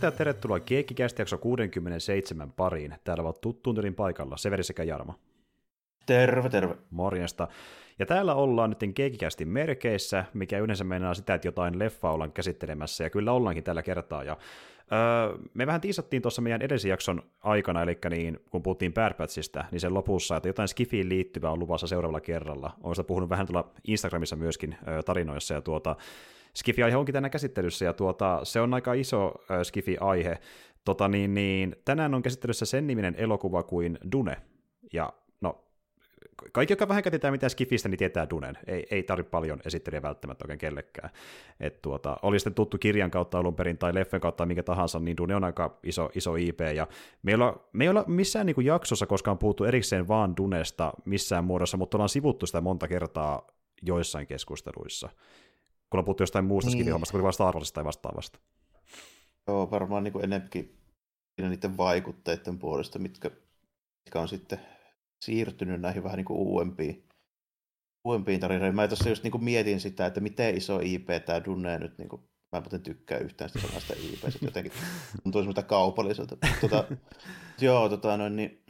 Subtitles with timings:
[0.00, 2.94] Morjesta ja tervetuloa Keekkikästi jakso 67 pariin.
[3.04, 5.14] Täällä ovat tuttuun tyylin paikalla Severi sekä Jarmo.
[6.06, 6.76] Terve, terve.
[6.90, 7.48] Morjesta.
[7.98, 13.04] Ja täällä ollaan nyt Keekikästin merkeissä, mikä yleensä meinaa sitä, että jotain leffaa ollaan käsittelemässä,
[13.04, 14.24] ja kyllä ollaankin tällä kertaa.
[14.24, 14.36] Ja,
[14.92, 19.64] öö, me vähän tiisattiin tuossa meidän edellisen jakson aikana, eli niin, kun puhuttiin Bad Batchista,
[19.70, 22.76] niin sen lopussa, että jotain Skifiin liittyvää on luvassa seuraavalla kerralla.
[22.82, 25.96] Olen sitä puhunut vähän tuolla Instagramissa myöskin öö, tarinoissa, ja tuota,
[26.54, 30.38] Skifi-aihe onkin tänään käsittelyssä, ja tuota, se on aika iso äh, Skifi-aihe.
[30.84, 34.36] Tota, niin, niin, tänään on käsittelyssä sen niminen elokuva kuin Dune,
[34.92, 35.64] ja no,
[36.52, 38.58] kaikki, jotka vähän tietää mitään Skifistä, niin tietää Dunen.
[38.66, 41.10] Ei, ei tarvitse paljon esittelyä välttämättä oikein kellekään.
[41.60, 45.16] Et tuota, oli sitten tuttu kirjan kautta alun perin tai leffen kautta mikä tahansa, niin
[45.16, 46.60] Dune on aika iso, iso IP.
[46.74, 46.86] Ja
[47.22, 50.92] me ei olla, me ei olla missään niin kuin jaksossa koskaan puhuttu erikseen vaan Dunesta
[51.04, 53.46] missään muodossa, mutta ollaan sivuttu sitä monta kertaa
[53.82, 55.08] joissain keskusteluissa
[55.90, 56.78] kun on puhuttu jostain muusta niin.
[56.78, 58.38] skivihommasta, kuin Star Warsista tai vastaavasta.
[59.48, 60.80] Joo, varmaan niin enemmänkin
[61.40, 63.30] niiden vaikutteiden puolesta, mitkä,
[64.04, 64.60] mitkä on sitten
[65.24, 67.08] siirtynyt näihin vähän niin kuin uudempiin,
[68.04, 68.74] uudempiin tarinoihin.
[68.74, 72.08] Mä tuossa just niin kuin mietin sitä, että miten iso IP tämä Dune nyt, niin
[72.08, 74.72] kuin, mä en muuten tykkää yhtään sitä sanasta IP, se jotenkin
[75.22, 76.36] tuntuu semmoista kaupalliselta.
[76.60, 76.84] Tota,
[77.60, 78.64] joo, tota noin, niin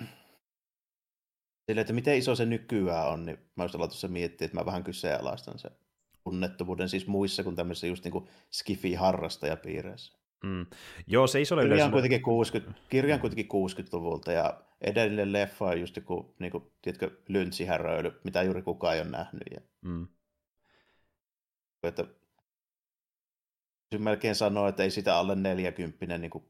[1.70, 4.84] Sille, että miten iso se nykyään on, niin mä just tuossa miettiä, että mä vähän
[4.84, 5.70] kyseenalaistan se
[6.24, 10.20] tunnettuvuuden siis muissa kuin tämmöisissä just niin kuin skifi-harrastajapiireissä.
[10.44, 10.66] Mm.
[11.06, 15.81] Joo, se iso kirja on kuitenkin 60, kirja on kuitenkin 60-luvulta ja edellinen leffa on
[15.81, 19.42] just joku, niin kuin, tiedätkö, lyntsihäröily, mitä juuri kukaan ei ole nähnyt.
[19.50, 19.60] Ja...
[19.81, 20.08] Mm.
[21.82, 22.04] Että,
[23.98, 26.44] melkein sanoa, että ei sitä alle 40 niin kuin,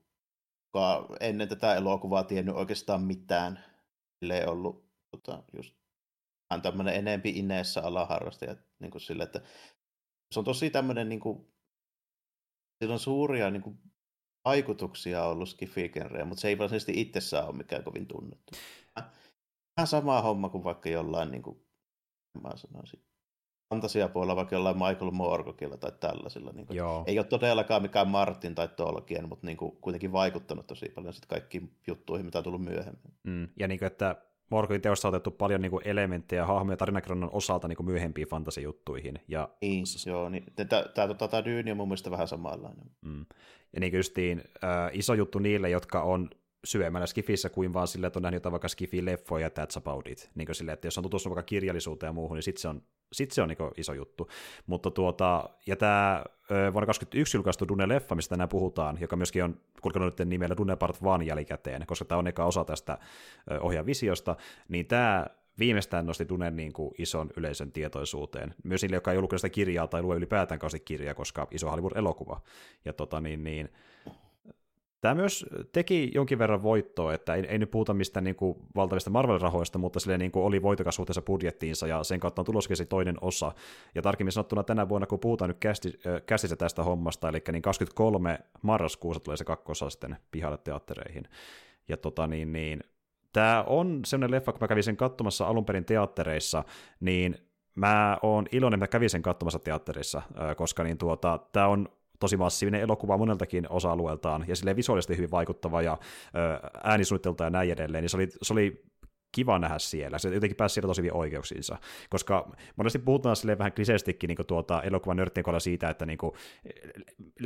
[1.20, 3.64] ennen tätä elokuvaa tiennyt oikeastaan mitään,
[4.22, 5.74] ellei ollut tota, just
[6.62, 9.40] tämmöinen enempi ineessä alaharrastaja, niin kuin sille, että
[10.32, 11.52] se on tosi tämmöinen, niin kuin,
[12.82, 13.78] sillä on suuria niin kuin,
[14.44, 18.52] vaikutuksia ollut skifigenreä, mutta se ei varsinaisesti itsessään ole mikään kovin tunnettu.
[19.76, 21.66] Vähän sama homma kuin vaikka jollain, niin kuin,
[22.42, 23.04] mä sanoisin,
[23.74, 26.52] fantasiapuolella vaikka jollain Michael Moorcockilla tai tällaisilla.
[26.52, 30.88] Niin kuin, ei ole todellakaan mikään Martin tai Tolkien, mutta niin kuin, kuitenkin vaikuttanut tosi
[30.88, 33.14] paljon sit kaikkiin juttuihin, mitä on tullut myöhemmin.
[33.24, 37.30] Mm, ja niin kuin, että Morgonin teossa on otettu paljon niin kuin elementtejä hahmoja tarinakirjoitan
[37.32, 39.20] osalta niin kuin myöhempiin fantasijuttuihin.
[39.28, 39.48] Ja...
[39.60, 40.44] Niin, joo, niin,
[40.94, 42.90] tämä tota, Dyyni on mun mielestä vähän samanlainen.
[43.00, 43.26] Mm.
[43.72, 46.30] Ja niin justiin, äh, iso juttu niille, jotka on
[46.64, 50.30] syvemmällä Skifissä kuin vaan sille, että on nähnyt jotain vaikka Skifi-leffoja ja that's about it.
[50.34, 52.82] Niin sille, että jos on tutustunut vaikka kirjallisuuteen ja muuhun, niin sitten se on,
[53.12, 54.28] sit se on niin iso juttu.
[54.66, 60.18] Mutta tuota, ja tämä vuonna 2021 julkaistu Dune-leffa, mistä tänään puhutaan, joka myöskin on kulkenut
[60.24, 62.98] nimellä Dune Part 1 jälkikäteen, koska tämä on eka osa tästä
[63.60, 64.36] ohjaavisiosta,
[64.68, 65.26] niin tämä
[65.58, 68.54] viimeistään nosti Dunen niin kuin ison yleisön tietoisuuteen.
[68.64, 72.40] Myös niille, jotka ei ollut sitä kirjaa tai lue ylipäätään kirjaa, koska iso Hollywood-elokuva.
[72.84, 73.68] Ja tota, niin, niin,
[75.00, 79.10] Tämä myös teki jonkin verran voittoa, että ei, ei nyt puhuta mistään niin kuin valtavista
[79.10, 82.84] Marvel-rahoista, mutta sille niin kuin oli voitokas suhteessa budjettiinsa, ja sen kautta on tuloskin se
[82.84, 83.52] toinen osa.
[83.94, 88.38] Ja tarkemmin sanottuna tänä vuonna, kun puhutaan nyt kästi, kästissä tästä hommasta, eli niin 23
[88.62, 91.24] marraskuussa tulee se kakkosa sitten pihalle teattereihin.
[91.88, 92.80] Ja tota niin, niin
[93.32, 96.64] tämä on sellainen leffa, kun mä kävin sen katsomassa alun perin teattereissa,
[97.00, 97.36] niin
[97.74, 100.22] mä oon iloinen, että mä kävin sen katsomassa teatterissa,
[100.56, 101.88] koska niin tuota, tämä on
[102.20, 105.98] tosi massiivinen elokuva moneltakin osa-alueeltaan, ja sille visuaalisesti hyvin vaikuttava ja
[106.84, 108.82] äänisuunnittelta ja näin edelleen, niin se oli, se oli
[109.32, 110.18] kiva nähdä siellä.
[110.18, 111.78] Se jotenkin pääsi siellä tosi hyvin oikeuksiinsa.
[112.10, 116.32] Koska monesti puhutaan sille vähän kliseestikin niin tuota elokuvan nörttien kohdalla siitä, että niin kuin,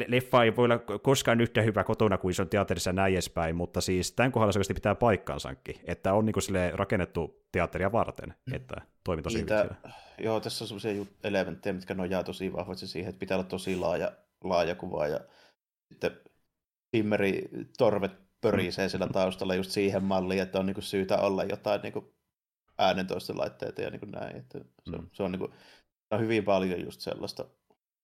[0.06, 3.56] leffa ei voi olla koskaan yhtä hyvä kotona kuin se on teatterissa ja näin edespäin,
[3.56, 7.93] mutta siis tämän kohdalla se oikeasti pitää paikkansakin, että on niin kuin sille rakennettu teatteria
[7.93, 9.94] varten, että toimii tosi Niitä, hyvin siellä.
[10.19, 14.12] Joo, tässä on sellaisia elementtejä, mitkä nojaa tosi vahvasti siihen, että pitää olla tosi laaja
[14.44, 15.20] laaja kuva ja
[15.93, 16.20] sitten
[16.91, 17.49] Timmeri
[17.79, 22.14] torvet pörisee sillä taustalla just siihen malliin, että on niinku syytä olla jotain niinku
[22.79, 24.37] äänentoistolaitteita ja niinku näin.
[24.37, 24.58] Että
[24.91, 25.08] se, mm.
[25.12, 25.50] se, on niinku,
[26.11, 27.44] on hyvin paljon just sellaista,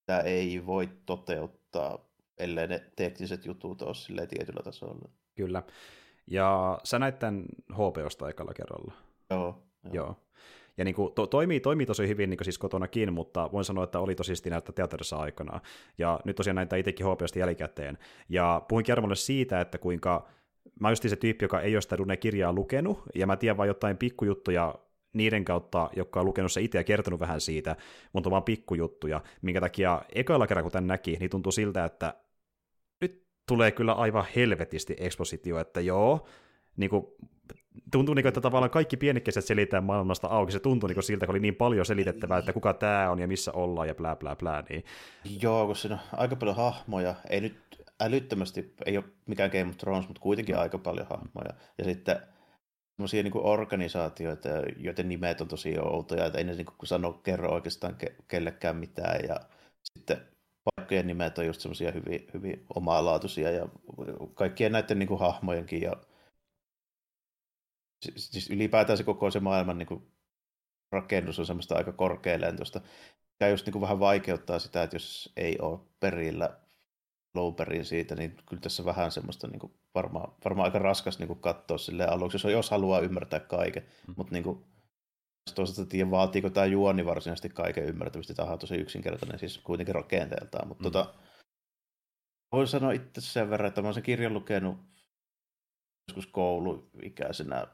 [0.01, 2.09] mitä ei voi toteuttaa,
[2.39, 5.09] ellei ne tekniset jutut ole silleen tietyllä tasolla.
[5.35, 5.63] Kyllä.
[6.27, 8.93] Ja sä näit tämän HBOsta aikalla kerralla.
[9.31, 9.63] Joo.
[9.85, 9.95] Joo.
[9.95, 10.17] joo.
[10.81, 13.85] Ja niin kuin, to, toimii, toimii tosi hyvin niin kuin siis kotonakin, mutta voin sanoa,
[13.85, 15.61] että oli tosi näyttää teatterissa aikana.
[15.99, 17.99] Ja nyt tosiaan näitä itsekin HBOsta jälkikäteen.
[18.29, 20.29] Ja puhuin Kermolle siitä, että kuinka
[20.81, 23.97] mä oon se tyyppi, joka ei ole sitä kirjaa lukenut, ja mä tiedän vain jotain
[23.97, 24.75] pikkujuttuja
[25.13, 27.77] niiden kautta, jotka on lukenut se itse ja kertonut vähän siitä,
[28.13, 32.15] mutta on vaan pikkujuttuja, minkä takia ekalla kerran kun tämän näki, niin tuntuu siltä, että
[33.01, 36.27] nyt tulee kyllä aivan helvetisti ekspositio, että joo,
[36.77, 37.07] niin kuin,
[37.93, 40.53] tuntuu, niin kuin, että tavallaan kaikki pienikkeset selitetään maailmasta auki.
[40.53, 43.53] Se tuntuu niin siltä, kun oli niin paljon selitettävää, että kuka tämä on ja missä
[43.53, 44.65] ollaan ja blää blää blää.
[44.69, 44.85] Niin.
[45.43, 47.15] Joo, kun siinä on aika paljon hahmoja.
[47.31, 51.55] Ei nyt älyttömästi, ei ole mikään Game of Thrones, mutta kuitenkin aika paljon hahmoja.
[51.79, 52.21] Ja sitten
[52.97, 57.53] semmoisia niin organisaatioita, joiden nimet on tosi outoja, että ei ne niin kuin sano kerro
[57.53, 59.21] oikeastaan ke- kellekään mitään.
[59.29, 59.41] Ja
[59.85, 60.21] sitten
[60.65, 63.69] paikkojen nimet on just semmoisia hyvin, hyvin omalaatuisia ja
[64.35, 65.93] kaikkien näiden niin kuin hahmojenkin ja
[68.17, 70.13] siis ylipäätään se koko se maailman niin kuin,
[70.93, 72.81] rakennus on semmoista aika korkealentoista,
[73.31, 76.61] mikä just niin kuin, vähän vaikeuttaa sitä, että jos ei ole perillä
[77.57, 81.41] perin siitä, niin kyllä tässä vähän semmoista niin kuin, varmaan, varmaan aika raskas niin kuin,
[81.41, 84.15] katsoa sille aluksi, jos, jos haluaa ymmärtää kaiken, mm.
[84.17, 84.65] mutta niin kuin,
[85.55, 90.69] toisaalta tiedä, vaatiiko tämä juoni varsinaisesti kaiken ymmärtämistä, tämä on tosi yksinkertainen siis kuitenkin rakenteeltaan,
[90.69, 90.93] mutta mm.
[90.93, 91.15] tota,
[92.53, 94.77] voin sanoa itse sen verran, että mä olen sen kirjan lukenut
[96.09, 97.67] joskus kouluikäisenä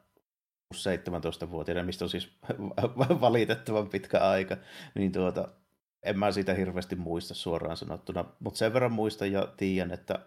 [0.75, 2.33] 17-vuotiaana, mistä on siis
[3.21, 4.57] valitettavan pitkä aika,
[4.95, 5.49] niin tuota,
[6.03, 10.19] en mä siitä hirveästi muista suoraan sanottuna, mutta sen verran muistan ja tiedän, että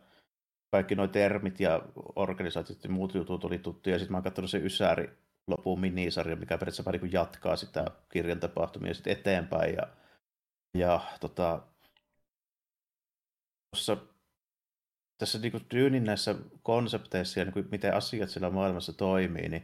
[0.72, 1.82] kaikki nuo termit ja
[2.16, 5.10] organisaatiot ja muut jutut oli tuttuja, sitten mä oon katsonut se Ysäri
[5.48, 9.88] lopun minisarja, mikä periaatteessa niin jatkaa sitä kirjan tapahtumia sitten eteenpäin, ja,
[10.74, 11.62] ja tota,
[13.72, 13.98] tuossa
[15.18, 19.64] tässä niin Dynin näissä konsepteissa ja niin kuin miten asiat siellä maailmassa toimii, niin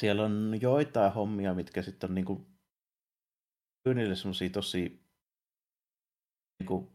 [0.00, 2.46] siellä on joitain hommia, mitkä sitten on niinku
[3.84, 5.02] Kynille semmoisia tosi
[6.60, 6.92] niinku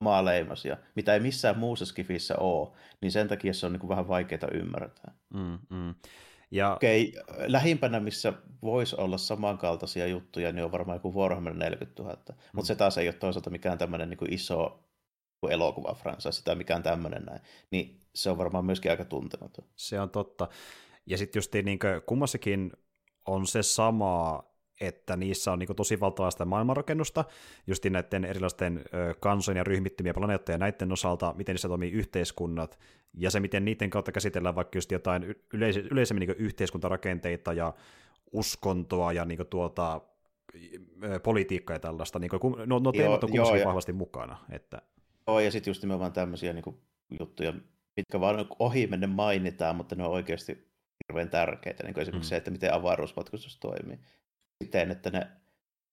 [0.00, 4.48] maaleimasia, mitä ei missään muussa skifissä ole, niin sen takia se on niinku vähän vaikeaa
[4.54, 5.14] ymmärtää.
[5.34, 5.94] Mm, mm.
[6.50, 6.74] Ja...
[6.74, 7.12] Okei,
[7.46, 8.32] lähimpänä, missä
[8.62, 12.16] voisi olla samankaltaisia juttuja, niin on varmaan joku Warhammer 40 000.
[12.16, 12.34] Mm.
[12.52, 14.84] Mutta se taas ei ole toisaalta mikään tämmöinen niin iso
[15.50, 17.40] elokuva fransa, tai mikään tämmöinen näin.
[17.70, 19.64] Niin se on varmaan myöskin aika tuntematon.
[19.76, 20.48] Se on totta.
[21.06, 22.72] Ja sitten just niin kummassakin
[23.26, 24.44] on se sama,
[24.80, 27.24] että niissä on niin tosi valtavaa maailmanrakennusta,
[27.66, 28.84] just näiden erilaisten
[29.20, 32.78] kansojen ja ryhmittymiä planeettoja näiden osalta, miten niissä toimii yhteiskunnat,
[33.14, 35.22] ja se, miten niiden kautta käsitellään vaikka just jotain
[35.54, 37.74] yleis- yleisemmin niin yhteiskuntarakenteita ja
[38.32, 40.00] uskontoa ja niin tuota,
[41.22, 42.18] politiikkaa ja tällaista.
[42.18, 44.38] Niin kuin, no, no teemat on kumminkin vahvasti mukana.
[44.50, 44.82] Että...
[45.26, 46.64] Joo, ja sitten just nimenomaan tämmöisiä niin
[47.20, 47.54] juttuja,
[47.96, 50.71] mitkä vaan ohi menne mainitaan, mutta ne on oikeasti
[51.12, 52.30] hirveän tärkeitä, niin kuin esimerkiksi mm.
[52.30, 53.98] se, että miten avaruusmatkustus toimii.
[54.64, 55.30] Siten, että ne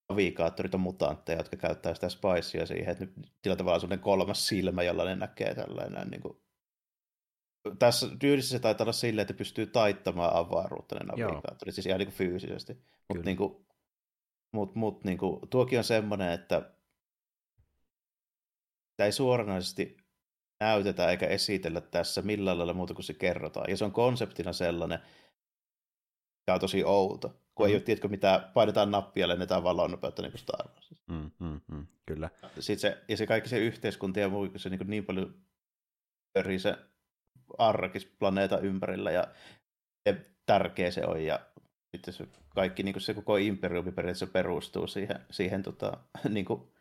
[0.10, 3.06] navigaattorit on mutantteja, jotka käyttää sitä spicea siihen, että
[3.44, 6.42] sillä tavalla sellainen kolmas silmä, jolla ne näkee tällainen niin kuin...
[7.80, 12.07] Tässä tyylissä se taitaa olla silleen, että pystyy taittamaan avaruutta ne navigaattorit, siis ihan niin
[12.07, 12.83] kuin fyysisesti.
[13.10, 13.66] Mutta niin kuin,
[14.54, 16.71] mut, mut, niin kuin, tuokin on semmoinen, että
[18.98, 19.98] tämä ei suoranaisesti
[20.60, 23.70] näytetä eikä esitellä tässä millään lailla muuta kuin se kerrotaan.
[23.70, 25.00] Ja se on konseptina sellainen,
[26.42, 27.30] mikä on tosi outo.
[27.56, 27.70] Kun mm.
[27.70, 30.90] ei ole, tiedätkö, mitä painetaan nappia ja lennetään valon nopeutta niin kuin Star Wars.
[31.08, 32.30] Mm, mm, mm, kyllä.
[32.60, 35.36] Sitten se, ja se kaikki se yhteiskunta ja muu, se niin, niin paljon
[36.33, 36.78] pyörii se
[37.57, 39.28] arkis planeeta ympärillä ja,
[40.06, 40.14] ja
[40.45, 41.24] tärkeä se on.
[41.24, 41.40] Ja
[41.92, 45.98] sitten se kaikki, niin kuin se koko imperiumi periaatteessa perustuu siihen, siihen tota,
[46.30, 46.72] niin kuin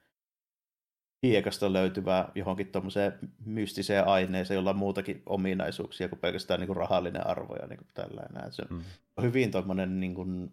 [1.23, 7.27] hiekasta löytyvää johonkin tuommoiseen mystiseen aineeseen, jolla on muutakin ominaisuuksia kuin pelkästään niin kuin rahallinen
[7.27, 8.53] arvo ja niin kuin tällainen.
[8.53, 8.83] Se mm.
[9.17, 10.53] on hyvin tuommoinen niin kuin,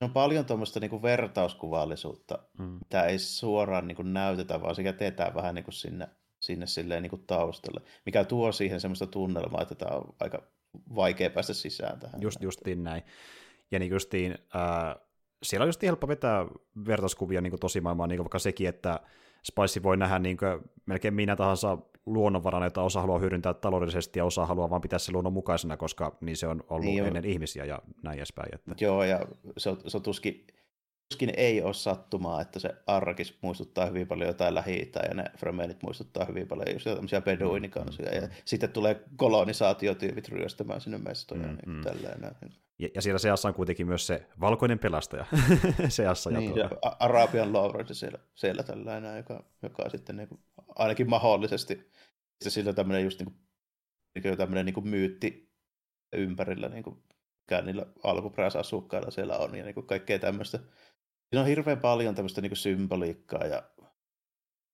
[0.00, 2.64] on paljon tuommoista niin vertauskuvallisuutta, mm.
[2.64, 6.08] mitä ei suoraan niin kuin näytetä, vaan se jätetään vähän niin kuin sinne,
[6.40, 10.42] sinne silleen niin kuin taustalle, mikä tuo siihen semmoista tunnelmaa, että tämä on aika
[10.94, 12.22] vaikea päästä sisään tähän.
[12.22, 13.02] Just, justiin näin.
[13.70, 15.05] Ja niin justiin, äh,
[15.42, 16.46] siellä on just helppo vetää
[16.86, 19.00] vertauskuvia niin tosimaailmaan, niin vaikka sekin, että
[19.44, 20.38] Spice voi nähdä niin
[20.86, 25.12] melkein minä tahansa luonnonvarana, jota osa haluaa hyödyntää taloudellisesti ja osa haluaa vaan pitää se
[25.12, 27.30] luonnon mukaisena, koska niin se on ollut niin ennen jo.
[27.30, 28.54] ihmisiä ja näin edespäin.
[28.54, 28.74] Että...
[28.80, 29.26] Joo, ja
[29.58, 30.46] se on, se on tuskin,
[31.08, 35.82] tuskin ei ole sattumaa, että se Arrakis muistuttaa hyvin paljon jotain lähi ja ne Fremenit
[35.82, 38.32] muistuttaa hyvin paljon just tämmöisiä beduinikansoja, mm, ja mm.
[38.44, 41.82] sitten tulee kolonisaatiotyypit ryöstämään sinne mestoja, mm, niin mm.
[41.82, 42.34] tälleen.
[42.78, 45.26] Ja, ja siellä seassa on kuitenkin myös se valkoinen pelastaja
[45.88, 46.30] seassa.
[46.30, 50.40] Niin, ja Arabian Lawrence siellä, siellä tällainen, joka, joka on sitten niin kuin,
[50.74, 51.90] ainakin mahdollisesti
[52.48, 55.52] sillä tämmöinen just niin kuin, tämmöinen niin kuin myytti
[56.12, 57.02] ympärillä, niin kuin,
[57.40, 60.58] mikä niillä alkuperäisasukkailla siellä on, ja niin kuin kaikkea tämmöistä.
[60.58, 63.62] Siinä on hirveän paljon tämmöistä niin kuin symboliikkaa ja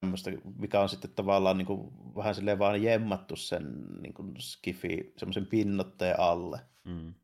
[0.00, 5.12] tämmöistä, mikä on sitten tavallaan niin kuin, vähän silleen vaan jemmattu sen niin kuin skifi,
[5.16, 6.60] semmoisen pinnotteen alle.
[6.84, 7.14] Mm.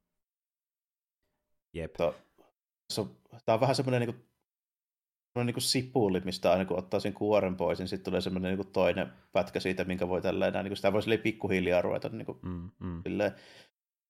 [1.78, 1.94] Jep.
[3.44, 4.28] Tämä on vähän semmoinen niin kuin,
[5.32, 8.72] semmoinen niin sipuli, mistä aina kun ottaa sen kuoren pois, niin sitten tulee semmoinen niin
[8.72, 12.38] toinen pätkä siitä, minkä voi tällä enää, niin kuin sitä voi pikkuhiljaa ruveta niin kuin,
[12.42, 13.02] mm, mm.
[13.02, 13.32] Silleen,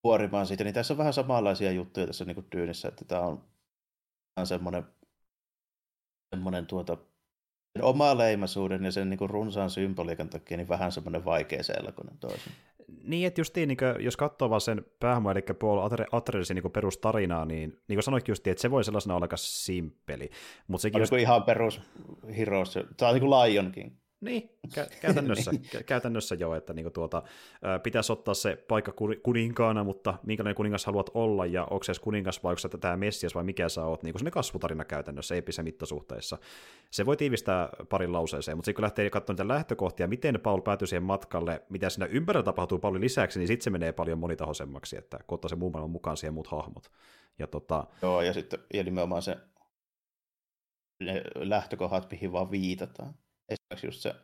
[0.03, 3.45] kuorimaan siitä, niin tässä on vähän samanlaisia juttuja tässä niin kuin Dyynissä, että tämä on,
[4.37, 4.85] on semmoinen,
[6.35, 6.97] semmoinen tuota,
[7.73, 12.19] sen oma leimaisuuden ja sen niin kuin runsaan symboliikan takia niin vähän semmoinen vaikea selkoinen
[12.19, 12.53] toisin.
[13.05, 15.79] Niin, että justiin, niin kuin, jos katsoo vaan sen päähmä, eli Paul
[16.13, 20.31] Atreidesin niin perustarinaa, niin niin kuin sanoitkin justiin, että se voi sellaisena olla aika simppeli.
[20.69, 21.13] Mutta sekin just...
[21.13, 21.81] ihan perus
[22.37, 23.93] Heroes, tämä on niin kuin Lion King.
[24.21, 25.85] Niin, kä- käytännössä, niin.
[25.87, 27.23] käytännössä joo, että niinku tuota,
[27.83, 32.43] pitäisi ottaa se paikka kuninkaana, mutta minkälainen kuningas haluat olla, ja onko se edes kuningas
[32.43, 36.39] vai onko se tämä Messias vai mikä sä oot, niin kuin kasvutarina käytännössä, eeppisen mittasuhteissa.
[36.91, 40.87] Se voi tiivistää parin lauseeseen, mutta sitten kun lähtee katsomaan niitä lähtökohtia, miten Paul päätyy
[40.87, 45.19] siihen matkalle, mitä siinä ympärillä tapahtuu paljon lisäksi, niin sitten se menee paljon monitahoisemmaksi, että
[45.27, 46.91] kun ottaa se muun maailman mukaan siihen muut hahmot.
[47.39, 47.87] Ja tota...
[48.03, 49.37] Joo, ja sitten ja nimenomaan se
[51.01, 53.15] ne lähtökohdat, mihin vaan viitataan
[53.49, 54.15] esimerkiksi just se,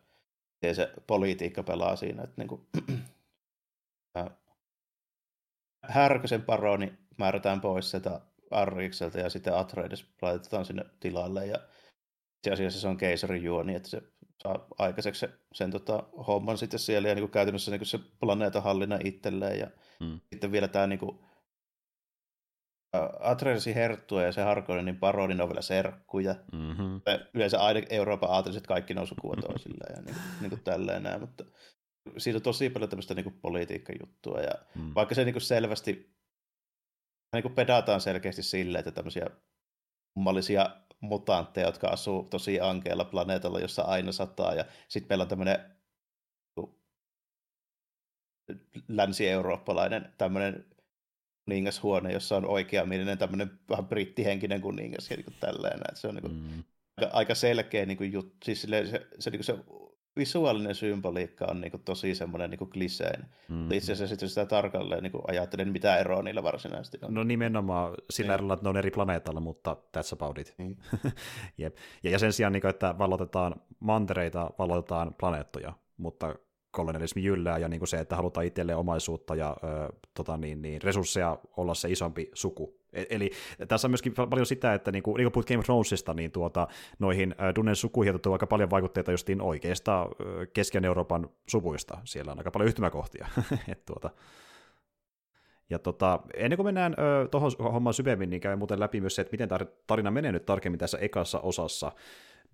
[0.53, 2.67] miten se politiikka pelaa siinä, että niin kuin,
[5.83, 11.59] Härkösen paroni määrätään pois sieltä Arrikselta ja sitten Atreides laitetaan sinne tilalle ja
[12.39, 14.03] itse asiassa se on keisarin juoni, että se
[14.43, 17.99] saa aikaiseksi se, sen tota, homman sitten siellä ja niin kuin käytännössä niin kuin se
[18.21, 20.21] planeetan hallinnan itselleen ja mm.
[20.33, 21.19] sitten vielä tämä niin kuin,
[23.21, 26.35] Atreidesin herttua ja se Harkonnenin parodin on vielä serkkuja.
[26.53, 27.01] Mm-hmm.
[27.35, 31.45] Yleensä aina Euroopan aateliset kaikki nousu sukua toisilleen ja niin, niin kuin tälleen näin, mutta
[32.17, 34.95] siitä on tosi paljon tämmöistä niin politiikkajuttua ja mm.
[34.95, 36.15] vaikka se niin kuin selvästi
[37.35, 39.27] niin kuin pedataan selkeästi silleen, että tämmöisiä
[40.15, 45.59] kummallisia mutantteja, jotka asuu tosi ankealla planeetalla, jossa aina sataa ja sitten meillä on tämmöinen
[46.57, 46.81] niinku
[48.89, 50.74] länsi-eurooppalainen tämmöinen
[51.45, 55.81] kuningashuone, jossa on oikeamielinen tämmöinen vähän brittihenkinen kuningas ja niin kuin tälleen.
[55.89, 56.65] Että se on niin kuin mm.
[56.97, 58.37] aika, aika selkeä niin kuin juttu.
[58.45, 59.57] Siis se, se, se, niin kuin se
[60.17, 63.27] visuaalinen symboliikka on niin kuin tosi semmoinen niin kliseinen.
[63.49, 63.73] Mm-hmm.
[63.73, 67.15] Itse asiassa sitten sitä tarkalleen niin ajattelen, mitä eroa niillä varsinaisesti on.
[67.15, 68.35] No nimenomaan sillä niin.
[68.35, 70.55] erolla, että ne on eri planeetalla, mutta that's about it.
[70.59, 70.77] Mm.
[71.59, 71.77] Jep.
[72.03, 76.35] Ja, ja sen sijaan, niin kuin, että valotetaan mantereita, valotetaan planeettoja, mutta
[76.75, 80.83] kolonialismi jyllää ja niin kuin se, että halutaan itselleen omaisuutta ja ö, tota niin, niin,
[80.83, 82.79] resursseja olla se isompi suku.
[82.93, 83.31] E, eli
[83.69, 86.31] tässä on myöskin paljon sitä, että niin kuin, niin kuin puhut Game of Thronesista, niin
[86.31, 90.09] tuota, noihin Dunnen sukuihin on aika paljon vaikutteita justiin oikeista
[90.53, 91.99] Keski- Euroopan suvuista.
[92.05, 93.27] Siellä on aika paljon yhtymäkohtia.
[93.73, 94.11] Et, tuota,
[95.71, 96.97] ja tota, ennen kuin mennään
[97.31, 99.49] tuohon hommaan syvemmin, niin käy muuten läpi myös se, että miten
[99.87, 101.93] tarina menee nyt tarkemmin tässä ekassa osassa.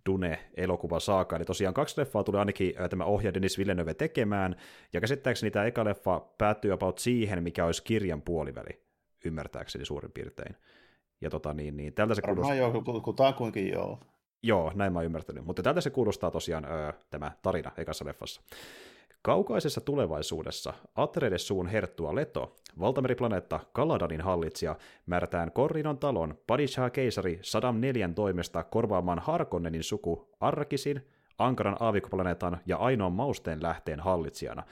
[0.06, 1.36] Dune-elokuva saaka.
[1.36, 4.56] Eli tosiaan kaksi leffaa tuli ainakin tämä ohjaaja Denis Villeneuve tekemään,
[4.92, 8.82] ja käsittääkseni tämä eka leffa päättyy about siihen, mikä olisi kirjan puoliväli,
[9.24, 10.56] ymmärtääkseni suurin piirtein.
[11.20, 12.54] Ja tota niin, niin tältä se kuulostaa...
[12.54, 14.00] joo, kutakuinkin joo.
[14.42, 15.44] Joo, näin mä oon ymmärtänyt.
[15.44, 18.42] Mutta tältä se kuulostaa tosiaan öö, tämä tarina ekassa leffassa.
[19.22, 28.14] Kaukaisessa tulevaisuudessa Atreides suun herttua Leto, valtameriplaneetta Kaladanin hallitsija, määrätään Korrinon talon Padishah-keisari Saddam neljän
[28.14, 31.06] toimesta korvaamaan Harkonnenin suku Arkisin,
[31.38, 34.62] ankaran aavikkoplaneetan ja ainoan mausteen lähteen hallitsijana.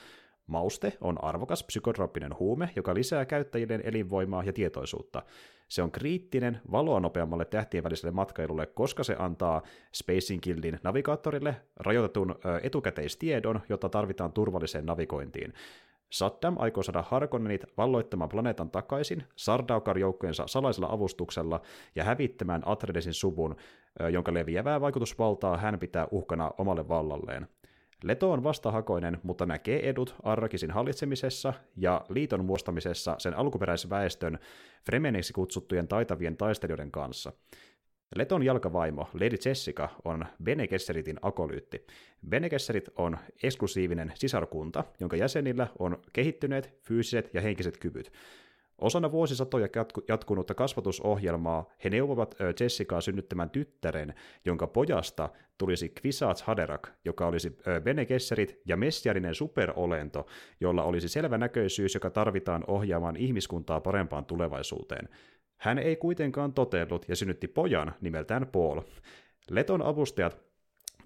[0.49, 5.23] Mauste on arvokas psykotrooppinen huume, joka lisää käyttäjien elinvoimaa ja tietoisuutta.
[5.69, 9.63] Se on kriittinen valoa nopeammalle tähtien väliselle matkailulle, koska se antaa
[9.95, 15.53] Spacing Guildin navigaattorille rajoitetun etukäteistiedon, jota tarvitaan turvalliseen navigointiin.
[16.11, 21.61] Saddam aikoo saada Harkonnenit valloittamaan planeetan takaisin Sardaukar-joukkojensa salaisella avustuksella
[21.95, 23.57] ja hävittämään Atreidesin suvun,
[24.13, 27.49] jonka leviävää vaikutusvaltaa hän pitää uhkana omalle vallalleen.
[28.03, 34.39] Leto on vastahakoinen, mutta näkee edut Arrakisin hallitsemisessa ja liiton muostamisessa sen alkuperäisväestön
[34.87, 37.33] Fremeniksi kutsuttujen taitavien taistelijoiden kanssa.
[38.17, 41.87] Leton jalkavaimo Lady Jessica on Bene Gesseritin akolyytti.
[42.29, 48.13] Bene Gesserit on eksklusiivinen sisarkunta, jonka jäsenillä on kehittyneet fyysiset ja henkiset kyvyt.
[48.79, 49.69] Osana vuosisatoja
[50.09, 58.07] jatkunutta kasvatusohjelmaa he neuvovat Jessicaa synnyttämään tyttären, jonka pojasta tulisi Kvisats Haderak, joka olisi Bene
[58.07, 60.27] Gesserit ja messiarinen superolento,
[60.61, 65.09] jolla olisi selvä näköisyys, joka tarvitaan ohjaamaan ihmiskuntaa parempaan tulevaisuuteen.
[65.57, 68.81] Hän ei kuitenkaan totellut ja synnytti pojan nimeltään Paul.
[69.51, 70.48] Leton avustajat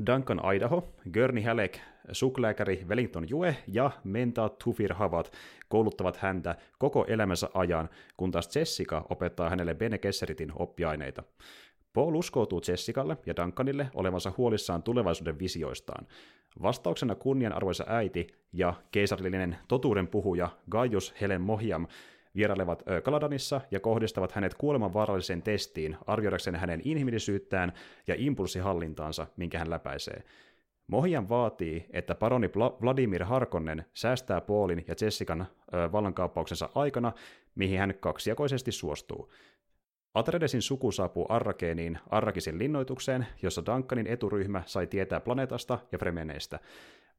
[0.06, 1.78] Duncan Idaho, Gurney Halleck,
[2.12, 5.32] suklääkäri Wellington Jue ja Menta Tufir Havat
[5.68, 11.22] kouluttavat häntä koko elämänsä ajan, kun taas Jessica opettaa hänelle Bene Gesseritin oppiaineita.
[11.92, 16.06] Paul uskoutuu Jessicalle ja Duncanille olevansa huolissaan tulevaisuuden visioistaan.
[16.62, 21.86] Vastauksena kunnianarvoisa äiti ja keisarillinen totuuden puhuja Gaius Helen Mohiam
[22.36, 27.72] vierailevat Kaladanissa ja kohdistavat hänet kuolemanvaaralliseen testiin arvioidakseen hänen inhimillisyyttään
[28.06, 30.22] ja impulssihallintaansa, minkä hän läpäisee.
[30.86, 32.50] Mohian vaatii, että paroni
[32.82, 35.46] Vladimir Harkonnen säästää Paulin ja Jessican
[35.92, 37.12] vallankaappauksensa aikana,
[37.54, 39.32] mihin hän kaksijakoisesti suostuu.
[40.14, 46.58] Atreidesin suku saapuu Arrakeeniin Arrakisin linnoitukseen, jossa Duncanin eturyhmä sai tietää planeetasta ja Fremeneistä.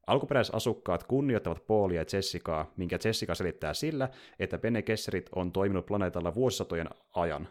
[0.06, 4.08] Alkuperäisasukkaat kunnioittavat Paulia ja Jessicaa, minkä Jessica selittää sillä,
[4.38, 7.48] että Bene Gesserit on toiminut planeetalla vuosisatojen ajan.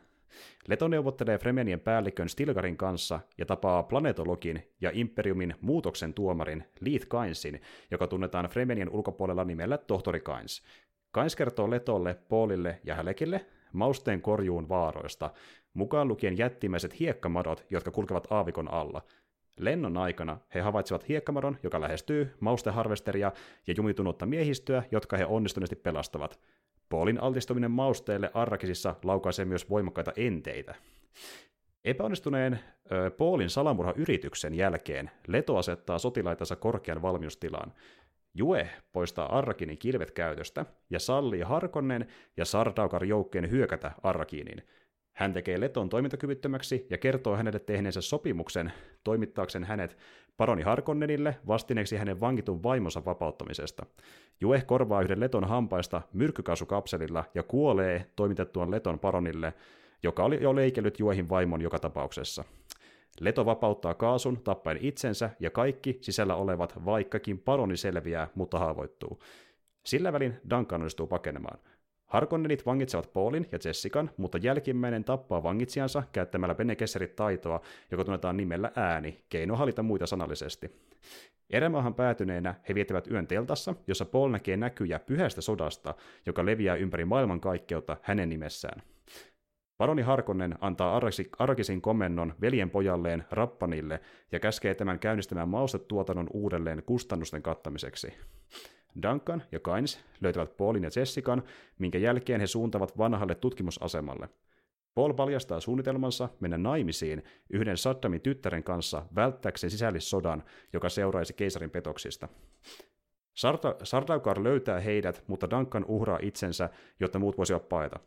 [0.67, 7.61] Leto neuvottelee Fremenien päällikön Stilgarin kanssa ja tapaa planetologin ja Imperiumin muutoksen tuomarin Leith Kainsin,
[7.91, 10.63] joka tunnetaan Fremenien ulkopuolella nimellä Tohtori Kains.
[11.11, 15.29] Kains kertoo Letolle, Paulille ja Hälekille mausteen korjuun vaaroista,
[15.73, 19.01] mukaan lukien jättimäiset hiekkamadot, jotka kulkevat aavikon alla–
[19.57, 23.31] Lennon aikana he havaitsivat hiekkamadon, joka lähestyy mausteharvesteria
[23.67, 26.39] ja jumitunutta miehistöä, jotka he onnistuneesti pelastavat.
[26.89, 30.75] Paulin altistuminen mausteelle Arrakisissa laukaisee myös voimakkaita enteitä.
[31.85, 32.59] Epäonnistuneen
[32.91, 37.73] ö, Paulin salamurha-yrityksen jälkeen Leto asettaa sotilaitansa korkean valmiustilaan.
[38.33, 42.07] Jue poistaa Arrakinin kilvet käytöstä ja sallii Harkonnen
[42.37, 44.63] ja Sardaukar joukkeen hyökätä Arrakiniin–
[45.13, 49.97] hän tekee Leton toimintakyvyttömäksi ja kertoo hänelle tehneensä sopimuksen toimittaakseen hänet
[50.37, 53.85] paroni Harkonnenille vastineeksi hänen vankitun vaimonsa vapauttamisesta.
[54.41, 59.53] Jue korvaa yhden Leton hampaista myrkkykaasukapselilla ja kuolee toimitettuaan Leton paronille,
[60.03, 62.43] joka oli jo leikellyt Juehin vaimon joka tapauksessa.
[63.19, 69.19] Leto vapauttaa kaasun tappaen itsensä ja kaikki sisällä olevat, vaikkakin paroni selviää, mutta haavoittuu.
[69.85, 71.59] Sillä välin Duncan onnistuu pakenemaan–
[72.13, 78.37] Harkonnenit vangitsevat Paulin ja Jessican, mutta jälkimmäinen tappaa vangitsijansa käyttämällä Bene Gesserit taitoa, joka tunnetaan
[78.37, 80.71] nimellä ääni, keino hallita muita sanallisesti.
[81.49, 85.95] Erämaahan päätyneenä he viettävät yön teltassa, jossa Paul näkee näkyjä pyhästä sodasta,
[86.25, 88.81] joka leviää ympäri maailmankaikkeutta hänen nimessään.
[89.77, 91.01] Paroni Harkonnen antaa
[91.39, 93.99] Arkisin komennon veljen pojalleen Rappanille
[94.31, 98.13] ja käskee tämän käynnistämään maustetuotannon uudelleen kustannusten kattamiseksi.
[99.01, 101.43] Duncan ja Kains löytävät Paulin ja Jessican,
[101.79, 104.29] minkä jälkeen he suuntavat vanhalle tutkimusasemalle.
[104.95, 112.27] Paul paljastaa suunnitelmansa mennä naimisiin yhden Saddamin tyttären kanssa välttääkseen sisällissodan, joka seuraisi keisarin petoksista.
[113.33, 117.99] Sarta- Sardaukar löytää heidät, mutta Duncan uhraa itsensä, jotta muut voisivat paeta.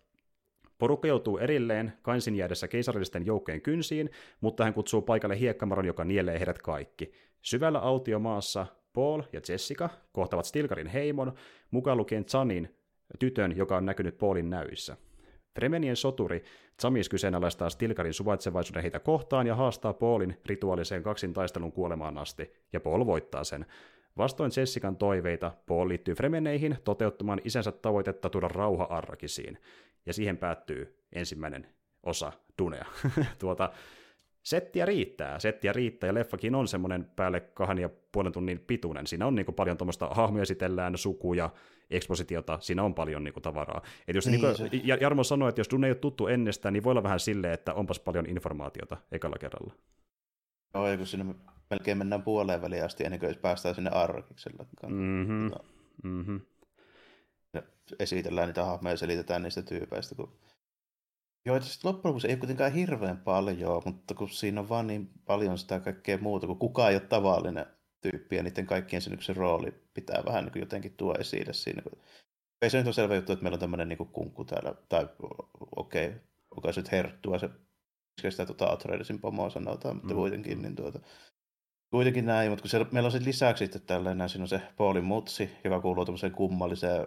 [0.79, 6.39] Porukka joutuu erilleen Kainsin jäädessä keisarillisten joukkojen kynsiin, mutta hän kutsuu paikalle hiekkamaron, joka nielee
[6.39, 7.13] heidät kaikki.
[7.43, 8.67] Syvällä autiomaassa
[8.97, 11.33] Paul ja Jessica kohtavat Stilgarin heimon,
[11.71, 12.75] mukaan lukien Zanin,
[13.19, 14.97] tytön, joka on näkynyt Paulin näyissä.
[15.55, 16.45] Fremenien soturi
[16.83, 23.07] Zamis kyseenalaistaa Stilgarin suvaitsevaisuuden heitä kohtaan ja haastaa Paulin rituaaliseen kaksintaistelun kuolemaan asti, ja Paul
[23.07, 23.67] voittaa sen.
[24.17, 29.59] Vastoin Jessican toiveita, Paul liittyy Fremeneihin toteuttamaan isänsä tavoitetta tuoda rauha Arrakisiin,
[30.07, 31.67] ja siihen päättyy ensimmäinen
[32.03, 32.87] osa Dunea.
[33.39, 33.73] tuota,
[34.47, 39.07] settiä riittää, settiä riittää, ja leffakin on semmoinen päälle kahden ja puolen tunnin pituinen.
[39.07, 41.51] Siinä on niin kuin paljon tuommoista hahmoja esitellään, sukuja,
[41.91, 43.83] ekspositiota, siinä on paljon niin kuin tavaraa.
[44.09, 46.85] Et jos niin, niin kuin, Jarmo sanoi, että jos Dune ei ole tuttu ennestään, niin
[46.85, 49.75] voi olla vähän silleen, että onpas paljon informaatiota ekalla kerralla.
[50.75, 51.35] Joo, kun sinne
[51.71, 54.67] melkein mennään puoleen väliin asti, ennen kuin päästään sinne arkiksella.
[54.89, 55.51] Mm-hmm.
[56.03, 56.41] Mm-hmm.
[57.99, 60.33] esitellään niitä hahmoja ja selitetään niistä tyypeistä, kun
[61.47, 65.59] Joo, että loppujen ei ole kuitenkaan hirveän paljon, mutta kun siinä on vaan niin paljon
[65.59, 67.67] sitä kaikkea muuta, kun kukaan ei ole tavallinen
[68.01, 71.83] tyyppi ja niiden kaikkien sen rooli pitää vähän niin kuin jotenkin tuo esille siinä.
[72.63, 75.09] Ei se nyt ole selvä juttu, että meillä on tämmöinen niin kunkku täällä, tai
[75.77, 76.21] okei, okay,
[76.57, 77.51] onko se nyt herttua, se
[78.31, 80.19] sitä tuota Atreidesin pomoa sanotaan, mutta mm.
[80.19, 81.01] kuitenkin, niin tuota,
[81.91, 85.05] kuitenkin näin, mutta kun siellä, meillä on sitten lisäksi sitten tällainen, siinä on se Paulin
[85.05, 87.07] mutsi, joka kuuluu tämmöiseen kummalliseen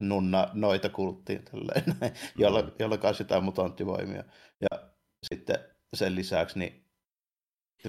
[0.00, 1.84] nunna noita kulttiin, tälleen,
[2.38, 2.70] jolla, mm.
[2.78, 4.24] jolla jotain mutanttivoimia.
[4.60, 4.90] Ja
[5.26, 5.58] sitten
[5.96, 6.84] sen lisäksi niin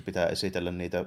[0.05, 1.05] pitää esitellä niitä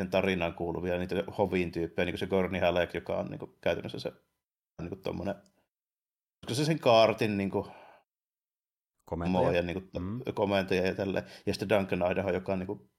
[0.00, 3.56] sen tarinaan kuuluvia, niitä hoviin tyyppejä, niin kuin se Gorni Halek, joka on niin kuin,
[3.60, 4.12] käytännössä se
[4.82, 5.34] niin kuin tommonen,
[6.40, 7.64] koska se sen kaartin niin kuin,
[9.04, 9.52] komentaja.
[9.52, 10.20] ja niin kuin, mm.
[10.34, 11.24] komentaja ja tälleen.
[11.46, 12.90] Ja sitten Duncan Idaho, joka on niin kuin,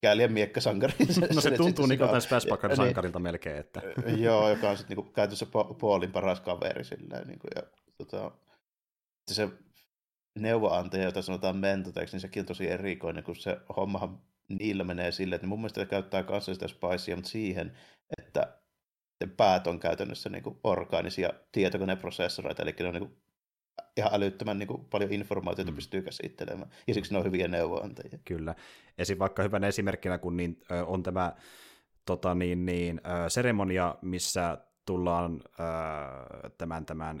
[0.00, 0.94] kääliä miekkasankari.
[1.34, 3.56] no se tuntuu niin kuin Spacebacker sankarilta niin, melkein.
[3.56, 3.82] Että.
[4.16, 5.46] joo, joka on sitten niin käytössä
[5.80, 6.84] Paulin paras kaveri.
[6.84, 7.62] Silleen, niin kuin, ja,
[7.98, 8.30] tota,
[9.30, 9.48] se
[10.38, 15.36] neuvoantaja, jota sanotaan mentoteksi, niin sekin on tosi erikoinen, kun se hommahan niillä menee silleen,
[15.36, 17.78] että mun mielestä käyttää kanssa sitä spicea, mutta siihen,
[18.18, 18.58] että
[19.36, 23.22] päät on käytännössä niin kuin orgaanisia tietokoneprosessoreita, eli ne on niin kuin
[23.96, 25.74] ihan älyttömän niin kuin, paljon informaatiota Mm.
[25.74, 26.70] pystyy käsittelemään.
[26.86, 28.18] Ja siksi ne on hyviä neuvonantajia.
[28.24, 28.54] Kyllä.
[28.98, 29.18] Esim.
[29.18, 31.32] vaikka hyvänä esimerkkinä, kun niin, on tämä
[32.06, 35.40] tota, niin, niin, seremonia, missä tullaan
[36.58, 37.20] tämän, tämän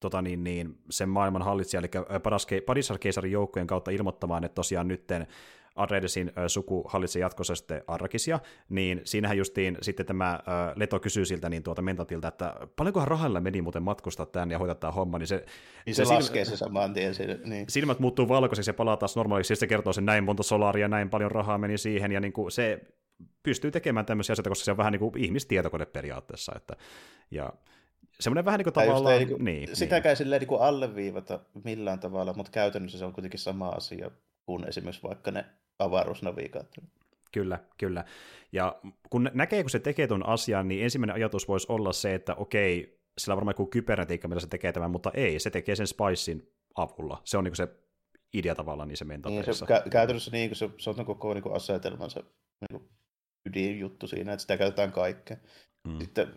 [0.00, 1.88] tota, niin, niin, sen maailman hallitsija, eli
[2.66, 5.26] Padishar-keisarin joukkojen kautta ilmoittamaan, että tosiaan nytten
[5.76, 10.40] Adredesin ö, suku hallitsee jatkossa sitten Arrakisia, niin siinähän justiin sitten tämä
[10.76, 14.74] Leto kysyy siltä niin tuota Mentatilta, että paljonkohan rahalla meni muuten matkustaa tänne ja hoitaa
[14.74, 15.44] tämä homma, niin se,
[15.86, 17.36] Niin se, se se laskee se saman tien siinä.
[17.44, 17.66] Niin.
[17.68, 21.10] silmät muuttuu valkoiseksi ja palaa taas normaaliksi, ja se kertoo sen näin monta solaria, näin
[21.10, 22.80] paljon rahaa meni siihen, ja niin kuin se
[23.42, 26.76] pystyy tekemään tämmöisiä asioita, koska se on vähän niin kuin ihmistietokone periaatteessa, että,
[27.30, 27.52] ja
[28.20, 32.32] semmoinen vähän niin kuin tavallaan, ei, niin, niin, sitäkään silleen niin kuin alleviivata millään tavalla,
[32.32, 34.10] mutta käytännössä se on kuitenkin sama asia
[34.46, 35.44] kuin esimerkiksi vaikka ne
[35.78, 36.90] avaruusnavigaattorit.
[37.32, 38.04] Kyllä, kyllä.
[38.52, 42.14] Ja kun nä- näkee, kun se tekee tuon asian, niin ensimmäinen ajatus voisi olla se,
[42.14, 45.76] että okei, sillä on varmaan joku kybernetiikka, millä se tekee tämän, mutta ei, se tekee
[45.76, 47.20] sen Spicein avulla.
[47.24, 47.68] Se on niin se
[48.34, 49.66] idea tavallaan niissä Niin, mentapeissa.
[49.66, 52.22] se, kä- käytännössä niin, se, se on koko niin kuin asetelmansa
[52.70, 52.88] niin
[53.46, 55.36] ydinjuttu siinä, että sitä käytetään kaikkea.
[55.88, 55.98] Mm.
[55.98, 56.34] Sitten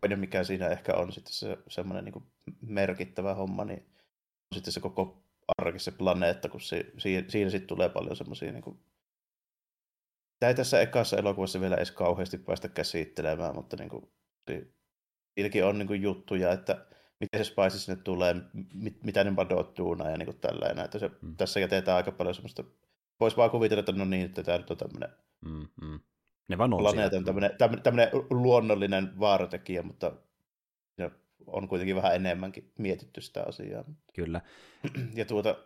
[0.00, 3.78] toinen, mikä siinä ehkä on sitten se semmoinen niin merkittävä homma, niin
[4.52, 5.22] on sitten se koko
[5.58, 8.78] arki, se planeetta, kun se, siinä, siinä sitten tulee paljon semmoisia niin kuin...
[10.40, 14.12] Tämä ei tässä ekassa elokuvassa vielä edes kauheasti päästä käsittelemään, mutta niin kuin,
[14.50, 14.74] si-
[15.34, 16.86] siinäkin on niin kuin juttuja, että
[17.20, 18.36] miten se Spice sinne tulee,
[18.74, 20.84] mit, mitä ne madot tuunaa ja niin kuin tällainen.
[20.84, 21.36] Että se, Mm.
[21.36, 22.64] Tässä jätetään aika paljon semmoista...
[23.20, 25.08] Voisi vaan kuvitella, että no niin, että tämä nyt on tämmöinen
[25.44, 26.00] Mm, mm.
[26.48, 30.12] Ne vaan on planeetan tämmöinen, tämmöinen, tämmöinen luonnollinen vaaratekijä, mutta
[31.46, 33.84] on kuitenkin vähän enemmänkin mietitty sitä asiaa.
[34.14, 34.40] Kyllä.
[35.14, 35.56] Ja tuota,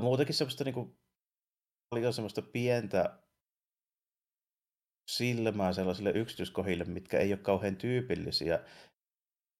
[0.00, 0.96] muutenkin semmoista niinku,
[1.90, 3.18] paljon semmoista pientä
[5.10, 8.60] silmää sellaisille yksityiskohille, mitkä ei ole kauhean tyypillisiä.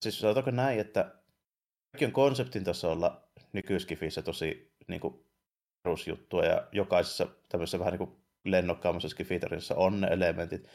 [0.02, 1.02] Siis sanotaanko näin, että
[1.92, 5.24] kaikki on konseptin tasolla nykyskifissä tosi niin kuin,
[5.82, 10.68] perusjuttua ja jokaisessa tämmöisessä vähän niin kuin lennokkaammassa skifitarinassa on ne elementit.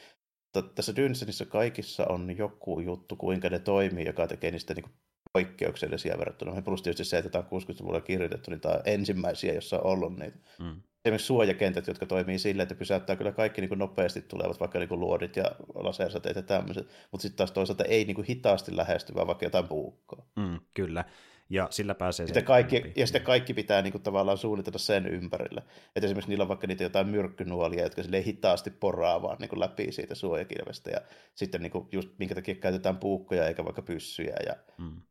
[0.55, 4.93] Mutta tässä Dynsenissa kaikissa on joku juttu, kuinka ne toimii, joka tekee niistä niin kuin
[5.33, 6.55] poikkeuksellisia verrattuna.
[6.55, 9.85] Me plus tietysti se, että tämä on 60-luvulla kirjoitettu, niin tämä on ensimmäisiä, jossa on
[9.85, 10.37] ollut niitä.
[10.59, 10.81] Mm.
[11.05, 14.89] Esimerkiksi suojakentät, jotka toimii silleen, että pysäyttää kyllä kaikki niin kuin nopeasti tulevat, vaikka niin
[14.89, 19.15] kuin luodit ja lasersateet ja tämmöiset, mutta sitten taas toisaalta ei niin kuin hitaasti lähesty,
[19.15, 20.25] vaan vaikka jotain puukkoa.
[20.35, 21.05] Mm, kyllä.
[21.49, 22.93] Ja sillä pääsee Sitten kaikki, läpi.
[22.95, 25.63] ja sitten kaikki pitää niin kuin, tavallaan suunnitella sen ympärille.
[25.95, 29.59] Että esimerkiksi niillä on vaikka niitä jotain myrkkynuolia, jotka silleen hitaasti poraa vaan niin kuin
[29.59, 30.89] läpi siitä suojakilvestä.
[30.89, 31.01] Ja
[31.35, 34.35] sitten niin kuin, just minkä takia käytetään puukkoja eikä vaikka pyssyjä.
[34.45, 35.01] Ja, Mm.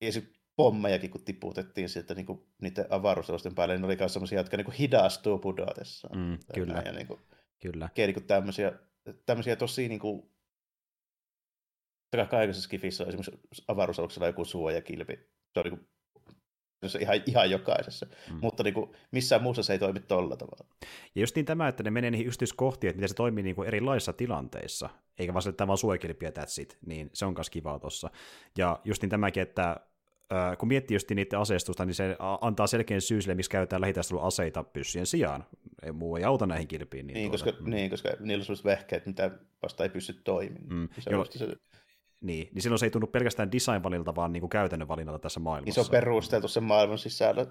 [0.00, 4.12] ja sitten pommejakin, kun tiputettiin sieltä niin kuin, niiden avaruusalusten päälle, niin ne oli myös
[4.12, 6.18] sellaisia, jotka niin kuin, hidastuu pudotessaan.
[6.18, 6.74] Mm, kyllä.
[6.74, 7.20] näin, Ja niin kuin,
[7.62, 7.88] Kyllä.
[7.96, 8.72] niin kuin, tämmöisiä,
[9.26, 10.30] tämmöisiä tosi niin kuin,
[12.30, 15.30] kaikessa skifissä on esimerkiksi avaruusaluksella joku suojakilpi.
[15.54, 15.88] Se on niin kuin,
[16.86, 18.06] se ihan, ihan jokaisessa.
[18.30, 18.38] Mm.
[18.42, 20.66] Mutta niin kuin, missään muussa se ei toimi tolla tavalla.
[21.14, 23.68] Ja just niin tämä, että ne menee niihin yksityiskohtiin, että miten se toimii niin kuin
[23.68, 27.50] erilaisissa tilanteissa, eikä vaan se, että tämä on suojakilpiä that's it, niin se on myös
[27.50, 28.10] kivaa tuossa.
[28.58, 29.76] Ja just niin tämäkin, että
[30.32, 34.64] äh, kun miettii just niiden aseistusta, niin se antaa selkeän syy sille, missä käytetään lähitaistelun-aseita
[34.64, 35.44] pyssyjen sijaan.
[35.82, 37.06] Ei, muu ei auta näihin kilpiin.
[37.06, 37.70] Niin, Niin, tuota, koska, mm.
[37.70, 39.30] niin, koska niillä on sellaiset vehkeet, mitä
[39.62, 40.74] vasta ei pysty toimimaan.
[40.74, 40.88] Mm.
[40.98, 41.56] Se, just se,
[42.20, 45.44] Niin, niin silloin se ei tunnu pelkästään design-valinnalta, vaan niin kuin käytännön valinnalta tässä niin
[45.44, 45.82] maailmassa.
[45.82, 47.46] se on perusteltu sen maailman sisällä,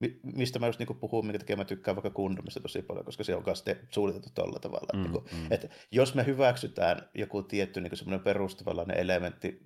[0.00, 3.24] mi- mistä mä just niin puhun, minkä takia mä tykkään vaikka Gundamista tosi paljon, koska
[3.24, 4.88] se on myös suunniteltu tolla tavalla.
[4.94, 5.46] Mm, niin kuin, mm.
[5.50, 9.62] että jos me hyväksytään joku tietty niin semmoinen perustavanlainen elementti,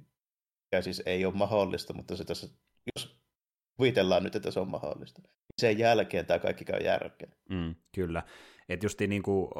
[0.65, 2.49] mikä siis ei ole mahdollista, mutta se tässä,
[2.95, 3.21] jos
[3.77, 7.33] kuvitellaan nyt, että se on mahdollista, niin sen jälkeen tämä kaikki käy järkeen.
[7.51, 8.23] Mm, kyllä.
[8.69, 9.51] Että justiin niinku,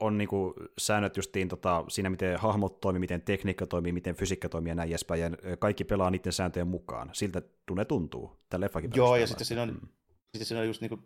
[0.00, 4.70] on niinku säännöt justiin tota, siinä, miten hahmot toimii, miten tekniikka toimii, miten fysiikka toimii
[4.70, 7.10] ja näin edespäin, ja kaikki pelaa niiden sääntöjen mukaan.
[7.12, 7.42] Siltä
[7.74, 9.88] ne tuntuu, tämä leffakin Joo, ja sitten siinä on, mm.
[10.22, 10.98] sitten siinä on just niinku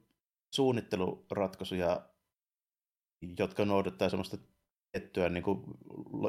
[0.55, 2.09] suunnitteluratkaisuja,
[3.39, 4.37] jotka noudattaa semmoista
[4.93, 5.65] tiettyä niinku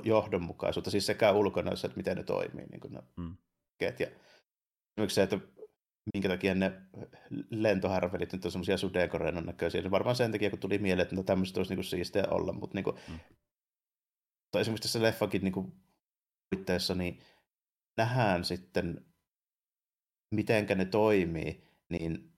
[0.04, 2.66] johdonmukaisuutta, siis sekä ulkona että miten ne toimii.
[2.66, 3.36] Niinku ne Mm.
[3.82, 3.88] ja
[4.98, 5.40] esimerkiksi se, että
[6.14, 6.72] minkä takia ne
[7.50, 11.60] lentoharvelit nyt on semmoisia sudekorennon näköisiä, varmaan sen takia, kun tuli mieleen, että no tämmöistä
[11.60, 13.20] olisi niinku siistejä olla, mutta niinku, Mm.
[14.52, 15.72] tai esimerkiksi tässä leffakin niinku
[16.50, 17.20] puitteissa, niin
[17.98, 19.06] nähdään sitten,
[20.36, 22.34] mitenkä ne toimii, niin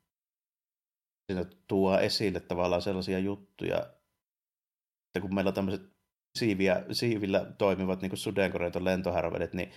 [1.32, 3.80] siinä tuo esille tavallaan sellaisia juttuja,
[5.08, 5.82] että kun meillä on tämmöiset
[6.38, 9.72] siiviä, siivillä toimivat niin sudenkorenton lentoharvelit, niin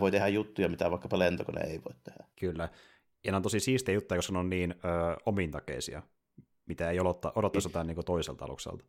[0.00, 2.24] voi tehdä juttuja, mitä vaikkapa lentokone ei voi tehdä.
[2.40, 2.68] Kyllä.
[3.24, 4.76] Ja ne on tosi siistejä juttuja, koska ne on niin ö,
[5.26, 6.02] omintakeisia,
[6.66, 8.84] mitä ei odottaa, odottaisi jotain niin toiselta alukselta.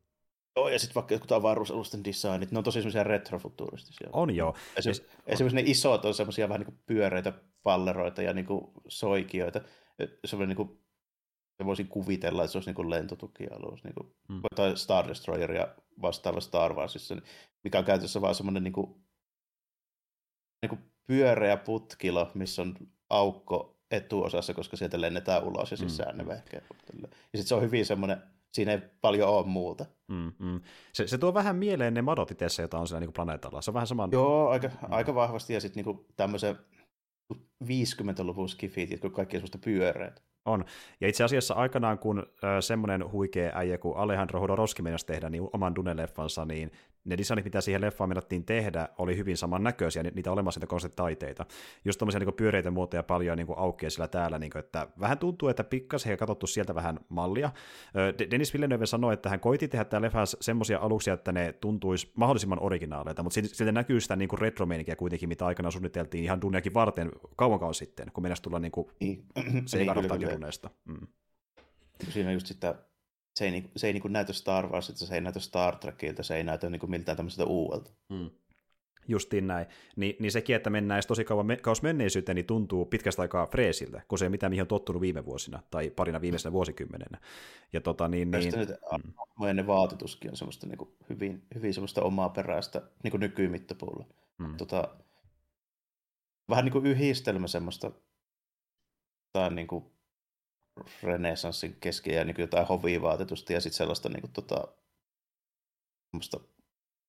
[0.55, 4.09] Joo, ja sitten vaikka jotkut avaruusalusten designit, ne on tosi semmoisia retrofuturistisia.
[4.13, 4.55] On joo.
[4.79, 8.71] Esim- Es- esimerkiksi ne isot on semmoisia vähän niin kuin pyöreitä palleroita ja niin kuin
[8.87, 9.61] soikioita.
[10.25, 10.79] Semmoinen niin kuin,
[11.57, 14.41] se voisin kuvitella, että se olisi niin kuin lentotukialus, niin kuin, mm.
[14.55, 17.23] tai Star Destroyer ja vastaava Star Warsissa, niin
[17.63, 18.87] mikä on käytössä vaan semmoinen niin kuin,
[20.61, 22.75] niin kuin pyöreä putkilo, missä on
[23.09, 26.17] aukko etuosassa, koska sieltä lennetään ulos ja sisään mm.
[26.17, 26.63] ne vehkeet.
[27.01, 28.17] Ja sitten se on hyvin semmoinen,
[28.53, 29.85] siinä ei paljon ole muuta.
[30.07, 30.61] Mm, mm.
[30.93, 33.61] Se, se tuo vähän mieleen ne madot itse, joita on siellä niin planeetalla.
[33.61, 34.09] Se on vähän sama.
[34.11, 34.73] Joo, aika, mm.
[34.89, 35.53] aika vahvasti.
[35.53, 36.55] Ja sitten niin tämmöisen
[37.63, 40.23] 50-luvun skifit, jotka kaikki on semmoista pyöreät.
[40.45, 40.65] On.
[41.01, 45.49] Ja itse asiassa aikanaan, kun äh, semmoinen huikea äijä kuin Alejandro Hodorowski meinasi tehdä niin
[45.53, 46.71] oman Dune-leffansa, niin
[47.05, 51.45] ne designit, mitä siihen leffaan menettiin tehdä, oli hyvin samannäköisiä, niitä olemassa niitä taiteita.
[51.85, 55.49] Just tommosia niin pyöreitä muotoja paljon niin aukeaa sillä täällä, niin kuin, että vähän tuntuu,
[55.49, 57.51] että pikkasen he katsottu sieltä vähän mallia.
[58.31, 62.61] Dennis Villeneuve sanoi, että hän koiti tehdä tämä leffa semmoisia aluksia, että ne tuntuisi mahdollisimman
[62.61, 67.59] originaaleita, mutta sieltä näkyy sitä niin retromeininkiä kuitenkin, mitä aikana suunniteltiin ihan Duneakin varten kauan
[67.59, 70.69] kauan sitten, kun mennäisi tulla niinku niin kuin, se ei kannattaa Duneesta.
[70.85, 71.07] Mm.
[72.09, 72.75] Siinä just sitä
[73.35, 76.35] se ei, niinku, se ei niinku näytä Star Warsilta, se ei näytä Star Trekiltä, se
[76.35, 77.91] ei näytä niinku miltään tämmöiseltä uudelta.
[78.09, 78.29] Mm.
[79.07, 79.65] Justiin näin.
[79.95, 83.47] Ni, niin sekin, että mennään edes tosi kauan me, kauas menneisyyteen, niin tuntuu pitkästä aikaa
[83.47, 87.17] freesiltä, kun se ei mitään mihin on tottunut viime vuosina tai parina viimeisenä vuosikymmenenä.
[87.73, 88.53] Ja tota, niin, niin,
[89.39, 89.55] mm.
[89.55, 94.05] ne vaatetuskin on semmoista niinku hyvin, hyvin semmoista omaa peräistä niin nykymittapuulla.
[94.37, 94.57] Mm.
[94.57, 94.95] Tota,
[96.49, 97.91] vähän niin kuin yhdistelmä semmoista
[99.33, 99.94] tai niin kuin
[101.03, 104.67] renesanssin keski ja niin jotain hovivaatetusta ja sitten sellaista niin kuin, tota,
[106.11, 106.39] semmoista,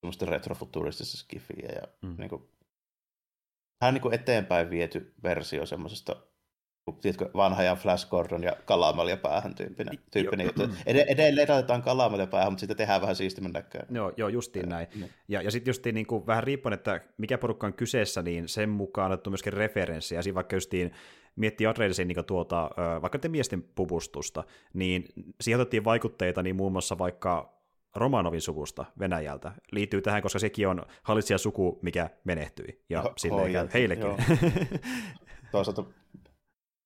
[0.00, 2.14] semmoista retrofuturistista skifiä ja mm.
[2.18, 2.50] niin kuin,
[3.81, 6.16] vähän niin kuin eteenpäin viety versio semmoisesta
[7.00, 9.98] tiedätkö, vanha ja Flash Gordon ja kalamalja päähän tyyppinen.
[10.11, 10.62] tyyppinen juttu.
[10.87, 13.96] Ed- edelleen laitetaan kalamalja päähän, mutta sitten tehdään vähän siistimän näköinen.
[13.96, 14.87] Joo, joo justiin näin.
[14.94, 15.09] Mm.
[15.29, 18.68] Ja, ja sitten justiin niin kuin, vähän riippuen, että mikä porukka on kyseessä, niin sen
[18.68, 20.22] mukaan on myöskin referenssiä.
[20.22, 20.92] Siinä vaikka justiin
[21.37, 22.70] miettii Atreidesin niin tuota,
[23.03, 24.44] vaikka te miesten puvustusta,
[24.75, 25.05] niin
[25.40, 27.57] siihen otettiin vaikutteita niin muun muassa vaikka
[27.96, 29.53] Romanovin suvusta Venäjältä.
[29.72, 30.83] Liittyy tähän, koska sekin on
[31.37, 32.85] suku, mikä menehtyi.
[32.90, 34.07] Ja Ho- silleen heillekin.
[35.53, 35.85] Toisaalta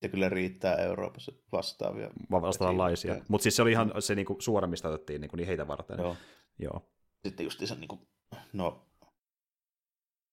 [0.02, 2.10] ja kyllä riittää Euroopassa vastaavia.
[2.30, 3.16] Vastaavanlaisia.
[3.28, 5.98] Mutta siis se oli ihan se niinku suora, mistä otettiin niinku, niin heitä varten.
[5.98, 6.16] Joo.
[6.58, 6.90] Joo.
[7.26, 8.08] Sitten just se, niinku,
[8.52, 8.86] no,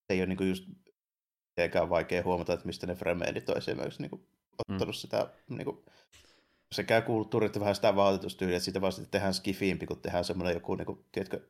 [0.10, 0.64] ei ole niinku just
[1.58, 4.28] mitenkään vaikea huomata, että mistä ne frameenit on esimerkiksi niin kuin,
[4.60, 5.00] ottanut mm.
[5.00, 5.86] sitä niin kuin,
[6.72, 10.76] sekä kulttuurit vähän sitä vaatetustyyliä, että siitä vaan sitten tehdään skifiimpi, kun tehdään semmoinen joku,
[10.76, 11.42] niin kuin, tiedätkö,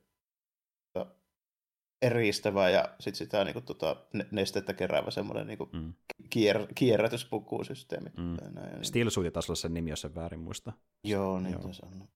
[2.02, 3.96] eristävä ja sitten sitä niin kuin, tota,
[4.32, 5.94] nestettä keräävä semmoinen niin kuin, mm.
[6.30, 8.10] kier, kierrätyspukusysteemi.
[8.18, 8.38] Mm.
[8.82, 10.74] Steel Suit taisi olla sen nimi, jos en väärin muista.
[11.04, 11.72] Joo, niin joo.
[11.84, 12.08] on.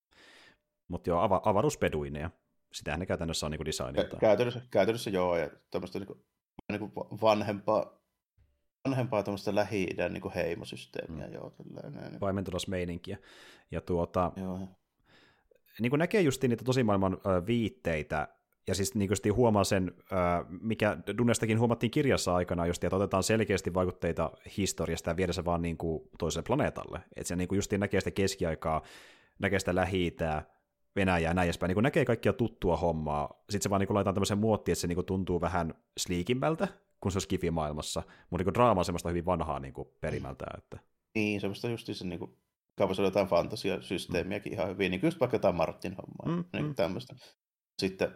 [0.87, 2.29] Mutta joo, ava- avaruuspeduineja.
[2.73, 4.17] Sitähän ne käytännössä on niin designilta.
[4.17, 6.23] Käytännössä, käytännössä joo, ja tämmöistä niin kuin,
[6.71, 8.01] niin kuin vanhempaa,
[8.87, 11.27] vanhempaa tämmöistä lähi-idän niin heimosysteemiä.
[11.27, 11.33] Mm.
[11.33, 12.19] Joo, tällainen.
[12.19, 13.17] Paimentulosmeininkiä.
[13.71, 14.59] Ja tuota, joo.
[15.79, 18.27] niin kuin näkee just niitä tosimaailman ö, viitteitä,
[18.67, 19.91] ja siis niin kuin huomaa sen,
[20.61, 25.61] mikä Dunestakin huomattiin kirjassa aikana, just, että otetaan selkeästi vaikutteita historiasta ja viedä se vaan
[25.61, 26.99] niin kuin toiselle planeetalle.
[27.15, 28.81] Että se niin kuin justiin näkee sitä keskiaikaa,
[29.39, 30.15] näkee sitä lähi
[30.95, 34.15] Venäjää ja näin edespäin, niin kun näkee kaikkia tuttua hommaa, sitten se vaan niin laitetaan
[34.15, 36.67] tämmöisen muottiin, että se niin tuntuu vähän sliikimmältä,
[37.01, 40.45] kun se on skifi-maailmassa, mutta niin draama on semmoista hyvin vanhaa niin perimältä.
[40.57, 40.79] Että...
[41.15, 42.37] Niin, semmoista just se niin kuin,
[42.77, 44.53] kaupassa jotain fantasiasysteemiäkin mm.
[44.53, 46.75] ihan hyvin, niin kuin just vaikka jotain Martin hommaa, mm, niin mm.
[46.75, 47.15] tämmöistä.
[47.79, 48.15] Sitten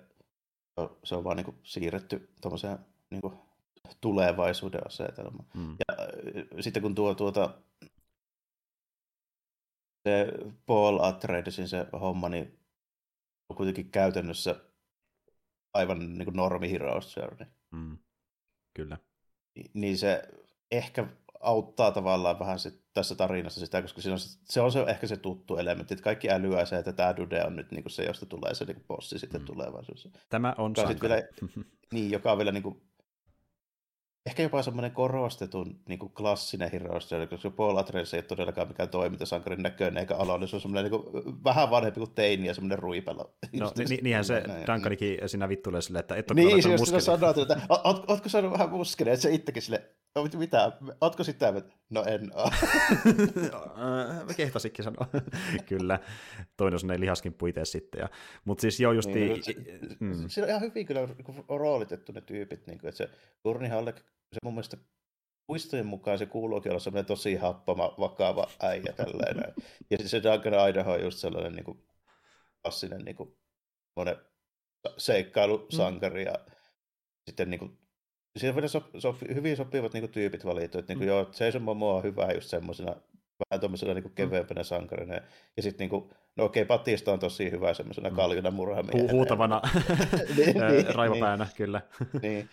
[1.04, 3.34] se on vaan niin kuin, siirretty tuommoiseen niin kuin,
[4.02, 5.48] tulevaisuuden asetelmaan.
[5.54, 5.72] Mm.
[5.72, 7.62] Ja äh, sitten kun tuo tuota,
[10.04, 10.28] se
[10.66, 12.60] Paul Atreidesin se homma, niin
[13.50, 14.56] on kuitenkin käytännössä
[15.74, 17.48] aivan niin kuin normi Heroes Journey.
[17.72, 17.98] Mm.
[18.74, 18.98] Kyllä.
[19.56, 20.24] Ni, niin se
[20.72, 21.08] ehkä
[21.40, 25.08] auttaa tavallaan vähän sit tässä tarinassa sitä, koska siinä on se, se on se, ehkä
[25.08, 28.26] se tuttu elementti, että kaikki älyää se, että tämä Dude on nyt niin se, josta
[28.26, 29.46] tulee se niin bossi sitten mm.
[29.46, 30.10] tulevaisuudessa.
[30.30, 31.16] Tämä on joka vielä,
[31.94, 32.82] Niin, joka on vielä niin kuin,
[34.26, 38.90] ehkä jopa semmoinen korostetun niin kuin klassinen Heroes koska Paul Atreides ei ole todellakaan mikään
[38.90, 42.80] toimintasankarin näköinen eikä alo, se on semmoinen niin kuin, vähän vanhempi kuin teini ja semmoinen
[42.80, 43.36] ruipelo.
[43.60, 47.06] No ni, ni, niinhän se Duncanikin siinä vittuilee silleen, että et ole Niin, siis jos
[47.06, 49.84] sanoo, että oot, ootko saanut vähän muskelia, että se itsekin sille,
[50.16, 51.54] no, mitä, ootko sitä,
[51.90, 52.52] no en ole.
[54.28, 55.08] Mä kehtasikin sanoa,
[55.70, 56.00] kyllä.
[56.58, 58.00] Toinen on semmoinen lihaskimppu itse sitten.
[58.00, 58.10] Ja,
[58.46, 59.14] mutta siis joo justi...
[59.14, 59.54] Niin, se,
[60.00, 60.30] mm.
[60.30, 61.08] Siinä on ihan hyvin kyllä
[61.50, 63.10] roolitettu ne tyypit, niin kuin, että se
[63.44, 63.98] Gurney Halleck
[64.36, 64.78] se mun mielestä
[65.48, 69.54] muistojen mukaan se kuuluukin olla semmoinen tosi happama, vakava äijä tällainen.
[69.90, 71.86] Ja se Duncan Idaho on just sellainen niin kuin,
[72.62, 73.38] klassinen niin kuin,
[74.98, 76.32] seikkailusankari mm.
[76.32, 76.40] ja
[77.28, 77.78] sitten niin kuin,
[78.38, 80.78] Siinä vielä so, so, hyvin sopivat niin kuin, tyypit valittu.
[80.80, 81.10] Että, niin kuin, mm.
[81.10, 82.96] joo, Jason Momoa on hyvä just semmoisena
[83.40, 84.66] vähän tuommoisena niin keveämpänä mm.
[84.66, 85.14] sankarina.
[85.58, 88.16] Ja sitten niin kuin, no okei, Batista on tosi hyvä semmoisena mm.
[88.16, 89.12] kaljuna murhamiehenä.
[89.12, 89.62] Hu- huutavana
[90.38, 91.82] niin, niin, raivapäänä, niin, kyllä.
[92.22, 92.50] niin.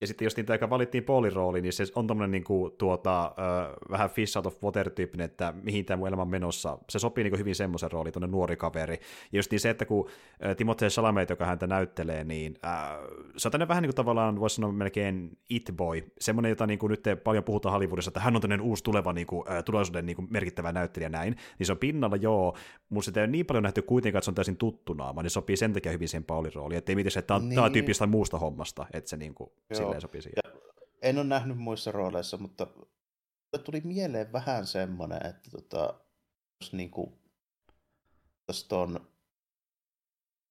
[0.00, 3.90] Ja sitten jos niitä aika valittiin poolirooli, niin se on tämmöinen niin kuin, tuota, uh,
[3.90, 6.78] vähän fish out of water-tyyppinen, että mihin tämä mun elämä on menossa.
[6.90, 8.94] Se sopii niin kuin, hyvin semmoisen rooliin, tuonne nuori kaveri.
[9.32, 13.48] Ja just niin se, että kun uh, Timothée Chalamet, joka häntä näyttelee, niin uh, se
[13.48, 16.02] on tänne vähän niin kuin tavallaan, voisi sanoa melkein it-boy.
[16.20, 19.26] Semmoinen, jota niin kuin, nyt paljon puhutaan Hollywoodissa, että hän on tämmöinen uusi tuleva niin
[19.26, 21.36] kuin, uh, tulevaisuuden niin kuin, merkittävä näyttelijä näin.
[21.58, 22.56] Niin se on pinnalla joo,
[22.88, 25.30] mutta sitä ei ole niin paljon nähty kuitenkaan, että se on täysin tuttu naama, niin
[25.30, 26.78] sopii sen takia hyvin siihen rooliin.
[26.78, 27.72] Että ei mietisi, että tämä on, niin.
[27.72, 29.50] tyyppistä muusta hommasta, että se niin kuin,
[29.86, 30.38] silleen sopii siihen.
[30.44, 30.60] Ja
[31.02, 32.66] en ole nähnyt muissa rooleissa, mutta
[33.64, 35.94] tuli mieleen vähän semmoinen, että tota,
[36.60, 37.18] jos niinku,
[38.68, 39.00] tuon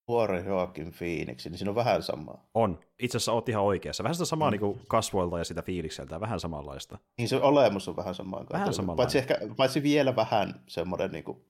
[0.08, 2.50] nuoren Joaquin Phoenix, niin siinä on vähän samaa.
[2.54, 2.80] On.
[3.00, 4.04] Itse asiassa oot ihan oikeassa.
[4.04, 4.58] Vähän sitä samaa mm.
[4.58, 6.98] niin kasvoilta ja sitä fiilikseltä, vähän samanlaista.
[7.18, 8.46] Niin se olemus on vähän samaa.
[8.54, 9.02] Vähän samanlaista.
[9.02, 11.46] Paitsi, ehkä, paitsi vielä vähän semmoinen niin kuin,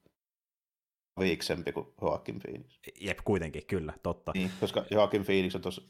[1.19, 2.80] viiksempi kuin Joaquin Phoenix.
[3.02, 4.32] Jep, kuitenkin, kyllä, totta.
[4.36, 5.82] Niin, koska Joaquin Phoenix on tuossa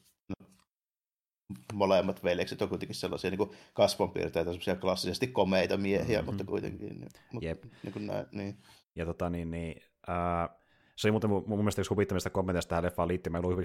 [1.74, 6.26] molemmat veljekset on kuitenkin sellaisia niin kasvonpiirteitä, sellaisia klassisesti komeita miehiä, mm-hmm.
[6.26, 6.90] mutta kuitenkin.
[6.90, 7.64] Niin, mutta, Jep.
[7.84, 8.58] Niin kuin näin, niin.
[8.96, 10.50] Ja tota niin, niin äh,
[10.96, 13.58] se oli muuten mun, mun mielestä yksi huvittamista kommenteista tähän leffaan liittyen, mä luin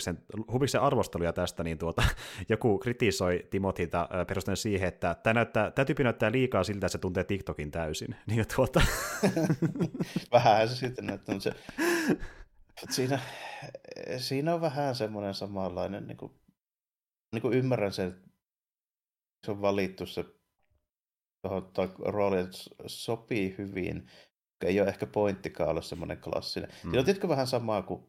[0.52, 2.02] Hubiksen arvosteluja tästä, niin tuota,
[2.48, 6.92] joku kritisoi Timothita äh, perustuen siihen, että tämä, näyttää, tämä tyyppi näyttää liikaa siltä, että
[6.92, 8.14] se tuntee TikTokin täysin.
[8.26, 8.82] Niin, tuota.
[10.32, 11.56] vähän se sitten näyttää, mutta se,
[12.90, 13.18] siinä,
[14.16, 16.32] siinä on vähän semmoinen samanlainen niin kuin
[17.32, 18.28] niin kuin ymmärrän sen, että
[19.46, 20.24] se on valittu se
[21.42, 24.10] tuohon rooli, että sopii hyvin.
[24.64, 26.70] Ei ole ehkä pointtikaan olla semmoinen klassinen.
[26.70, 26.74] Mm.
[26.80, 28.06] Siinä on tietysti vähän samaa kuin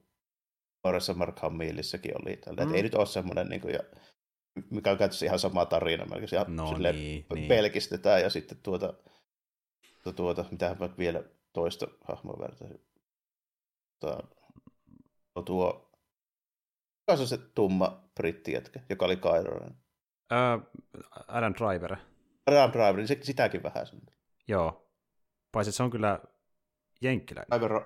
[0.84, 2.38] nuoressa Mark Hamillissakin oli.
[2.38, 2.66] Tällä.
[2.66, 2.74] Mm.
[2.74, 3.80] ei nyt ole semmoinen, niin kuin, ja,
[4.70, 6.06] mikä on käytössä ihan sama tarina.
[6.06, 7.48] Melkein ihan no, niin, niin.
[7.48, 8.94] pelkistetään ja sitten tuota,
[10.04, 12.82] tuota, tuota mitä mä vielä toista hahmoa vertaisin.
[14.00, 15.91] Tuo, tuo
[17.18, 19.76] kuka se tumma brittijätkä, joka oli Kaironen?
[20.32, 20.82] Uh,
[21.28, 21.98] Adam Driver.
[22.48, 23.88] Adam Driver, niin sitäkin vähän.
[24.48, 24.92] Joo.
[25.52, 26.20] Paitsi se on kyllä
[27.02, 27.60] jenkkiläinen.
[27.60, 27.86] Driver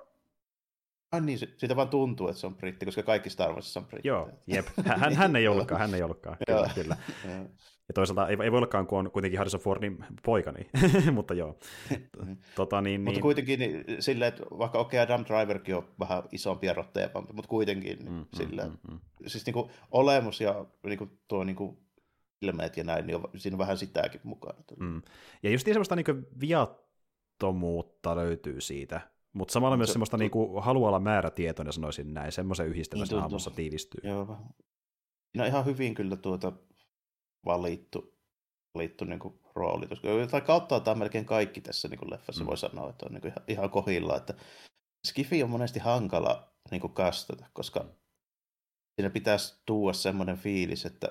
[1.12, 4.08] Ai niin, siitä vaan tuntuu, että se on britti, koska kaikki Star Warsissa on britti.
[4.08, 4.66] Joo, jep.
[4.84, 6.36] Hän, hän ei ollutkaan, hän ei ollutkaan.
[6.46, 6.96] kyllä, kyllä.
[7.88, 10.70] Ja toisaalta ei, ei voi ollakaan, kun on kuitenkin Harrison Fordin poika, niin.
[11.14, 11.58] mutta joo.
[12.24, 12.38] Niin.
[12.54, 13.22] tota, niin, mutta niin...
[13.22, 17.48] kuitenkin niin, silleen, että vaikka okei, okay, Adam Driverkin on vähän isompi ja rotteevampi, mutta
[17.48, 21.56] kuitenkin niin, mm, silleen, mm, mm, siis niin kuin, olemus ja niin kuin, tuo niin
[21.56, 21.78] kuin,
[22.42, 24.58] ilmeet ja näin, niin on, siinä on vähän sitäkin mukana.
[24.80, 25.02] Mm.
[25.42, 29.00] Ja just semmoista niin viattomuutta löytyy siitä,
[29.36, 33.22] mutta samalla myös se, semmoista tu- niinku, haluaa olla määrätietoinen, sanoisin näin, semmoisen yhdistelmässä niin,
[33.22, 34.10] hahmossa tiivistyy.
[34.10, 34.26] Joo.
[34.26, 36.52] Siinä on ihan hyvin kyllä tuota
[37.44, 38.18] valittu,
[38.74, 40.02] valittu niin kuin roolitus.
[40.30, 42.46] Tai kautta tämä melkein kaikki tässä niin kuin leffassa mm.
[42.46, 44.16] voi sanoa, että on niin kuin ihan, ihan kohilla.
[44.16, 44.34] Että
[45.06, 47.84] Skifi on monesti hankala niin kuin kastata, koska
[48.94, 51.08] siinä pitäisi tuua semmoinen fiilis, että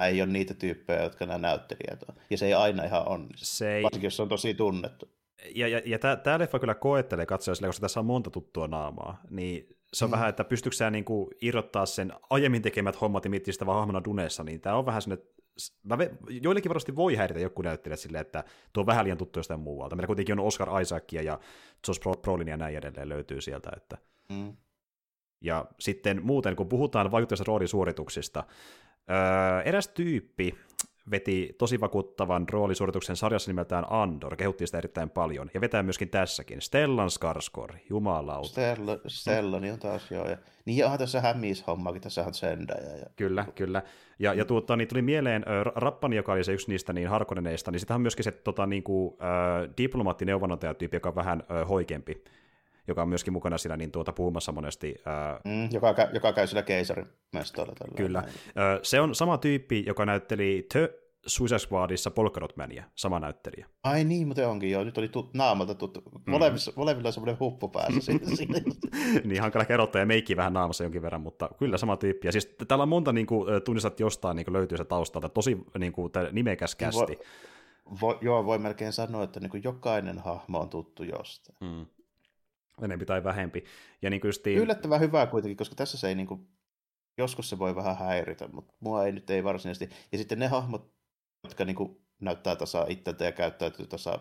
[0.00, 2.14] ei ole niitä tyyppejä, jotka nämä näyttelijät on.
[2.30, 3.82] Ja se ei aina ihan onnistu, se ei...
[3.82, 5.15] varsinkin jos se on tosi tunnettu
[5.54, 9.76] ja, ja, ja tämä leffa kyllä koettelee katsojille, koska tässä on monta tuttua naamaa, niin
[9.92, 10.12] se on mm.
[10.12, 14.04] vähän, että pystyykö sä niinku irrottaa sen aiemmin tekemät hommat ja miettiä sitä vaan hahmona
[14.04, 15.02] dunessa, niin tämä on vähän
[15.98, 19.60] ve, joillekin varmasti voi häiritä joku näyttelijä silleen, että tuo on vähän liian tuttu jostain
[19.60, 19.96] muualta.
[19.96, 21.38] Meillä kuitenkin on Oscar Isaacia ja
[21.88, 23.70] Josh Brolin ja näin edelleen löytyy sieltä.
[23.76, 23.98] Että.
[24.28, 24.56] Mm.
[25.40, 28.44] Ja sitten muuten, kun puhutaan vaikuttavista roolisuorituksista,
[29.10, 30.54] öö, eräs tyyppi,
[31.10, 36.60] veti tosi vakuuttavan roolisuorituksen sarjassa nimeltään Andor, kehuttiin sitä erittäin paljon, ja vetää myöskin tässäkin.
[36.60, 38.48] Stellan Skarsgård, jumalauta.
[38.48, 42.96] Stella, Stellan on taas joo, ja niin onhan tässä hämishommakin, tässä on Zendaya.
[42.96, 43.06] Ja...
[43.16, 43.82] Kyllä, kyllä.
[44.18, 47.70] Ja, ja tuota, niin tuli mieleen äh, Rappani, joka oli se yksi niistä niin harkoneneista,
[47.70, 52.24] niin sitähän on myöskin se tota, niin kuin, äh, diplomaattineuvonantajatyyppi, joka on vähän äh, hoikempi
[52.88, 54.94] joka on myöskin mukana siinä niin tuota, puhumassa monesti.
[55.04, 55.40] Ää...
[55.44, 57.74] Mm, joka, joka käy sillä keisarin mestoilla.
[57.96, 58.22] Kyllä.
[58.56, 63.66] Ää, se on sama tyyppi, joka näytteli The Suicide Squadissa Polkadot Mania, sama näyttelijä.
[63.84, 64.84] Ai niin, mutta onkin joo.
[64.84, 66.00] Nyt oli tut, naamalta tuttu.
[66.00, 66.30] Mm.
[66.30, 68.12] Molemmissa, molemmilla on semmoinen huppu päässä.
[69.24, 72.28] niin, hankala kerrottaa ja meikki vähän naamassa jonkin verran, mutta kyllä sama tyyppi.
[72.28, 75.28] Ja siis täällä on monta niin kuin, tunnistat jostain niin kuin löytyy se taustalta.
[75.28, 77.18] Tosi niin kuin, nimekäs kästi.
[77.86, 81.56] Vo, vo, joo, voi melkein sanoa, että niin kuin jokainen hahmo on tuttu jostain.
[81.60, 81.86] Mm
[82.82, 83.64] enempi tai vähempi.
[84.02, 84.58] Ja niin justiin...
[84.58, 86.48] Yllättävän hyvää kuitenkin, koska tässä se ei niin kuin,
[87.18, 89.94] joskus se voi vähän häiritä, mutta mua ei nyt ei varsinaisesti.
[90.12, 90.92] Ja sitten ne hahmot,
[91.46, 94.18] jotka niin kuin, näyttää tasa itseltä ja käyttäytyy tasa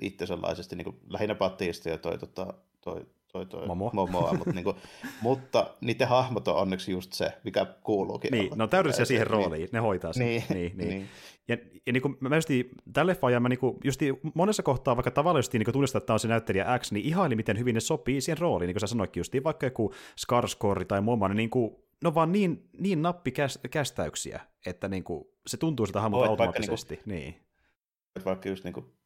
[0.00, 3.90] itsesellaisesti, niin kuin, lähinnä Batista ja toi, tota, toi toi, toi Momo.
[3.94, 4.74] Momoa, mutta, niinku,
[5.22, 8.56] mutta niiden hahmot on onneksi just se, mikä kuuluukin Niin, olla.
[8.56, 10.26] no täydellisiä siihen niin, rooliin, ne hoitaa sen.
[10.26, 10.88] Niin, niin, niin.
[10.88, 11.08] niin.
[11.48, 11.56] Ja,
[11.86, 15.58] ja niin kuin mä justiin, tälle leffan mä niin kuin, justiin monessa kohtaa, vaikka tavallisesti
[15.58, 18.38] niin tunnistaa, että tämä on se näyttelijä X, niin ihaili, miten hyvin ne sopii siihen
[18.38, 22.08] rooliin, niin kuin sä sanoitkin justiin, vaikka joku Skarsgård tai Moma, niin, niin kuin, ne
[22.08, 27.00] on vaan niin, niin nappikästäyksiä, että niin kuin, se tuntuu sitä hahmolta Voit vaikka automaattisesti.
[27.06, 27.34] niin.
[28.24, 28.98] Vaikka just niinku,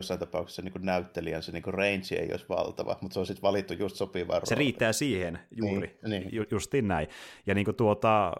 [0.00, 3.74] jossain tapauksessa niinku näyttelijän se niinku range ei olisi valtava, mutta se on sitten valittu
[3.74, 6.34] just sopivaa Se riittää siihen juuri, Niin, niin.
[6.34, 7.08] Ju, justiin näin.
[7.46, 8.32] Ja niin kuin tuota,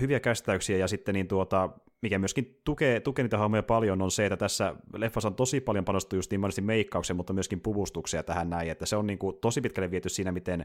[0.00, 1.70] hyviä kästäyksiä ja sitten niin tuota,
[2.02, 5.84] mikä myöskin tukee, tukee niitä hahmoja paljon, on se, että tässä leffassa on tosi paljon
[5.84, 9.60] panostettu just niin meikkaukseen, mutta myöskin puvustuksia tähän näin, että se on niin kuin tosi
[9.60, 10.64] pitkälle viety siinä, miten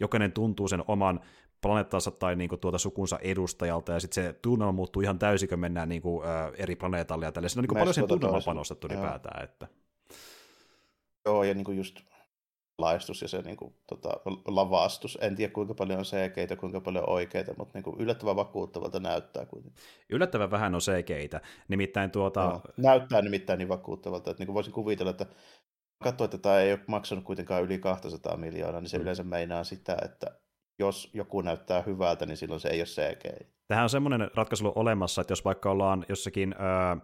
[0.00, 1.20] jokainen tuntuu sen oman
[1.60, 5.58] planeettansa tai niin kuin tuota sukunsa edustajalta, ja sitten se tunnelma muuttuu ihan täysin, kun
[5.58, 7.48] mennään niin kuin, ä, eri planeetalle ja tälle.
[7.48, 8.40] Siinä on niin kuin paljon sen toisella.
[8.44, 9.44] panostettu ylipäätään.
[9.44, 9.68] Että.
[11.24, 12.00] Joo, ja niinku just
[12.82, 14.08] laistus ja se niinku, tota,
[14.46, 15.18] lavastus.
[15.20, 19.82] En tiedä kuinka paljon on CGitä, kuinka paljon oikeita, mutta niinku yllättävän vakuuttavalta näyttää kuitenkin.
[20.10, 21.40] Yllättävän vähän on CGitä.
[21.68, 22.60] Nimittäin tuota, Joo.
[22.76, 25.26] Näyttää nimittäin niin vakuuttavalta, että niinku voisin kuvitella, että
[26.02, 29.02] katsoa, että tämä ei ole maksanut kuitenkaan yli 200 miljoonaa, niin se Mm.
[29.02, 30.26] yleensä meinaa sitä, että
[30.78, 33.46] jos joku näyttää hyvältä, niin silloin se ei ole CGI.
[33.68, 37.00] Tähän on semmoinen ratkaisu olemassa, että jos vaikka ollaan jossakin ö,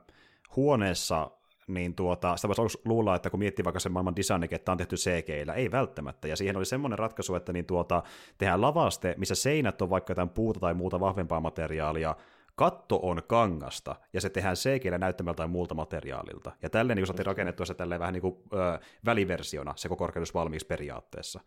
[0.57, 1.31] huoneessa,
[1.69, 4.97] niin tuota, sitä voisi luulla, että kun miettii vaikka sen maailman designikin, että on tehty
[4.97, 6.29] CGillä, ei välttämättä.
[6.29, 8.03] Ja siihen oli semmoinen ratkaisu, että niin tuota,
[8.39, 12.17] tehdään lavaste, missä seinät on vaikka jotain puuta tai muuta vahvempaa materiaalia,
[12.55, 16.53] katto on kangasta, ja se tehdään CGillä näyttämällä tai muulta materiaalilta.
[16.63, 20.35] Ja tälleen niin saatiin rakennettua se tälleen vähän niin kuin ö, väliversiona, se koko rakennus
[20.35, 21.41] valmiiksi periaatteessa.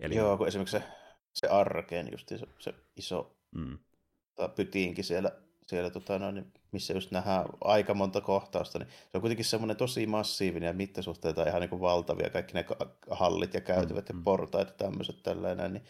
[0.00, 0.84] Eli, Joo, kun esimerkiksi se,
[1.32, 3.78] se arkeen, just se, se iso Mm.
[4.56, 5.32] pytiinkin siellä,
[5.70, 9.76] siellä tota, no, niin missä just nähdään aika monta kohtausta, niin se on kuitenkin semmoinen
[9.76, 12.64] tosi massiivinen ja mittasuhteita ihan niin kuin valtavia, kaikki ne
[13.10, 14.22] hallit ja käytävät Mm, ja mm.
[14.22, 15.84] portaat ja tämmöiset tällainen, niin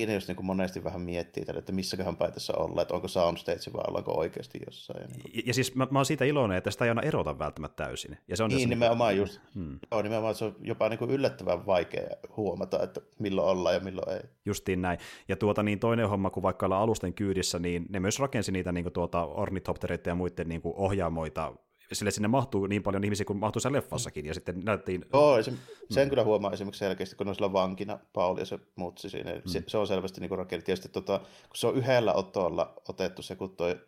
[0.00, 3.08] siinä just niin kuin monesti vähän miettii, tälle, että missäköhän päin tässä ollaan, että onko
[3.08, 5.02] soundstage vai ollaanko oikeasti jossain.
[5.02, 5.32] Ja, niin, kuin...
[5.34, 8.18] Ja, ja siis mä, mä oon siitä iloinen, että sitä ei aina erota välttämättä täysin.
[8.28, 9.78] Ja se on niin tässä nimenomaan just, Hmm.
[9.90, 14.16] joo, nimenomaan se on jopa niin kuin yllättävän vaikea huomata, että milloin ollaan ja milloin
[14.16, 14.22] ei.
[14.46, 14.98] Justiin näin.
[15.28, 18.72] Ja tuota, niin toinen homma, kun vaikka ollaan alusten kyydissä, niin ne myös rakensi niitä
[18.72, 21.52] niin kuin tuota, ornithoptereita ja muiden niin kuin ohjaamoita,
[21.92, 25.04] sille sinne mahtuu niin paljon ihmisiä kuin mahtuu siellä leffassakin, ja sitten näyttiin...
[25.12, 25.52] Joo, se,
[25.90, 26.10] sen Mm.
[26.10, 29.34] kyllä huomaa esimerkiksi selkeästi, kun on sillä vankina Pauli ja se mutsi siinä.
[29.34, 29.40] Mm.
[29.46, 30.66] Se, se, on selvästi niin rakennettu.
[30.66, 33.80] Tietysti tota, kun se on yhdellä otolla otettu se, kun toi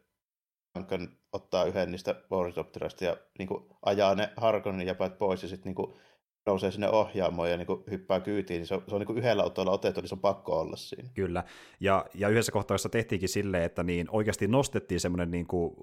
[0.78, 5.74] Duncan ottaa yhden niistä Ornithopterista ja niin kuin, ajaa ne Harkonnen jäpät pois ja sitten
[5.74, 5.94] niin
[6.46, 9.18] nousee sinne ohjaamoon ja niin kuin, hyppää kyytiin, niin se on, se on niin kuin
[9.18, 11.09] yhdellä otolla otettu, niin se on pakko olla siinä.
[11.14, 11.44] Kyllä,
[11.80, 15.74] ja, ja yhdessä kohtauksessa tehtiinkin silleen, että niin oikeasti nostettiin semmoinen niin kuin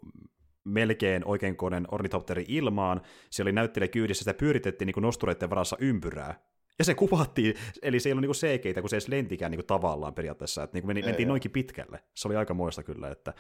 [0.66, 6.36] melkein oikeinkoinen ornithopteri ilmaan, siellä oli näyttelijä kyydissä, sitä pyöritettiin niin nostureiden varassa ympyrää,
[6.80, 9.66] ja se kuvattiin, eli se ei ollut niinku CGitä, kun se ei edes lentikään niinku
[9.68, 11.30] tavallaan periaatteessa, että niinku meni, Ei, mentiin ei.
[11.30, 12.00] noinkin pitkälle.
[12.14, 13.12] Se oli aika muista kyllä.
[13.12, 13.34] Että.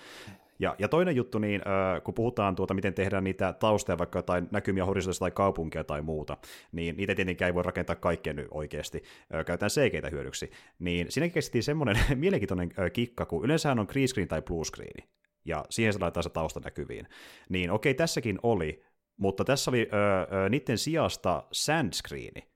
[0.59, 4.47] Ja, ja toinen juttu, niin äh, kun puhutaan tuota, miten tehdään niitä taustoja, vaikka jotain
[4.51, 6.37] näkymiä horisontissa tai kaupunkia tai muuta,
[6.71, 9.03] niin niitä tietenkään ei voi rakentaa kaikkeen nyt oikeasti.
[9.35, 10.51] Äh, käytetään CGitä hyödyksi.
[10.79, 15.07] Niin siinäkin keksittiin semmoinen mielenkiintoinen äh, kikka, kun yleensähän on green screen tai blue screen,
[15.45, 17.07] ja siihen se laitetaan se tausta näkyviin.
[17.49, 18.83] Niin okei, tässäkin oli,
[19.17, 19.95] mutta tässä oli ö,
[20.45, 22.55] ö, niiden sijasta sandscreeni.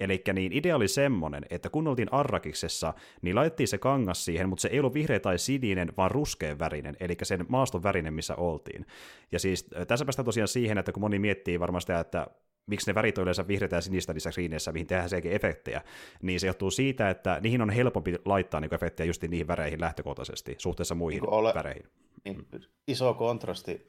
[0.00, 4.62] Eli niin idea oli semmoinen, että kun oltiin Arrakiksessa, niin laitettiin se kangas siihen, mutta
[4.62, 8.86] se ei ollut vihreä tai sininen, vaan ruskean värinen, eli sen maaston värinen, missä oltiin.
[9.32, 12.26] Ja siis tässä päästään tosiaan siihen, että kun moni miettii varmaan sitä, että
[12.70, 15.82] miksi ne värit on yleensä vihreitä ja sinistä niissä screeneissä, mihin tehdään sekin efektejä,
[16.22, 20.54] niin se johtuu siitä, että niihin on helpompi laittaa niin efektejä just niihin väreihin lähtökohtaisesti,
[20.58, 21.86] suhteessa muihin Niin ole- väreihin.
[22.24, 22.46] Niin,
[22.88, 23.88] iso kontrasti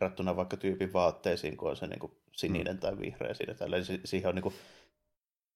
[0.00, 2.80] verrattuna vaikka tyypin vaatteisiin, kun on se niin kuin sininen mm.
[2.80, 3.54] tai vihreä siinä.
[3.54, 4.54] Tälleen, si- siihen on niin kuin,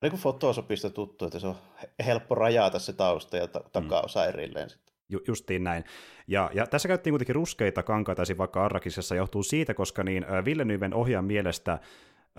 [0.02, 4.26] niin kuin Photoshopista tuttu, että se on he- helppo rajata se tausta ja ta- takaosa
[4.26, 4.70] erilleen.
[4.70, 4.94] Sitten.
[5.08, 5.84] Ju- justiin näin.
[6.26, 10.94] Ja, ja tässä käytettiin kuitenkin ruskeita kankaita vaikka Arrakisessa johtuu siitä, koska niin äh, Villeneuven
[10.94, 11.78] ohjaajan mielestä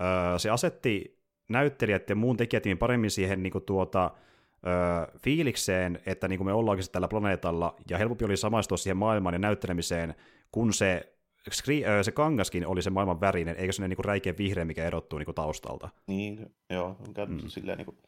[0.00, 6.28] äh, se asetti näyttelijät ja muun tekijätiimin paremmin siihen niin kuin tuota, äh, fiilikseen, että
[6.28, 10.14] niin kuin me ollaankin tällä planeetalla, ja helpompi oli samaistua siihen maailmaan ja näyttelemiseen,
[10.52, 11.14] kun se,
[11.50, 14.84] skri- äh, se kangaskin oli se maailman värinen, eikä se niin kuin räikeä vihreä, mikä
[14.84, 15.88] erottuu niin kuin taustalta.
[16.06, 17.32] Niin, joo, mikä Mm.
[17.32, 17.48] mm.
[17.48, 17.98] silleen niin kuin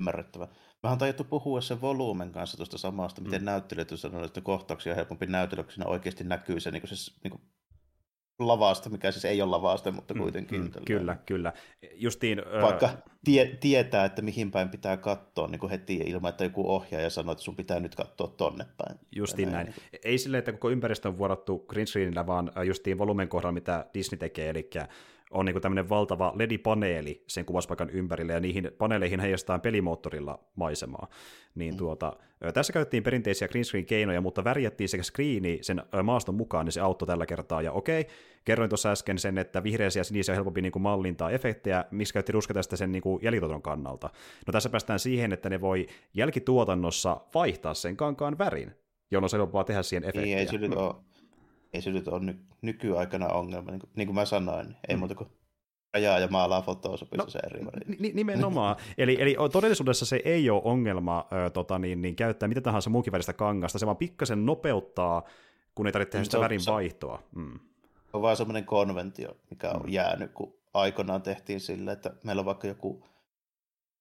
[0.00, 0.48] ymmärrettävä.
[0.82, 3.46] Mä oon tajuttu puhua sen volyymen kanssa tuosta samasta, miten Mm.
[3.46, 6.96] näyttelijät on sanonut, että kohtauksia on helpompi näytellä, kun siinä oikeasti näkyy se, niin kuin
[6.96, 7.40] se niin kuin
[8.38, 10.60] lavasta, mikä siis ei ole lavasta, mutta kuitenkin.
[10.60, 11.52] Mm, mm, kyllä, kyllä.
[11.94, 12.90] Justiin, Vaikka
[13.24, 17.32] tie, tietää, että mihin päin pitää katsoa niin kuin heti ilman, että joku ohjaaja sanoo,
[17.32, 18.98] että sun pitää nyt katsoa tonne päin.
[19.16, 19.74] Justiin Ja näin.
[20.04, 24.18] Ei silleen, että koko ympäristö on vuodattu green screenillä, vaan justiin volumen kohdalla, mitä Disney
[24.18, 24.70] tekee, eli
[25.30, 31.08] on niin tämmöinen valtava LED-paneeli sen kuvauspaikan ympärille, ja niihin paneeleihin heijastetaan pelimoottorilla maisemaa.
[31.54, 31.78] Niin mm.
[31.78, 32.16] tuota,
[32.54, 37.06] tässä käytettiin perinteisiä green screen-keinoja, mutta värjättiin sekä screeni sen maaston mukaan, niin se auttoi
[37.06, 37.62] tällä kertaa.
[37.62, 38.06] Ja okei,
[38.44, 42.12] kerroin tuossa äsken sen, että vihreisiä ja sinisiä on helpompi niin kuin mallintaa efektejä, missä
[42.12, 43.20] käytti ruska tästä sen niin kuin
[43.62, 44.10] kannalta.
[44.46, 48.72] No tässä päästään siihen, että ne voi jälkituotannossa vaihtaa sen kankaan värin,
[49.10, 50.22] jolloin se helpompaa tehdä siihen efektiä.
[50.22, 50.94] Niin, ei se nyt ole,
[51.74, 54.98] ei se nyt ole ny- nykyaikana ongelma, niin kuin, niin kuin mä sanoin, ei mm.
[54.98, 55.28] muuta kuin
[55.94, 58.76] rajaa ja maalaa Photoshopissa no, se eri n- Nimenomaan.
[58.98, 63.12] eli, eli todellisuudessa se ei ole ongelma ö, tota, niin, niin, käyttää mitä tahansa muukin
[63.12, 65.22] väristä kangasta, se vaan pikkasen nopeuttaa,
[65.74, 67.22] kun ei tarvitse tehdä sitä värin vaihtoa.
[67.34, 67.58] Mm.
[68.12, 69.92] On vaan semmoinen konventio, mikä on mm.
[69.92, 73.04] jäänyt, kun aikoinaan tehtiin sille, että meillä on vaikka joku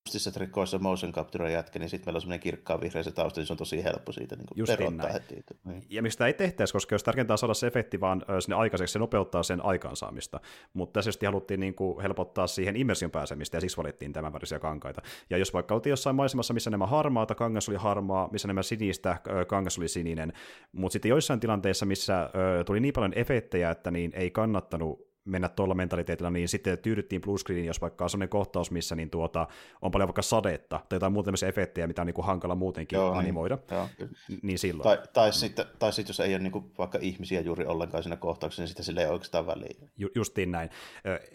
[0.07, 3.47] mustissa trikoissa motion capture jätkä, niin sitten meillä on semmoinen kirkkaan vihreä se tausta, niin
[3.47, 5.43] se on tosi helppo siitä niin Just erottaa heti.
[5.65, 5.83] Niin.
[5.89, 8.99] Ja mistä ei tehtäisi, koska jos tärkeintä on saada se efekti vaan sinne aikaiseksi, se
[8.99, 10.39] nopeuttaa sen aikaansaamista.
[10.73, 15.01] Mutta tässä haluttiin niin kuin helpottaa siihen immersion pääsemistä, ja siksi valittiin tämän värisiä kankaita.
[15.29, 19.17] Ja jos vaikka oltiin jossain maisemassa, missä nämä harmaata, kangas oli harmaa, missä nämä sinistä,
[19.47, 20.33] kangas oli sininen,
[20.71, 22.29] mutta sitten joissain tilanteissa, missä
[22.65, 27.67] tuli niin paljon efektejä, että niin ei kannattanut mennä tuolla mentaliteetillä, niin sitten tyydyttiin bluescreeniin,
[27.67, 29.47] jos vaikka on sellainen kohtaus, missä niin tuota,
[29.81, 32.97] on paljon vaikka sadetta tai jotain muuta tämmöisiä efektejä, mitä on niin kuin hankala muutenkin
[32.97, 33.19] Joo, niin.
[33.19, 33.87] animoida, niin, joo.
[34.41, 34.83] niin silloin.
[34.83, 35.33] Tai, tai, mm.
[35.33, 38.67] sitten, tai sitten jos ei ole niin kuin vaikka ihmisiä juuri ollenkaan siinä kohtauksessa, niin
[38.67, 39.89] sitten sille ei oikeastaan väliä.
[39.97, 40.69] Ju, justiin näin.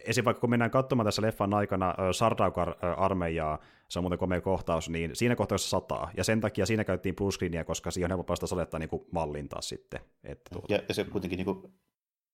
[0.04, 0.24] Esim.
[0.24, 3.58] vaikka kun mennään katsomaan tässä leffan aikana Sardaukar-armeijaa,
[3.88, 7.64] se on muuten komea kohtaus, niin siinä kohtauksessa sataa, ja sen takia siinä käyttiin bluescreenia,
[7.64, 10.00] koska siihen on helppo päästä sadetta niin kuin mallintaa sitten.
[10.24, 10.74] Että tuota.
[10.74, 11.72] ja, ja se kuitenkin niin kuin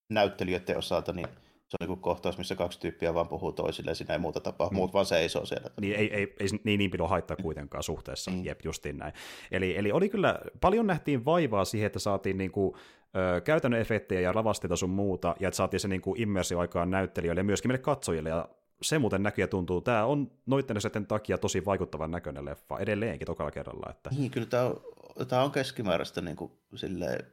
[0.08, 1.26] näyttelijöiden osalta, niin
[1.68, 4.76] se on niin kohtaus, missä kaksi tyyppiä vaan puhuu toisille, siinä ei muuta tapaa, mm.
[4.76, 5.70] muut vaan seisoo siellä.
[5.80, 8.44] Niin ei, ei, ei niin, niin pidä haittaa kuitenkaan suhteessa, mm.
[8.44, 9.12] jep, justiin näin.
[9.50, 12.74] Eli, eli oli kyllä, paljon nähtiin vaivaa siihen, että saatiin niin kuin,
[13.16, 16.90] ö, käytännön efektejä ja lavasteita sun muuta, ja että saatiin se niin kuin immersio aikaan
[16.90, 18.48] näyttelijöille ja myöskin meille katsojille, ja
[18.82, 19.80] se muuten näkyy ja tuntuu.
[19.80, 23.90] Tämä on noitten asioiden takia tosi vaikuttavan näköinen leffa, edelleenkin tokalla kerralla.
[23.90, 24.10] Että...
[24.16, 24.80] Niin, kyllä tämä on,
[25.28, 27.26] tämä on keskimääräistä niin kuin, silleen,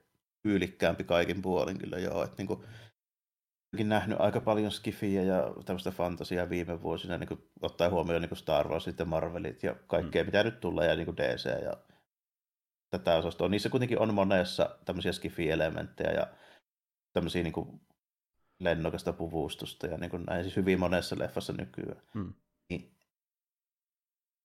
[0.44, 2.64] tyylikkäämpi kaikin puolin kyllä joo, että niin kuin,
[3.84, 8.68] nähnyt aika paljon skifiä ja tämmöistä fantasiaa viime vuosina, niin kuin, ottaen huomioon niin Star
[8.68, 10.28] Wars ja Marvelit ja kaikkea, mm.
[10.28, 11.78] mitä nyt tulee, ja niin kuin DC ja
[12.90, 13.50] tätä osastoa.
[13.50, 16.28] Niissä kuitenkin on monessa tämmöisiä skifi-elementtejä ja
[17.14, 17.82] tämmöisiä niin kuin
[18.60, 22.02] lennokasta puvustusta ja niin kuin näin siis hyvin monessa leffassa nykyään.
[22.14, 22.34] Mm.
[22.70, 22.98] Niin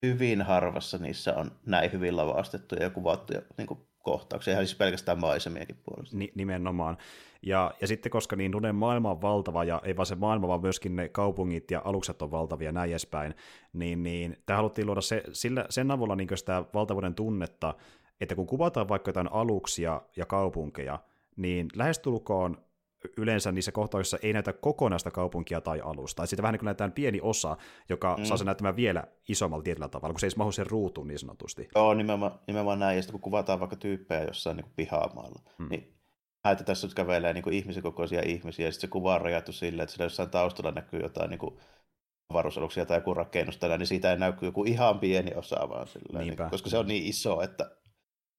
[0.07, 5.21] hyvin harvassa niissä on näin hyvin lavastettuja ja kuvattuja niin kuin kohtauksia, ihan siis pelkästään
[5.21, 6.17] maisemiakin puolesta.
[6.17, 6.97] Ni- nimenomaan.
[7.43, 10.61] Ja, ja sitten koska niin Dunen maailma on valtava, ja ei vaan se maailma, vaan
[10.61, 13.35] myöskin ne kaupungit ja alukset on valtavia näin edespäin,
[13.73, 17.75] niin, niin tämä haluttiin luoda se, sillä, sen avulla niin sitä valtavuuden tunnetta,
[18.21, 20.99] että kun kuvataan vaikka jotain aluksia ja kaupunkeja,
[21.37, 22.59] niin lähestulkoon
[23.17, 26.23] yleensä niissä kohtauksissa ei näytä kokonaista kaupunkia tai alusta.
[26.23, 27.57] Et siitä vähän niin kuin näytetään pieni osa,
[27.89, 28.25] joka mm.
[28.25, 31.69] saa sen näyttämään vielä isommalla tietyllä tavalla, kun se ei mahu sen ruutuun niin sanotusti.
[31.75, 32.97] Joo, nimenomaan, nimenomaan näin.
[32.97, 35.69] Ja sitten kun kuvataan vaikka tyyppejä jossain niin pihamaalla, mm.
[35.69, 35.97] niin
[36.53, 39.85] että tässä nyt kävelee niin ihmisen kokoisia ihmisiä, ja sitten se kuva on rajattu silleen,
[39.85, 41.59] että siellä jossain taustalla näkyy jotain niin
[42.29, 46.21] avaruusaluksia tai joku rakennus tällä, niin siitä ei näy joku ihan pieni osa vaan sillä,
[46.21, 47.77] niin, koska se on niin iso, että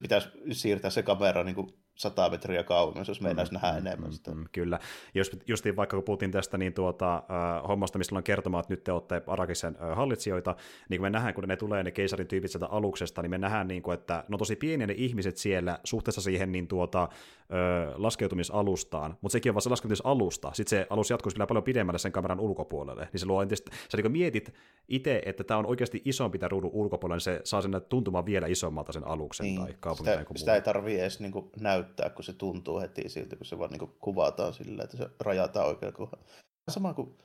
[0.01, 4.13] pitäisi siirtää se kamera niin kuin sata metriä kauemmas, jos meinaisi mm, nähdä mm, enemmän
[4.13, 4.31] sitä.
[4.31, 4.79] Mm, kyllä.
[5.13, 8.83] Jos, justiin vaikka kun puhuttiin tästä niin tuota, äh, hommasta, missä on kertomaan, että nyt
[8.83, 10.55] te olette Arakisen äh, hallitsijoita,
[10.89, 13.67] niin kun me nähdään, kun ne tulee ne keisarin tyypit sieltä aluksesta, niin me nähdään,
[13.67, 17.09] niin kuin, että no tosi pieniä ne ihmiset siellä suhteessa siihen niin tuota, äh,
[17.95, 20.51] laskeutumisalustaan, mutta sekin on vasta se laskeutumisalusta.
[20.53, 23.97] Sitten se alus jatkuisi vielä paljon pidemmälle sen kameran ulkopuolelle, niin se luo entistä, sä
[23.97, 24.53] niin mietit
[24.87, 28.47] itse, että tämä on oikeasti isompi tämä ruudun ulkopuolelle, niin se saa sen tuntumaan vielä
[28.47, 31.51] isommalta sen aluksen niin, tai kaupungin sitä, tai sitä ei tarvitse edes niin kuin
[31.87, 35.67] näyttää, kun se tuntuu heti siltä, kun se vaan niin kuvataan sillä, että se rajataan
[35.67, 36.25] oikein kohdalla.
[36.69, 37.17] Sama kuin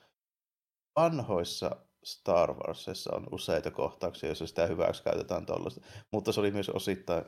[0.97, 5.81] vanhoissa Star Warsissa on useita kohtauksia, joissa sitä hyväksi käytetään tuollaista,
[6.13, 7.25] mutta se oli myös osittain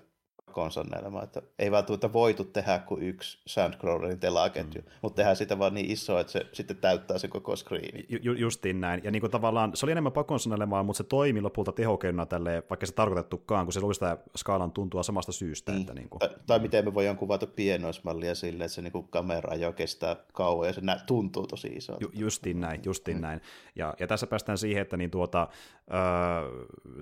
[0.52, 4.88] konsanelma, että ei välttämättä voitu tehdä kuin yksi Sandcrawlerin telaketju, mm.
[5.02, 8.06] mutta tehdään sitä vaan niin iso, että se sitten täyttää se koko screeni.
[8.08, 11.72] Ju, justiin näin, ja niin kuin tavallaan se oli enemmän pakonsonelemaa, mutta se toimi lopulta
[11.72, 15.72] tehokeinona tälle, vaikka se tarkoitettukaan, kun se oli sitä skaalan tuntua samasta syystä.
[15.72, 15.80] Mm.
[15.80, 16.18] Että niin kuin...
[16.18, 20.16] tai, tai miten me voidaan kuvata pienoismallia silleen, että se niin kuin kamera jo kestää
[20.32, 21.96] kauan ja se nä- tuntuu tosi iso.
[22.00, 23.22] Ju, justiin näin, justiin mm.
[23.22, 23.40] näin.
[23.76, 25.48] Ja, ja tässä päästään siihen, että niin tuota,
[25.88, 25.94] ö,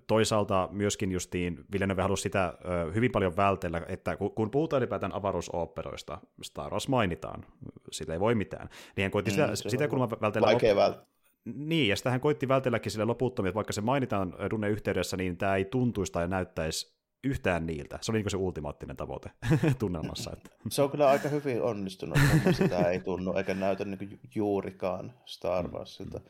[0.07, 6.18] toisaalta myöskin justiin Villeneuve halusi sitä ö, hyvin paljon vältellä, että kun puhutaan ylipäätään avaruusoopperoista,
[6.42, 7.44] Star Wars mainitaan,
[7.90, 10.46] sillä ei voi mitään, niin hän koitti mm, sitä, sitä kulmaa vältellä...
[10.46, 11.12] Vaikea välttää.
[11.44, 15.36] Niin, ja sitä hän koitti vältelläkin sille loputtomia, että vaikka se mainitaan Dunne yhteydessä, niin
[15.36, 17.98] tämä ei tuntuisi tai näyttäisi yhtään niiltä.
[18.00, 19.30] Se oli niin se ultimaattinen tavoite
[19.78, 20.30] tunnelmassa.
[20.32, 20.50] Että.
[20.70, 22.18] Se on kyllä aika hyvin onnistunut.
[22.52, 25.72] Sitä ei tunnu eikä näytä niin juurikaan Star mm.
[25.72, 26.20] Warsilta.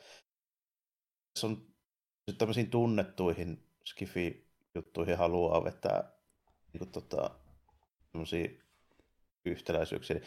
[1.38, 1.66] Se on
[2.38, 6.12] tämmöisiin tunnettuihin skifi-juttuihin haluaa vetää
[6.72, 7.30] niin kuin, tota,
[9.44, 10.20] yhtäläisyyksiä.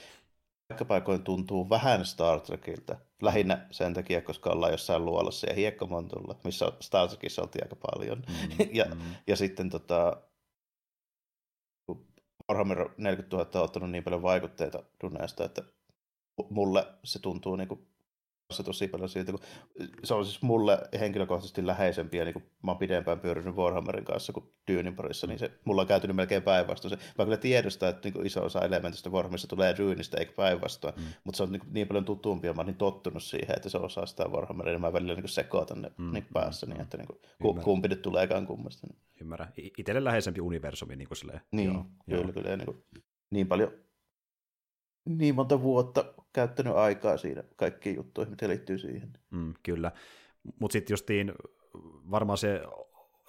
[0.67, 2.97] Paikkapaikoin tuntuu vähän Star Trekiltä.
[3.21, 8.17] Lähinnä sen takia, koska ollaan jossain luolassa ja hiekkamontulla, missä Star Trekissa oltiin aika paljon.
[8.17, 9.01] Mm, ja, mm.
[9.27, 10.21] ja sitten tota,
[12.49, 15.63] Warhammer 40 000 on ottanut niin paljon vaikutteita Duneesta, että
[16.49, 17.87] mulle se tuntuu niin kuin
[18.51, 19.41] se tosi paljon siitä, kun
[20.03, 24.53] se on siis mulle henkilökohtaisesti läheisempiä, niin kun mä oon pidempään pyörinyt Warhammerin kanssa kuin
[24.67, 26.99] Dyynin parissa, niin se mulla on käytynyt melkein päinvastoin.
[27.17, 31.03] Mä kyllä tiedostan, että niin iso osa elementistä Warhammerista tulee Dyynistä eikä päinvastoin, mm.
[31.23, 34.05] mutta se on niin, niin paljon tutumpia, mä oon niin tottunut siihen, että se osaa
[34.05, 36.13] sitä Warhammeria, niin mä välillä niin sekoitan ne mm.
[36.13, 37.07] niin päässä, niin että niin
[37.41, 38.87] kuin, kumpi nyt tuleekaan kummasta.
[38.87, 38.99] Niin.
[39.21, 39.53] Ymmärrän.
[39.77, 40.95] Itelle läheisempi universumi.
[40.95, 41.41] Niin, kuin silleen.
[41.51, 42.33] niin joo, kyllä, joo.
[42.33, 42.57] kyllä.
[42.57, 42.83] Niin, kuin,
[43.29, 43.71] niin paljon
[45.05, 49.13] niin monta vuotta käyttänyt aikaa siinä kaikkiin juttuihin, mitä liittyy siihen.
[49.31, 49.91] Mm, kyllä.
[50.59, 51.33] Mutta sitten justiin
[52.11, 52.61] varmaan se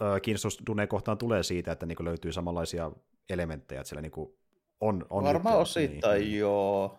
[0.03, 2.91] äh, kiinnostus Dune kohtaan tulee siitä, että niinku löytyy samanlaisia
[3.31, 4.39] elementtejä, että siellä niinku
[4.81, 6.39] on, on Varmaan osittain niin.
[6.39, 6.99] joo.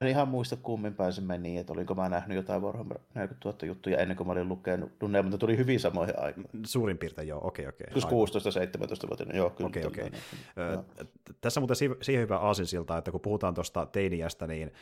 [0.00, 3.66] En ihan muista kummin päin se meni, että olinko mä nähnyt jotain Warhammer 40 000
[3.66, 6.50] juttuja ennen kuin mä olin lukenut Dunnea, mutta tuli hyvin samoihin aikoihin.
[6.66, 7.86] Suurin piirtein joo, okei okei.
[7.92, 9.68] Siis 16-17 joo, kyllä.
[9.68, 10.10] Okei okei.
[11.40, 14.72] Tässä muuten siihen hyvä aasinsilta, että kun puhutaan tuosta teiniästä, niin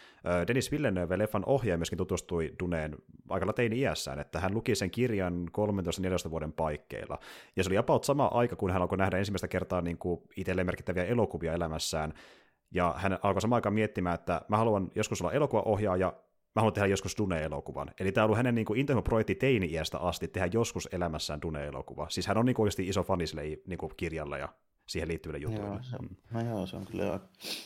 [0.48, 2.96] Dennis Villeneuve, leffan ohjaaja, myöskin tutustui Duneen
[3.28, 5.48] aikalla teini-iässään, että hän luki sen kirjan
[6.26, 7.18] 13-14 vuoden paikkeilla.
[7.56, 10.66] Ja se oli about sama aika, kun hän alkoi nähdä ensimmäistä kertaa niin kuin itselleen
[10.66, 12.12] merkittäviä elokuvia elämässään,
[12.70, 16.12] ja hän alkoi samaan aikaan miettimään, että mä haluan joskus olla elokuvaohjaaja,
[16.54, 17.90] mä haluan tehdä joskus Dune-elokuvan.
[18.00, 22.06] Eli tämä on ollut hänen niin kuin projekti teini-iästä asti tehdä joskus elämässään Dune-elokuva.
[22.10, 24.48] Siis hän on niin kuin iso fani sille niin kuin kirjalle ja
[24.86, 25.66] siihen liittyville jutuille.
[25.66, 26.16] Joo, se, mm.
[26.30, 27.20] no joo, se on kyllä,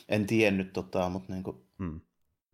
[0.09, 2.01] en tiennyt tota, mutta niin kuin, mm.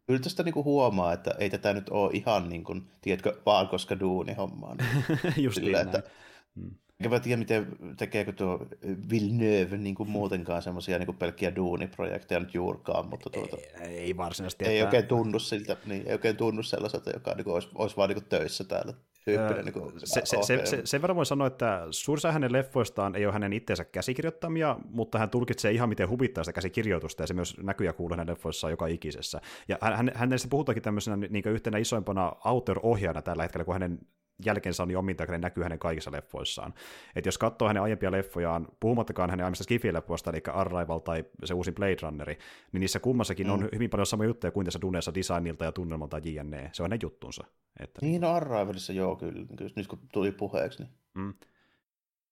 [0.08, 3.68] kyllä tästä niin kuin huomaa, että ei tätä nyt ole ihan niin kuin, tiedätkö, vaan
[3.68, 4.76] koska duuni hommaa.
[4.76, 6.10] Niin, Just sillä, niin että,
[6.56, 6.76] mm.
[7.00, 7.68] Enkä mä tiedä, miten
[7.98, 8.66] tekeekö tuo
[9.10, 14.66] Villeneuve niin kuin muutenkaan semmoisia niin pelkkiä duuniprojekteja nyt juurkaan, mutta tuota, ei, ei varsinaisesti.
[14.66, 18.10] Ei oikein tunnu siltä, niin ei oikein tunnu sellaiselta, joka niin kuin, olisi, olisi vaan
[18.10, 18.94] niin kuin töissä täällä.
[19.26, 23.16] Tyyppinen, niin kuin, se, se, se, se, sen verran voi sanoa, että suurissa hänen leffoistaan
[23.16, 27.34] ei ole hänen itseensä käsikirjoittamia, mutta hän tulkitsee ihan miten huvittaa sitä käsikirjoitusta, ja se
[27.34, 29.42] myös näkyy ja kuuluu hänen leffoissaan joka ikisessä.
[29.68, 34.00] Ja hän, hänestä puhutaankin tämmöisenä niin yhtenä isoimpana author-ohjaajana tällä hetkellä, kun hänen
[34.46, 36.74] jälkensä on niin ominta, ne näkyy hänen kaikissa leffoissaan.
[37.16, 41.72] Et jos katsoo hänen aiempia leffojaan, puhumattakaan hänen aiemmista Skifi-leffoista, eli Arrival tai se uusi
[41.72, 42.38] Blade Runneri,
[42.72, 43.54] niin niissä kummassakin mm.
[43.54, 46.70] on hyvin paljon samoja juttuja kuin tässä Duneessa designilta ja tunnelmalta JNE.
[46.74, 47.44] Se on hänen juttunsa.
[47.80, 48.00] Että...
[48.02, 49.46] Niin, no Arrivalissa joo, kyllä.
[49.76, 51.34] Nyt kun tuli puheeksi, niin mm.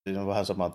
[0.03, 0.69] siinä on vähän sama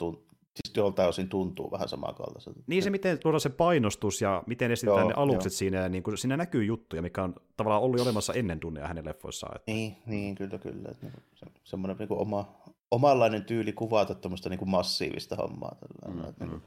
[0.55, 2.61] siis joltain osin tuntuu vähän samankaltaiselta.
[2.67, 5.57] Niin se, miten tuoda se painostus ja miten esitetään joo, ne alukset jo.
[5.57, 9.05] siinä, ja niin kuin, siinä näkyy juttuja, mikä on tavallaan ollut olemassa ennen tunnia hänen
[9.05, 9.57] leffoissaan.
[9.57, 9.73] Että...
[9.73, 10.89] Niin, niin, kyllä, kyllä.
[10.91, 12.55] Että niin, se, semmoinen niin kuin oma,
[12.91, 15.75] omanlainen tyyli kuvata tuommoista niin kuin massiivista hommaa.
[15.75, 16.61] Tällä, mm, että, niin, mm.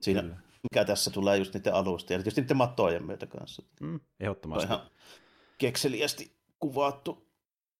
[0.00, 0.36] Siinä, kyllä.
[0.72, 3.62] mikä tässä tulee just niiden alusta, ja tietysti niiden mattojen myötä kanssa.
[3.80, 4.66] Mm, ehdottomasti.
[4.66, 4.80] ihan
[5.58, 7.29] kekseliästi kuvattu,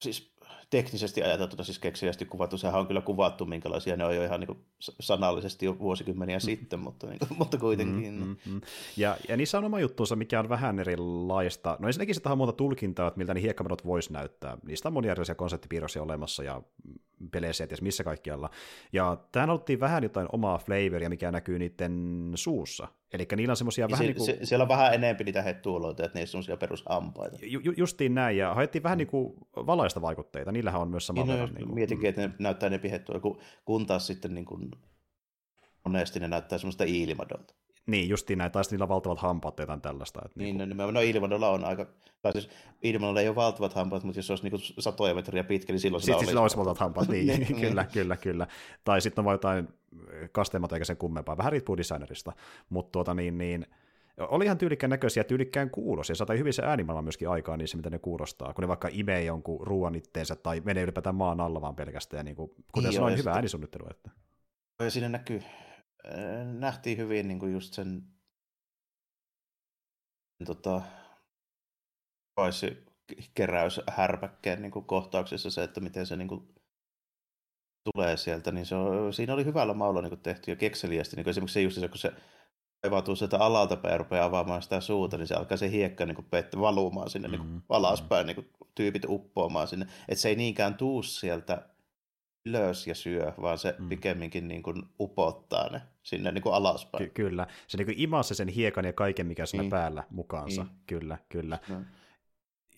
[0.03, 0.31] siis
[0.71, 2.59] teknisesti ajateltuna siis keksijästi kuvattu.
[2.59, 4.59] Sehän on kyllä kuvattu, minkälaisia ne on jo ihan niin kuin
[5.01, 6.41] sanallisesti jo vuosikymmeniä mm.
[6.41, 8.15] sitten, mutta, niin kuin, mutta kuitenkin.
[8.15, 8.61] Mm, mm, mm.
[8.97, 11.77] Ja, ja niissä on oma juttuunsa, mikä on vähän erilaista.
[11.79, 14.59] No ensinnäkin se on monta tulkintaa, että miltä ne hiekkamerot voisi näyttää.
[14.67, 16.63] Niistä on monia erilaisia konseptipiirroksia olemassa ja
[17.33, 18.51] peleissä ja missä kaikkialla.
[18.93, 22.89] Ja tähän haluttiin vähän jotain omaa flavoria, mikä näkyy niiden suussa.
[23.13, 24.27] Eli niillä on semmoisia vähän niin kuin...
[24.27, 27.39] Se, siellä on vähän enemmän niitä hettuuloita, että niissä on semmoisia perusampaita.
[27.43, 30.53] Ju, justiin näin, ja haettiin vähän niin kuin valaista vaikutteita.
[30.53, 31.49] Niillähän on myös sama niin, verran.
[31.49, 31.75] No, niin kuin...
[31.75, 34.71] Mietinkin, että ne näyttää ne hettuja, kun, kun taas sitten niin kuin,
[35.85, 37.55] monesti ne näyttää semmoista ilmadolta.
[37.87, 40.21] Niin, justiin näin, tai niillä valtavat hampaat tai jotain tällaista.
[40.25, 40.77] Että niin, niin kuin...
[40.77, 41.87] no, no Ilmadolla on aika,
[42.23, 42.51] tai siis
[42.83, 45.81] Ilmadolla ei ole valtavat hampaat, mutta jos se olisi niin kuin satoja metriä pitkä, niin
[45.81, 46.29] silloin sillä olisi.
[46.29, 48.47] Sillä olisi valtavat hampaat, niin, niin, kyllä, kyllä, kyllä.
[48.85, 49.69] Tai sitten on vain jotain
[50.33, 52.33] kasteematta eikä sen kummempaa, vähän riippuu designerista,
[52.69, 53.67] mutta tuota niin, niin
[54.29, 56.17] oli ihan tyylikkään näköisiä, tyylikkään kuulosia.
[56.17, 59.67] Saatiin hyvin se äänimaailma myöskin aikaan niissä, mitä ne kuulostaa, kun ne vaikka imee jonkun
[59.67, 62.19] ruoan itteensä tai menee ylipäätään maan alla vaan pelkästään.
[62.19, 63.87] Ja niin kuin, kuten sanoin, hyvä äänisuunnittelu.
[63.91, 64.11] Että...
[64.79, 65.43] Ja siinä näkyy,
[66.59, 68.03] nähtiin hyvin niin kuin just sen
[70.47, 70.83] tota,
[73.35, 76.55] keräys härpäkkeen niin kuin kohtauksessa se, että miten se niin kuin,
[77.95, 81.17] tulee sieltä, niin se on, siinä oli hyvällä maulla niin kuin tehty ja kekseliästi.
[81.17, 82.13] Niin kuin esimerkiksi se just se, kun se
[82.83, 86.15] kaivautuu sieltä alalta päin ja rupeaa avaamaan sitä suuta, niin se alkaa se hiekka niin
[86.15, 86.27] kuin
[86.61, 87.51] valumaan sinne mm-hmm.
[87.51, 89.87] niin kuin alaspäin, niin kuin tyypit uppoamaan sinne.
[90.09, 91.69] Että se ei niinkään tuu sieltä
[92.47, 93.89] ylös ja syö, vaan se mm.
[93.89, 97.05] pikemminkin niin kuin upottaa ne sinne niin kuin alaspäin.
[97.05, 99.71] Ky- kyllä, se niin kuin imasi sen hiekan ja kaiken, mikä siinä niin.
[99.71, 100.63] päällä mukaansa.
[100.63, 100.75] Niin.
[100.87, 101.59] Kyllä, kyllä.
[101.69, 101.81] No.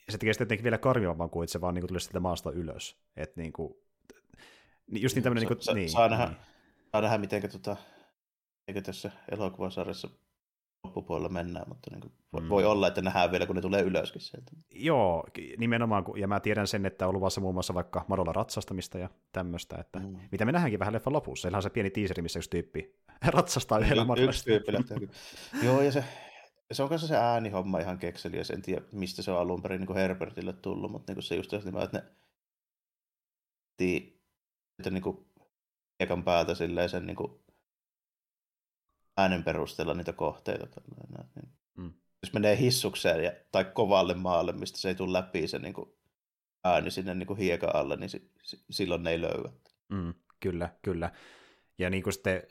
[0.08, 2.96] Se tekee sitten vielä karmivamman kuin, että se vaan niin kuin tulee sieltä maasta ylös.
[3.16, 3.74] Että niin kuin,
[4.92, 5.42] just niin tämmöinen...
[5.42, 6.36] Sa- niin kuin, sa- niin, saa, nähdä, niin.
[6.92, 7.76] saa nähdä, miten tota,
[8.68, 10.08] eikö tässä elokuvasarjassa
[10.84, 12.12] loppupuolella mennään, mutta niin kuin,
[12.42, 12.48] mm.
[12.48, 14.52] voi olla, että nähdään vielä, kun ne tulee ylöskin sieltä.
[14.74, 15.24] Joo,
[15.58, 19.76] nimenomaan, ja mä tiedän sen, että on luvassa muun muassa vaikka madolla ratsastamista ja tämmöistä,
[19.76, 20.16] että mm.
[20.32, 21.42] mitä me nähdäänkin vähän leffan lopussa.
[21.42, 22.94] Siellä on se pieni teaseri, missä yksi tyyppi
[23.26, 24.06] ratsastaa yhdellä.
[24.18, 24.72] Yksi tyyppi
[25.62, 26.04] Joo, ja se,
[26.72, 29.80] se on kanssa se äänihomma ihan kekseli, ja en tiedä, mistä se on alun perin
[29.80, 32.02] niin Herbertille tullut, mutta niin se just että ne
[34.78, 35.26] että niin kuin
[36.00, 37.32] ekan päältä silleen sen niin kuin
[39.16, 40.66] äänen perusteella niitä kohteita.
[40.66, 41.52] Tällainen, niin.
[41.76, 41.92] mm.
[42.22, 45.90] Jos menee hissukseen ja, tai kovalle maalle, mistä se ei tule läpi se niin kuin,
[46.64, 49.52] ääni sinne niin kuin hiekan alle, niin si, si, silloin ne ei löyä.
[49.88, 51.10] Mm, kyllä, kyllä.
[51.78, 52.42] Ja niin kuin sitten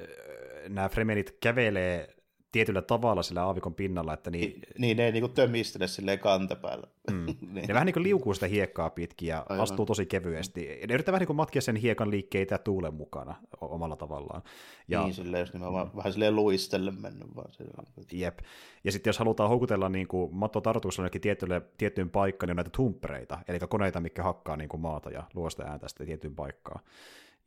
[0.70, 2.16] nämä fremenit kävelee
[2.52, 4.14] tietyllä tavalla sillä aavikon pinnalla.
[4.14, 6.88] Että niin, niin, niin ne ei niin tömistele silleen kantapäällä.
[7.12, 7.26] Mm.
[7.26, 7.68] niin.
[7.68, 9.64] Ne vähän niin kuin liukuu sitä hiekkaa pitkin ja Aivan.
[9.64, 10.62] astuu tosi kevyesti.
[10.88, 14.42] Ne yrittää vähän niin kuin matkia sen hiekan liikkeitä tuulen mukana omalla tavallaan.
[14.88, 15.98] Ja, niin, silleen, jos nimenomaan mm.
[15.98, 17.54] vähän silleen luistelle mennyt vaan.
[17.54, 17.88] Silleen.
[18.12, 18.40] Jep.
[18.84, 22.70] Ja sitten jos halutaan houkutella niin kuin matto tarkoituksella tiettyyn, tiettyyn paikkaan, niin on näitä
[22.76, 26.84] tumpereita, eli koneita, mikä hakkaa niin kuin maata ja luo sitä ääntä sitten tiettyyn paikkaan.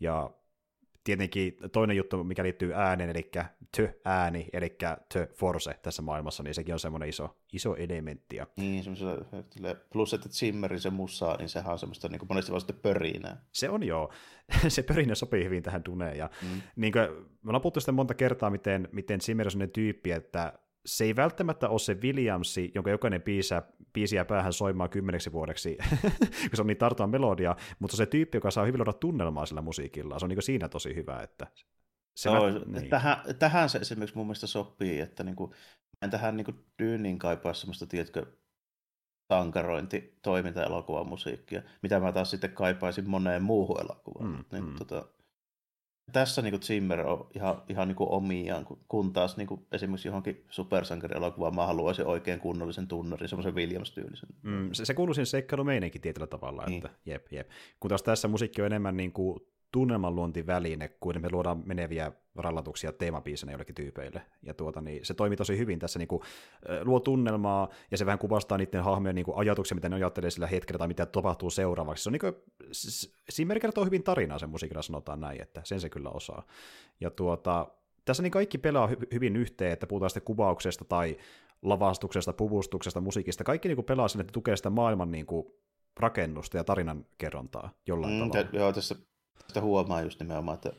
[0.01, 0.31] Ja
[1.05, 3.31] tietenkin toinen juttu, mikä liittyy ääneen, eli
[3.77, 4.77] tö-ääni, eli
[5.15, 8.37] tö-force tässä maailmassa, niin sekin on semmoinen iso, iso elementti.
[8.57, 8.85] Niin,
[9.93, 13.43] plus että Zimmerin se musa, niin sehän on semmoista niin monesti vaan sitten pörinää.
[13.53, 14.13] Se on joo,
[14.69, 16.61] se pörinä sopii hyvin tähän tuneen, ja mm.
[16.77, 17.05] niin kuin,
[17.43, 20.53] me ollaan puhuttu sitten monta kertaa, miten, miten Zimmer on sellainen tyyppi, että
[20.87, 23.63] se ei välttämättä ole se Williamsi, jonka jokainen biisä,
[23.93, 25.79] biisiä päähän soimaan kymmeneksi vuodeksi,
[26.51, 29.63] kun se on niin tarttua melodia, mutta se tyyppi, joka saa hyvin luoda tunnelmaa sillä
[29.63, 31.47] musiikilla, se on niin siinä tosi hyvä, että
[32.17, 32.91] se Joo, mä, niin.
[32.91, 35.53] tähän, tähän se esimerkiksi mun mielestä sopii, että niin kuin,
[36.03, 38.27] en tähän niin kuin kaipaa semmoista, tiedätkö,
[39.33, 44.31] sankarointi, toiminta elokuvan musiikkia, mitä mä taas sitten kaipaisin moneen muuhun elokuvaan.
[44.31, 44.77] Mm, niin, mm.
[44.77, 45.09] Tota,
[46.13, 51.67] tässä niin Zimmer on ihan, ihan niin omiaan, kun taas niin esimerkiksi johonkin supersankarielokuvaan mä
[51.67, 54.29] haluaisin oikein kunnollisen tunnarin, semmoisen Williams-tyylisen.
[54.43, 56.87] Mm, se, se kuuluu siihen seikkailumeinenkin tietyllä tavalla, niin.
[56.87, 57.49] että jep, jep.
[57.81, 59.41] Kun taas tässä musiikki on enemmän niin kuin
[59.75, 64.23] tunnelmanluontiväline, kuin me luodaan meneviä rallatuksia teemabiisinä jollekin tyypeille.
[64.43, 66.23] Ja tuota, niin se toimii tosi hyvin tässä, niin kuin,
[66.83, 70.47] luo tunnelmaa, ja se vähän kuvastaa niiden hahmojen niin kuin, ajatuksia, mitä ne ajattelee sillä
[70.47, 72.03] hetkellä, tai mitä tapahtuu seuraavaksi.
[72.03, 72.35] Se on niin kuin,
[73.29, 76.47] siinä kertoo hyvin tarinaa sen musiikilla, sanotaan näin, että sen se kyllä osaa.
[77.01, 77.67] Ja tuota,
[78.05, 81.17] tässä niin kaikki pelaa hy- hyvin yhteen, että puhutaan sitten kuvauksesta tai
[81.63, 83.45] lavastuksesta, puvustuksesta, musiikista.
[83.45, 85.47] Kaikki niin kuin pelaa sinne, että tukee sitä maailman niin kuin,
[86.01, 88.49] rakennusta ja tarinan kerrontaa jollain mm, tavalla.
[88.53, 88.97] Joo, tässä
[89.49, 90.73] sitä huomaa just nimenomaan, että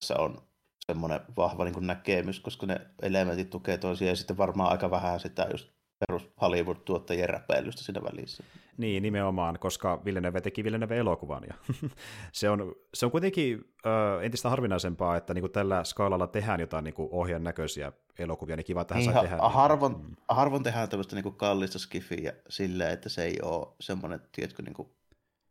[0.00, 0.42] tässä on
[0.86, 5.48] semmoinen vahva niin näkemys, koska ne elementit tukee toisiaan ja sitten varmaan aika vähän sitä
[5.52, 5.70] just
[6.06, 8.44] perus Hollywood-tuottajien räpeilystä siinä välissä.
[8.76, 11.42] Niin, nimenomaan, koska Villeneuve teki Villeneuve-elokuvan.
[11.48, 11.54] Ja
[12.32, 16.84] se, on, se on kuitenkin ö, entistä harvinaisempaa, että niin kuin tällä skaalalla tehdään jotain
[16.84, 19.36] niin ohjan näköisiä elokuvia, niin kiva, että niin, tehdä.
[19.36, 20.16] Harvoin, niin.
[20.28, 24.88] harvoin tehdään tämmöistä niin kallista skifiä silleen, että se ei ole semmoinen, tiedätkö, niin kuin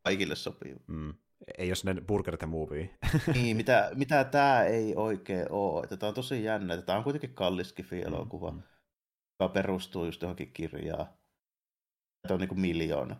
[0.03, 0.79] kaikille sopiva.
[0.87, 1.13] Mm
[1.57, 2.89] ei ole sellainen Burger the Movie.
[3.33, 5.83] niin, mitä, mitä tämä ei oikein ole.
[5.83, 6.81] Että tämä on tosi jännä.
[6.81, 7.75] Tämä on kuitenkin kallis
[8.05, 8.67] elokuva, mm-hmm.
[9.39, 11.05] joka perustuu just johonkin kirjaan.
[12.27, 13.15] Tämä on niin kuin miljoona.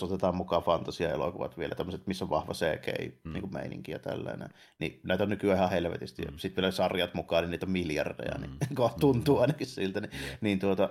[0.00, 3.32] Jos otetaan mukaan fantasia-elokuvat vielä, tämmöiset, missä on vahva CGI, mm.
[3.32, 4.48] niin tällainen,
[4.78, 6.22] niin näitä on nykyään ihan helvetisti.
[6.22, 6.38] Mm.
[6.38, 8.58] Sitten vielä sarjat mukaan, niin niitä on miljardeja, niin mm.
[8.68, 9.40] niin tuntuu mm.
[9.40, 10.00] ainakin siltä.
[10.00, 10.38] Niin, yeah.
[10.40, 10.88] niin tuota,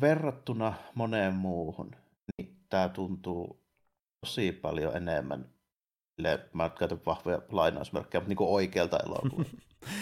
[0.00, 1.90] verrattuna moneen muuhun,
[2.38, 3.61] niin tämä tuntuu
[4.26, 5.50] tosi paljon enemmän,
[6.52, 9.50] mä käytän vahvoja lainausmerkkejä, mutta niin kuin oikealta elokuvalta.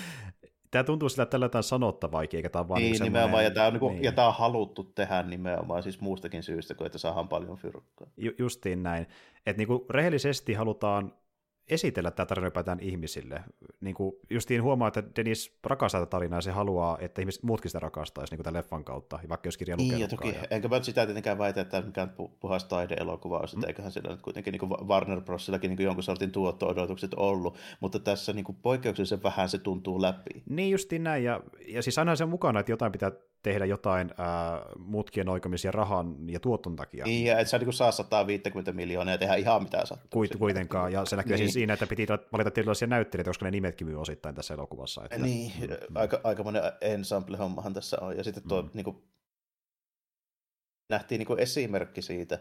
[0.70, 3.66] tämä tuntuu sillä, että tällä jotain sanottavaa, eikä tämä vaan niin, niin nimenomaan, ja tämä,
[3.66, 4.04] on, niin kuin, niin.
[4.04, 8.06] ja tämä on haluttu tehdä nimenomaan siis muustakin syystä, kuin että saadaan paljon fyrkkaa.
[8.16, 9.06] Ju- justiin näin.
[9.46, 11.12] Että niin kuin rehellisesti halutaan
[11.70, 13.44] esitellä tämä tarina ylipäätään ihmisille.
[13.80, 17.70] Niin kuin justiin huomaa, että Dennis rakastaa tätä tarinaa ja se haluaa, että ihmiset muutkin
[17.70, 20.34] sitä rakastaisi niin tämän leffan kautta, vaikka jos kirja Niin, toki, ja...
[20.50, 23.64] enkä mä sitä tietenkään väitä, että mikään puhas taideelokuva on, mm.
[23.66, 28.32] eiköhän sillä nyt kuitenkin niin kuin Warner Brosillakin niin jonkun sortin tuotto-odotukset ollut, mutta tässä
[28.32, 30.42] niin kuin poikkeuksellisen vähän se tuntuu läpi.
[30.48, 33.12] Niin justiin näin, ja, ja siis aina se on mukana, että jotain pitää
[33.42, 37.04] tehdä jotain ää, mutkien oikomisia rahan ja tuoton takia.
[37.04, 40.08] Niin, ja et sä niin saa 150 miljoonaa ja tehdä ihan mitä sattuu.
[40.10, 41.52] Kuit, kuitenkaan, ja se näkyy siis niin.
[41.52, 45.04] siinä, että piti valita tietynlaisia näyttelijöitä, koska ne nimetkin myy osittain tässä elokuvassa.
[45.04, 45.18] Että...
[45.18, 45.96] Niin, mm.
[45.96, 48.70] aika, aika monen ensemble-hommahan tässä on, ja sitten tuo mm.
[48.74, 48.96] niin kuin,
[50.88, 52.38] nähtiin niin kuin esimerkki siitä,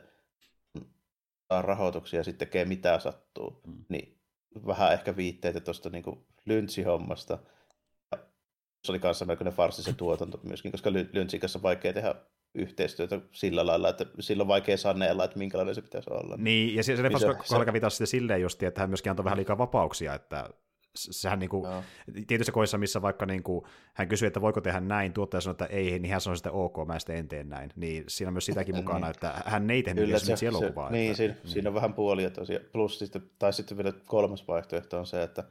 [1.50, 3.86] saa rahoituksia ja sitten tekee mitä sattuu, mm.
[3.90, 4.20] niin
[4.68, 6.04] vähän ehkä viitteitä tuosta niin
[6.46, 7.40] lyntsihommasta.
[8.84, 12.16] Se oli kanssa melkoinen farsi se tuotanto myöskin, koska Lynchin kanssa on vaikea tehdä
[12.56, 16.36] yhteistyötä sillä lailla, että sillä on vaikea sanella, että minkälainen se pitäisi olla.
[16.38, 19.38] Niin, ja se, niin se, kävi taas sitten silleen just, että hän myöskin antoi vähän
[19.38, 20.50] liikaa vapauksia, että
[20.96, 21.84] sehän niin kuin, no.
[22.28, 25.66] tietyissä koissa, missä vaikka niin kuin, hän kysyi, että voiko tehdä näin, tuottaja sanoi, että
[25.66, 27.70] ei, niin hän sanoi sitten ok, mä sitten en tee näin.
[27.76, 28.84] Niin siinä on myös sitäkin niin.
[28.84, 30.90] mukana, että hän ei tehnyt Kyllä, se, elokuvaa.
[30.90, 31.54] Se, niin, että, niin, siinä, niin.
[31.54, 32.66] siinä on vähän puolia tosiaan.
[32.72, 35.44] Plus sitten, tai sitten vielä kolmas vaihtoehto on se, että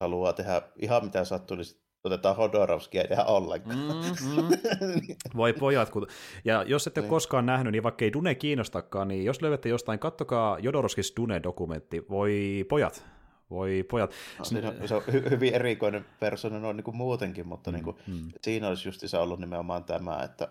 [0.00, 1.66] haluaa tehdä ihan mitä sattuu, niin
[2.04, 3.78] otetaan Hodorovskia ei tehdä ollenkaan.
[3.78, 4.48] Mm, mm.
[5.36, 6.06] Voi pojat, kun...
[6.44, 7.10] ja jos ette niin.
[7.10, 12.06] koskaan nähnyt, niin vaikka ei Dune kiinnostakaan, niin jos löydätte jostain, kattokaa Jodorowskis Dune-dokumentti.
[12.10, 13.06] Voi pojat,
[13.50, 14.10] voi pojat.
[14.38, 17.74] No, siinä on, se on hy- hyvin erikoinen persona noin niin kuin muutenkin, mutta mm,
[17.74, 18.32] niin kuin, mm.
[18.42, 20.48] siinä olisi just ollut nimenomaan tämä, että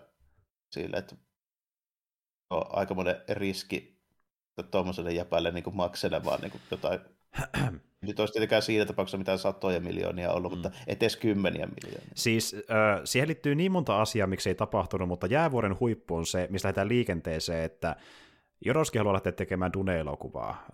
[0.72, 1.16] sille, että
[2.50, 3.94] on aika monen riski
[4.70, 7.00] tuommoiselle jäpälle niin kuin makselemaan niin kuin jotain
[8.06, 10.56] nyt olisi tietenkään siinä tapauksessa mitään satoja miljoonia ollut, mm.
[10.58, 12.12] mutta etes kymmeniä miljoonia.
[12.14, 16.46] Siis äh, siihen liittyy niin monta asiaa, miksi ei tapahtunut, mutta jäävuoren huippu on se,
[16.50, 17.96] mistä lähdetään liikenteeseen, että
[18.60, 20.66] Joroski haluaa lähteä tekemään Dune-elokuvaa,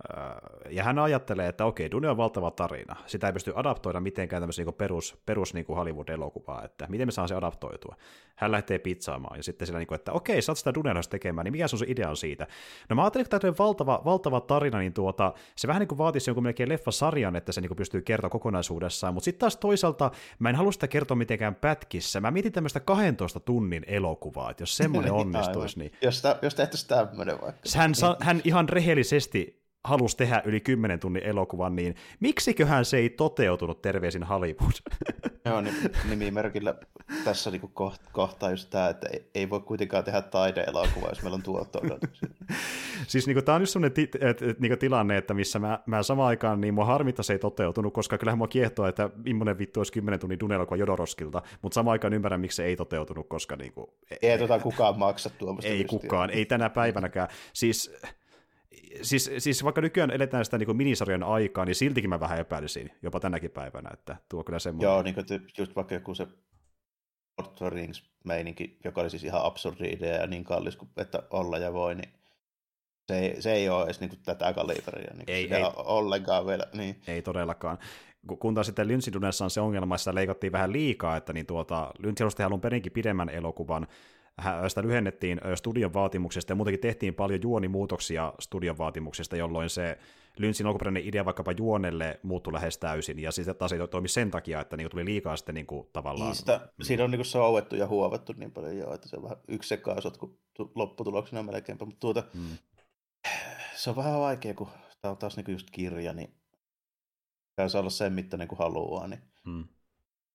[0.69, 4.65] ja hän ajattelee, että okei, Dune on valtava tarina, sitä ei pysty adaptoida mitenkään tämmöisen
[4.65, 7.95] niin perus, perus niin Hollywood-elokuvaa, että miten me saan se adaptoitua.
[8.35, 11.51] Hän lähtee pizzaamaan, ja sitten sillä niin kuin, että okei, saat sitä Dune tekemään, niin
[11.51, 12.47] mikä se on se idea on siitä?
[12.89, 16.29] No mä ajattelin, että tämä valtava, valtava tarina, niin tuota, se vähän niin kuin vaatisi
[16.29, 20.49] jonkun melkein leffasarjan, että se niin kuin pystyy kertoa kokonaisuudessaan, mutta sitten taas toisaalta mä
[20.49, 25.13] en halua sitä kertoa mitenkään pätkissä, mä mietin tämmöistä 12 tunnin elokuvaa, että jos semmoinen
[25.21, 25.91] onnistuisi, niin...
[26.01, 27.61] Jos, ta, jos tehtäisiin tämmöinen vaikka.
[27.75, 33.09] Hän, sa- hän ihan rehellisesti halusi tehdä yli 10 tunnin elokuvan, niin miksiköhän se ei
[33.09, 34.73] toteutunut terveisin Hollywood?
[35.45, 35.63] Joo,
[36.09, 36.75] nimimerkillä
[37.23, 37.71] tässä niinku
[38.11, 41.81] kohtaa just tämä, että ei, ei voi kuitenkaan tehdä taideelokuvaa, jos meillä on tuotto
[43.07, 46.03] Siis niinku, tämä on just sellainen ti- et, et, niinku tilanne, että missä mä, mä
[46.03, 49.79] samaan aikaan, niin mua harmittaa se ei toteutunut, koska kyllähän mua kiehtoo, että millainen vittu
[49.79, 53.93] olisi 10 tunnin dunelokuva Jodoroskilta, mutta samaan aikaan ymmärrän, miksi se ei toteutunut, koska niinku,
[54.11, 55.71] ei, ei tota kukaan maksa tuommoista.
[55.71, 57.27] Ei kukaan, ei tänä päivänäkään.
[57.53, 57.93] Siis
[59.01, 63.19] siis, siis vaikka nykyään eletään sitä niin minisarjan aikaa, niin siltikin mä vähän epäilisin, jopa
[63.19, 64.91] tänäkin päivänä, että tuo kyllä semmoinen.
[64.91, 65.25] Joo, niin kuin
[65.57, 66.27] just vaikka joku se
[67.37, 71.57] Lord of Rings-meininki, joka oli siis ihan absurdi idea ja niin kallis kuin että olla
[71.57, 72.09] ja voi, niin
[73.07, 76.67] se ei, se ei ole edes niin tätä kaliberia niin ei, ei, ollenkaan vielä.
[76.73, 77.01] Niin.
[77.07, 77.77] Ei todellakaan.
[78.39, 78.87] Kun taas sitten
[79.43, 82.91] on se ongelma, että sitä leikattiin vähän liikaa, että niin tuota, Lynch halusi alun perinkin
[82.91, 83.87] pidemmän elokuvan,
[84.67, 89.97] sitä lyhennettiin studion vaatimuksesta ja muutenkin tehtiin paljon juonimuutoksia studion vaatimuksesta, jolloin se
[90.37, 94.61] Lynchin alkuperäinen idea vaikkapa juonelle muuttui lähes täysin, ja sitten taas ei toimi sen takia,
[94.61, 96.29] että niinku tuli liikaa sitten niinku tavallaan...
[96.29, 99.37] Niin sitä, siinä on niinku sauettu ja huovattu niin paljon joo, että se on vähän
[99.47, 100.39] yksi sekaasot kuin
[100.75, 102.57] lopputuloksena melkeinpä, mutta tuota, hmm.
[103.75, 104.67] se on vähän vaikea, kun
[105.01, 106.35] tämä on taas niinku just kirja, niin
[107.67, 109.63] saa olla sen mittainen kuin haluaa, niin hmm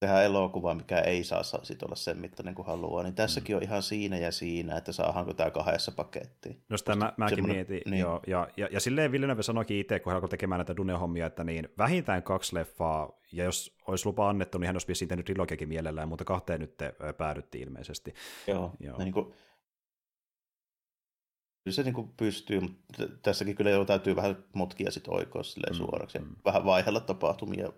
[0.07, 3.57] tehdä elokuvaa, mikä ei saa sit olla sen mittainen kuin haluaa, niin tässäkin mm.
[3.57, 6.63] on ihan siinä ja siinä, että saadaanko tämä kahdessa pakettiin.
[6.69, 8.01] No sitä mä, mäkin Semmoinen, mietin, niin.
[8.01, 11.45] joo, ja, ja, ja silleen Villeneuve sanoikin itse, kun hän alkoi tekemään näitä Dune-hommia, että
[11.45, 15.69] niin vähintään kaksi leffaa, ja jos olisi lupa annettu, niin hän olisi vissiin tehnyt trilogiakin
[15.69, 16.75] mielellään, mutta kahteen nyt
[17.19, 18.15] päädyttiin ilmeisesti.
[18.47, 18.99] Joo, joo.
[18.99, 19.35] Niin kuin,
[21.65, 25.75] kyllä se niin kuin pystyy, mutta tässäkin kyllä jo täytyy vähän mutkia sitten oikoa mm,
[25.75, 26.37] suoraksi, mm.
[26.45, 27.73] vähän vaihella tapahtumia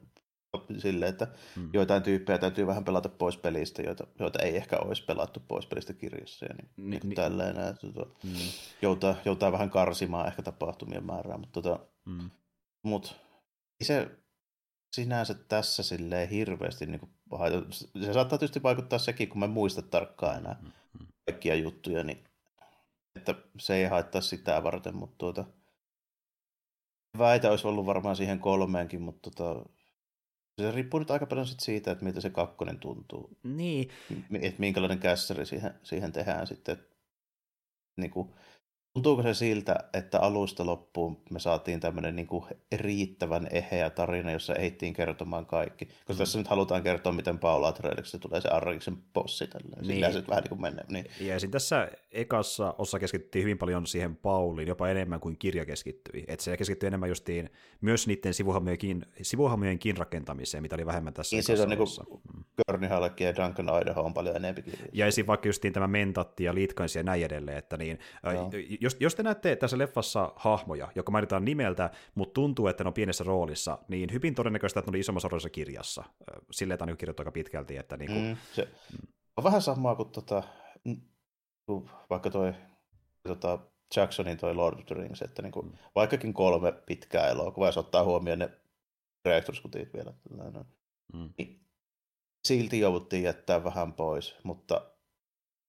[0.78, 1.70] silleen, että hmm.
[1.72, 5.92] joitain tyyppejä täytyy vähän pelata pois pelistä, joita, joita ei ehkä olisi pelattu pois pelistä
[5.92, 6.46] kirjassa.
[6.46, 8.34] Ja niin, niin, niin, tälleen, että, tuota, hmm.
[8.82, 12.30] joutaa, joutaa vähän karsimaan ehkä tapahtumien määrää, mutta tota, hmm.
[12.82, 13.16] mut,
[13.82, 14.10] se
[14.96, 17.12] sinänsä tässä silleen hirveästi niin kuin,
[18.04, 20.70] se saattaa tietysti vaikuttaa sekin, kun mä muista tarkkaan enää hmm.
[20.98, 21.06] hmm.
[21.26, 22.24] kaikkia juttuja, niin
[23.16, 25.44] että se ei haittaa sitä varten, mutta tuota,
[27.18, 29.64] väitä olisi ollut varmaan siihen kolmeenkin, mutta tota,
[30.62, 33.38] se riippuu nyt aika paljon sit siitä, että miltä se kakkonen tuntuu.
[33.42, 33.90] Niin.
[34.42, 36.76] Että minkälainen kässäri siihen, siihen tehdään sitten.
[37.96, 38.34] Niin kuin,
[38.94, 42.44] Tuntuuko se siltä, että alusta loppuun me saatiin tämmöinen niin kuin
[42.76, 45.84] riittävän eheä tarina, jossa ehdittiin kertomaan kaikki?
[45.84, 46.18] Koska mm.
[46.18, 49.86] tässä nyt halutaan kertoa, miten Paula Atreideksi tulee se Arrakiksen bossi tälleen.
[49.86, 50.12] Niin.
[50.12, 50.84] se vähän niin kuin menee.
[50.88, 51.04] Niin.
[51.20, 56.24] Ja sitten tässä ekassa osa keskittyi hyvin paljon siihen Pauliin, jopa enemmän kuin kirja keskittyi.
[56.28, 61.44] Että se keskittyi enemmän justiin myös niiden sivuhamojenkin, sivuhamojenkin rakentamiseen, mitä oli vähemmän tässä niin,
[61.48, 61.88] ekassa niin kuin
[62.34, 62.44] mm.
[62.66, 62.86] Körni
[63.20, 64.90] ja Duncan Idaho on paljon enemmän kirjoja.
[64.92, 65.26] Ja esim.
[65.26, 67.98] vaikka justiin tämä Mentatti ja Litkainsi ja näin edelleen, että niin,
[68.80, 72.94] jos, jos te näette tässä leffassa hahmoja, joka mainitaan nimeltä, mutta tuntuu, että ne on
[72.94, 76.04] pienessä roolissa, niin hyvin todennäköistä, että ne on isommassa roolissa kirjassa.
[76.50, 77.76] Silleen, että on kirjoittu aika pitkälti.
[77.76, 78.24] Että niin kuin...
[78.24, 78.68] mm, se
[79.36, 80.42] on vähän samaa kuin tota,
[82.10, 82.54] vaikka toi
[83.22, 83.58] tota,
[83.96, 85.72] Jacksonin toi Lord of the Rings, että niin kuin, mm.
[85.94, 88.50] vaikkakin kolme pitkää elokuvaa, jos ottaa huomioon ne
[89.24, 89.62] Directors
[89.94, 90.12] vielä,
[91.12, 91.30] mm.
[91.38, 91.60] niin
[92.44, 94.90] silti jouduttiin jättää vähän pois, mutta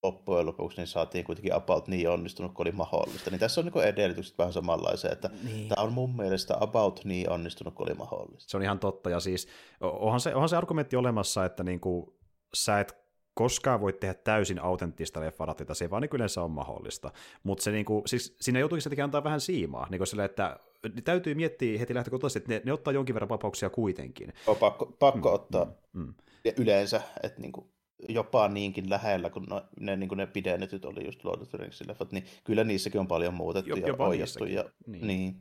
[0.03, 3.29] loppujen lopuksi niin saatiin kuitenkin about niin onnistunut kuin oli mahdollista.
[3.29, 5.69] Niin tässä on niin edellytykset vähän samanlaisia, että niin.
[5.69, 8.49] tämä on mun mielestä about niin onnistunut kuin oli mahdollista.
[8.51, 9.47] Se on ihan totta, ja siis
[9.81, 12.13] onhan se, onhan se argumentti olemassa, että niin kuin,
[12.53, 12.97] sä et
[13.33, 17.11] koskaan voi tehdä täysin autenttista leffaratita, se ei vaan niin yleensä on mahdollista.
[17.43, 20.59] Mutta se niinku, siis siinä joutuisi sittenkin antaa vähän siimaa, niin sille, että
[21.03, 24.33] täytyy miettiä heti lähtökohtaisesti, että ne, ne ottaa jonkin verran vapauksia kuitenkin.
[24.47, 26.13] On pakko, pakko mm, ottaa mm, mm.
[26.45, 27.71] Ja yleensä, että niinku,
[28.09, 31.57] jopa niinkin lähellä, kun no, ne, niin kuin ne pidennetyt oli just Lord of the
[31.57, 34.45] Rings leffat, niin kyllä niissäkin on paljon muutettu ja oijattu.
[34.45, 35.07] Ja, niin.
[35.07, 35.35] niin.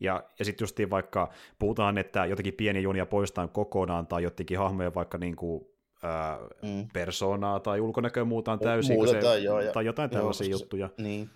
[0.00, 4.94] Ja, ja sitten justiin vaikka puhutaan, että jotenkin pieniä junia poistetaan kokonaan tai jotenkin hahmoja
[4.94, 5.66] vaikka niin kuin,
[6.02, 6.88] ää, mm.
[6.92, 8.96] persoonaa tai ulkonäköä muutaan täysin.
[8.96, 10.88] Muutetaan, se, joo, ja, tai jotain tällaisia joo, juttuja.
[10.98, 11.30] Niin.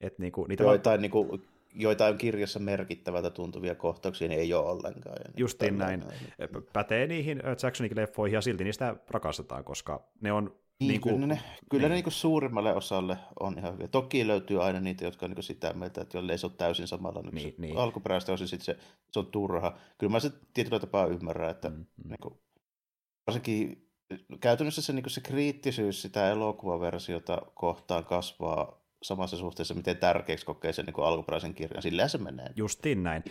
[0.00, 1.02] Et niinku, niitä joitain vaan...
[1.02, 1.40] niinku,
[1.74, 5.16] joitain kirjassa merkittävältä tuntuvia kohtauksia, niin ei ole ollenkaan.
[5.18, 6.00] Ja niin Justiin näin.
[6.00, 6.62] näin.
[6.72, 11.26] Pätee niihin Jacksonin leffoihin ja silti niistä rakastetaan, koska ne on niin, niin kuin, kyllä
[11.26, 11.88] ne, kyllä niin.
[11.88, 13.88] ne niin kuin suurimmalle osalle on ihan hyviä.
[13.88, 16.86] Toki löytyy aina niitä, jotka on niin sitä mieltä, että jolle ei se ole täysin
[16.86, 17.76] samalla niin niin, niin.
[17.76, 18.76] alkuperäistä osin, sit se,
[19.10, 19.78] se on turha.
[19.98, 22.08] Kyllä mä se tietyllä tapaa ymmärrän, että mm, mm.
[22.08, 22.34] Niin kuin,
[23.26, 23.88] varsinkin
[24.40, 30.86] käytännössä se, niin se kriittisyys sitä elokuvaversiota kohtaan kasvaa samassa suhteessa, miten tärkeäksi kokee sen
[30.86, 31.82] niin kuin alkuperäisen kirjan.
[31.82, 32.50] Sillä se menee.
[32.56, 33.24] Justiin näin.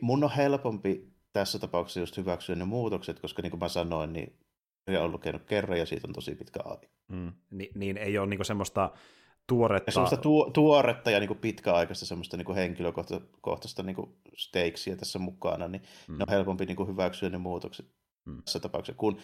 [0.00, 4.38] Mun on helpompi tässä tapauksessa just hyväksyä ne muutokset, koska niin kuin mä sanoin, niin
[4.86, 6.86] kirja on lukenut kerran ja siitä on tosi pitkä aika.
[7.08, 7.32] Mm.
[7.50, 8.90] Ni, niin ei ole niin kuin semmoista
[9.46, 9.88] tuoretta...
[9.88, 14.96] Ja semmoista tu- tuoretta ja niin kuin pitkäaikaista semmoista niin kuin henkilökohtaista niin kuin stakesiä
[14.96, 16.18] tässä mukana, niin mm.
[16.18, 17.86] ne on helpompi niin kuin hyväksyä ne muutokset
[18.24, 18.42] mm.
[18.42, 18.98] tässä tapauksessa.
[18.98, 19.18] Kun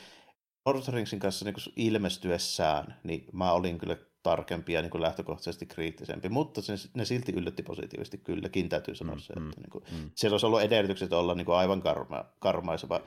[0.67, 4.91] Lord of the Ringsin kanssa niin kuin ilmestyessään, niin mä olin kyllä tarkempi ja niin
[4.91, 9.41] kuin lähtökohtaisesti kriittisempi, mutta se, ne silti yllätti positiivisesti kylläkin, täytyy sanoa mm, se, että
[9.41, 10.11] mm, niin kuin, mm.
[10.15, 13.01] siellä olisi ollut edellytykset olla niin kuin aivan karma, karmaiseva,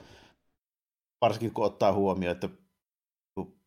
[1.21, 2.49] varsinkin kun ottaa huomioon, että
[3.35, 3.59] kun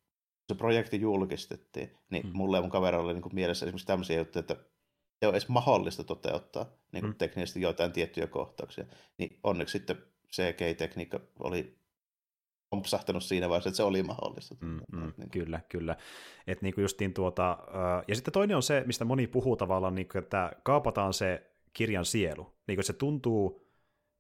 [0.49, 2.32] se projekti julkistettiin, niin mm.
[2.34, 4.57] mulle ja mun kaverilla oli niin kuin mielessä esimerkiksi tämmöisiä juttuja, että
[5.22, 7.18] ei ole edes mahdollista toteuttaa niin kuin mm.
[7.18, 8.84] teknisesti joitain tiettyjä kohtauksia,
[9.18, 11.78] niin onneksi sitten CGI-tekniikka oli
[12.70, 14.54] pompsahtanut siinä vaiheessa, että se oli mahdollista.
[14.60, 15.30] Mm, mm, niin.
[15.30, 15.96] Kyllä, kyllä.
[16.46, 17.58] Et niinku justiin tuota,
[18.08, 22.52] ja sitten toinen on se, mistä moni puhuu tavallaan, niinku, että kaapataan se kirjan sielu.
[22.66, 23.68] Niinku, se tuntuu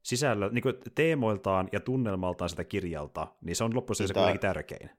[0.02, 4.90] sisällä, niinku, teemoiltaan ja tunnelmaltaan sitä kirjalta, niin se on loppujen se kuitenkin tärkein.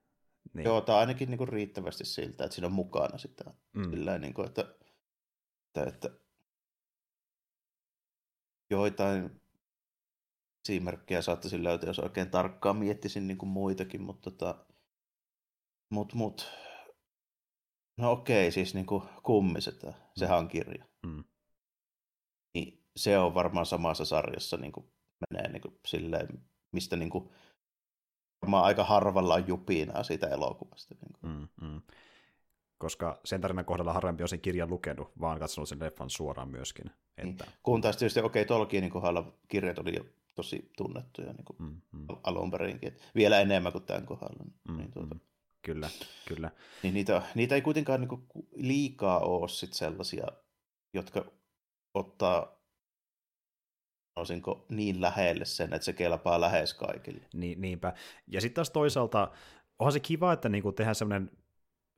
[0.53, 0.65] Niin.
[0.65, 3.43] Joo, tämä ainakin niinku riittävästi siltä, että siinä on mukana sitä.
[3.73, 3.89] Mm.
[3.89, 4.61] Sillä niinku, että,
[5.67, 6.09] että, että
[8.69, 9.41] joitain
[10.69, 14.65] esimerkkejä saattaisin löytää, jos oikein tarkkaan miettisin niin kuin muitakin, mutta tota,
[15.89, 16.51] mut, mut,
[17.97, 20.85] no okei, siis niin kuin kummiset, sehän on kirja.
[21.05, 21.23] Mm.
[22.53, 24.91] Niin se on varmaan samassa sarjassa niin kuin
[25.29, 26.27] menee niin kuin silleen,
[26.71, 27.29] mistä niin kuin,
[28.41, 30.95] varmaan aika harvalla on jupinaa siitä elokuvasta.
[31.01, 31.31] Niin kuin.
[31.31, 31.81] Mm, mm.
[32.77, 36.85] Koska sen tarinan kohdalla harvempi on sen kirjan lukenut, vaan katsonut sen leffan suoraan myöskin.
[36.85, 37.29] Niin.
[37.29, 37.43] Että...
[37.45, 37.53] Niin.
[37.63, 40.05] Kun taas tietysti, okei, okay, Tolkienin kohdalla kirjat oli jo
[40.39, 42.07] tosi tunnettuja niin kuin mm, mm.
[42.23, 42.97] alun perinkin.
[43.15, 44.43] Vielä enemmän kuin tämän kohdalla.
[44.69, 45.15] Mm, niin tuota.
[45.15, 45.21] mm.
[45.61, 45.89] Kyllä,
[46.27, 46.51] kyllä.
[46.83, 48.21] Niin niitä, niitä ei kuitenkaan niin kuin
[48.55, 50.27] liikaa ole sit sellaisia,
[50.93, 51.25] jotka
[51.93, 52.59] ottaa
[54.13, 57.21] sanoisinko niin lähelle sen, että se kelpaa lähes kaikille.
[57.33, 57.93] Niin, niinpä.
[58.27, 59.31] Ja sitten taas toisaalta
[59.79, 61.31] onhan se kiva, että niinku tehdään semmoinen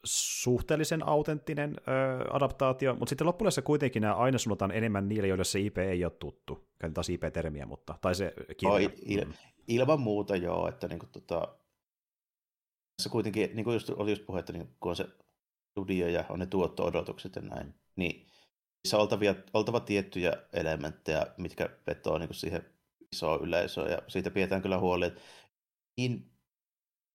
[0.06, 5.60] suhteellisen autenttinen ö, adaptaatio, mutta sitten loppujen kuitenkin nämä aina suunnataan enemmän niille, joille se
[5.60, 6.68] IP ei ole tuttu.
[6.80, 8.74] Käytän taas IP-termiä, mutta, tai se kirja.
[8.74, 9.26] Oh, il.
[9.68, 11.56] Ilman muuta joo, että niin kuin, tota,
[13.02, 15.08] se kuitenkin, niin kuin just, oli just puhetta, niin kun on se
[15.72, 18.28] studio ja on ne tuotto-odotukset ja näin, niin
[18.88, 22.66] se on oltavia, oltava tiettyjä elementtejä, mitkä vetoo niin kuin siihen
[23.12, 25.22] isoon yleisöön, ja siitä pidetään kyllä huoli, että
[25.98, 26.31] niin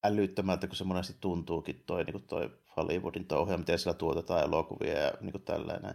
[0.07, 5.13] älyttömältä kuin se monesti tuntuukin toi, niin toi Hollywoodin touhuja, miten siellä tuotetaan elokuvia ja
[5.21, 5.95] niin tällainen.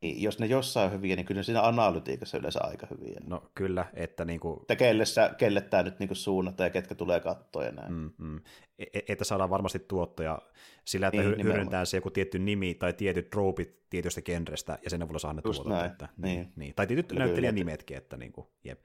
[0.00, 3.20] Niin jos ne jossain on hyviä, niin kyllä siinä analytiikassa yleensä aika hyviä.
[3.26, 4.60] No kyllä, että niin kuin...
[4.60, 7.92] Että kelle, sä, kelle tämä nyt niin kuin suunnataan ja ketkä tulee katsoa ja näin.
[7.92, 8.40] Mm, mm.
[8.78, 10.38] E, että saadaan varmasti tuottoja
[10.84, 15.02] sillä, että niin, hyödyntää se joku tietty nimi tai tietyt troopit tietystä genrestä ja sen
[15.02, 15.84] avulla saa ne tuotot.
[15.86, 16.52] Että, niin, niin.
[16.56, 16.74] Niin.
[16.74, 18.80] Tai tietyt näyttelijän nimetkin, että niin kuin, jep.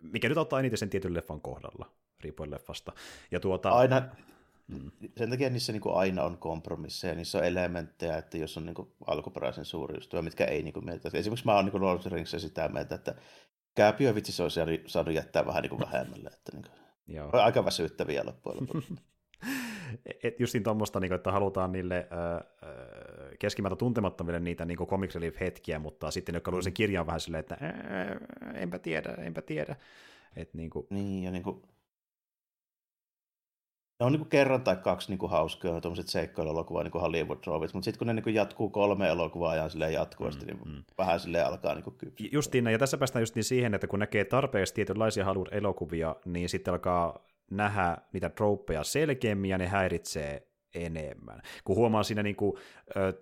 [0.00, 2.92] Mikä nyt ottaa eniten sen tietyn leffan kohdalla, riippuen leffasta.
[3.30, 3.70] Ja tuota...
[3.70, 4.02] Aina,
[4.70, 4.90] Mm.
[5.16, 8.74] Sen takia niissä niin kuin aina on kompromisseja, niissä on elementtejä, että jos on niin
[8.74, 11.10] kuin alkuperäisen suuri ystävä, mitkä ei niin kuin mieltä.
[11.14, 13.14] Esimerkiksi mä oon niin Lord of sitä mieltä, että
[13.74, 16.30] Kääpiö vitsi se olisi saanut jättää vähän niin kuin vähemmälle.
[16.32, 16.74] Että niin kuin,
[17.06, 17.30] Joo.
[17.32, 18.94] aika väsyttäviä loppujen lopuksi.
[20.22, 22.08] et justiin tuommoista, niin että halutaan niille
[23.38, 27.56] keskimäärin tuntemattomille niitä niin comic relief-hetkiä, mutta sitten jotka luo sen kirjan vähän silleen, että
[28.54, 29.76] enpä tiedä, enpä tiedä.
[30.36, 30.86] Et, niin, kuin...
[30.90, 31.62] niin, ja niin kuin,
[34.00, 37.38] ne on niin kuin kerran tai kaksi niin kuin hauskoja tuommoiset seikkailuelokuvaa niin kuin Hollywood
[37.44, 40.76] Drovit, mutta sitten kun ne niin kuin jatkuu kolme elokuvaa ajan silleen jatkuvasti, mm, niin
[40.76, 40.84] mm.
[40.98, 42.28] vähän silleen alkaa niin kypsyä.
[42.32, 46.74] Justiin, ja tässä päästään just niin siihen, että kun näkee tarpeeksi tietynlaisia Hollywood-elokuvia, niin sitten
[46.74, 51.42] alkaa nähdä niitä trooppeja selkeämmin ja ne häiritsee enemmän.
[51.64, 52.52] Kun huomaa siinä, niin kuin,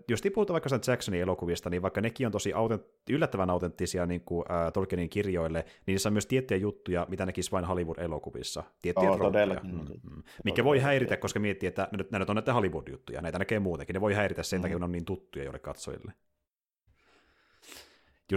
[0.09, 4.21] jos puhutaan vaikka sen Jacksonin elokuvista, niin vaikka nekin on tosi autent- yllättävän autenttisia niin
[4.21, 8.65] kuin, äh, Tolkienin kirjoille, niin niissä on myös tiettyjä juttuja, mitä näkisi vain Hollywood-elokuvissa.
[8.83, 9.79] Tiettyjä oh, mm,
[10.11, 10.23] mm.
[10.45, 13.95] Mikä voi häiritä, koska miettii, että nämä on näitä Hollywood-juttuja, näitä näkee muutenkin.
[13.95, 14.63] Ne voi häiritä sen mm.
[14.63, 16.13] takia, kun ne on niin tuttuja joille katsojille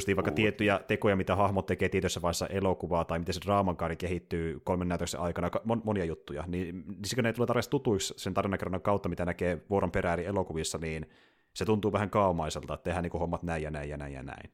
[0.08, 4.60] niin vaikka tiettyjä tekoja, mitä hahmot tekee tietyssä vaiheessa elokuvaa, tai miten se draamankaari kehittyy
[4.60, 8.82] kolmen näytöksen aikana, mon- monia juttuja, niin, niin kun ne tulee tarvitse tutuiksi sen tarinankerronnan
[8.82, 11.10] kautta, mitä näkee vuoron perään elokuvissa, niin
[11.54, 14.52] se tuntuu vähän kaumaiselta, että tehdään niin hommat näin ja näin ja näin ja näin.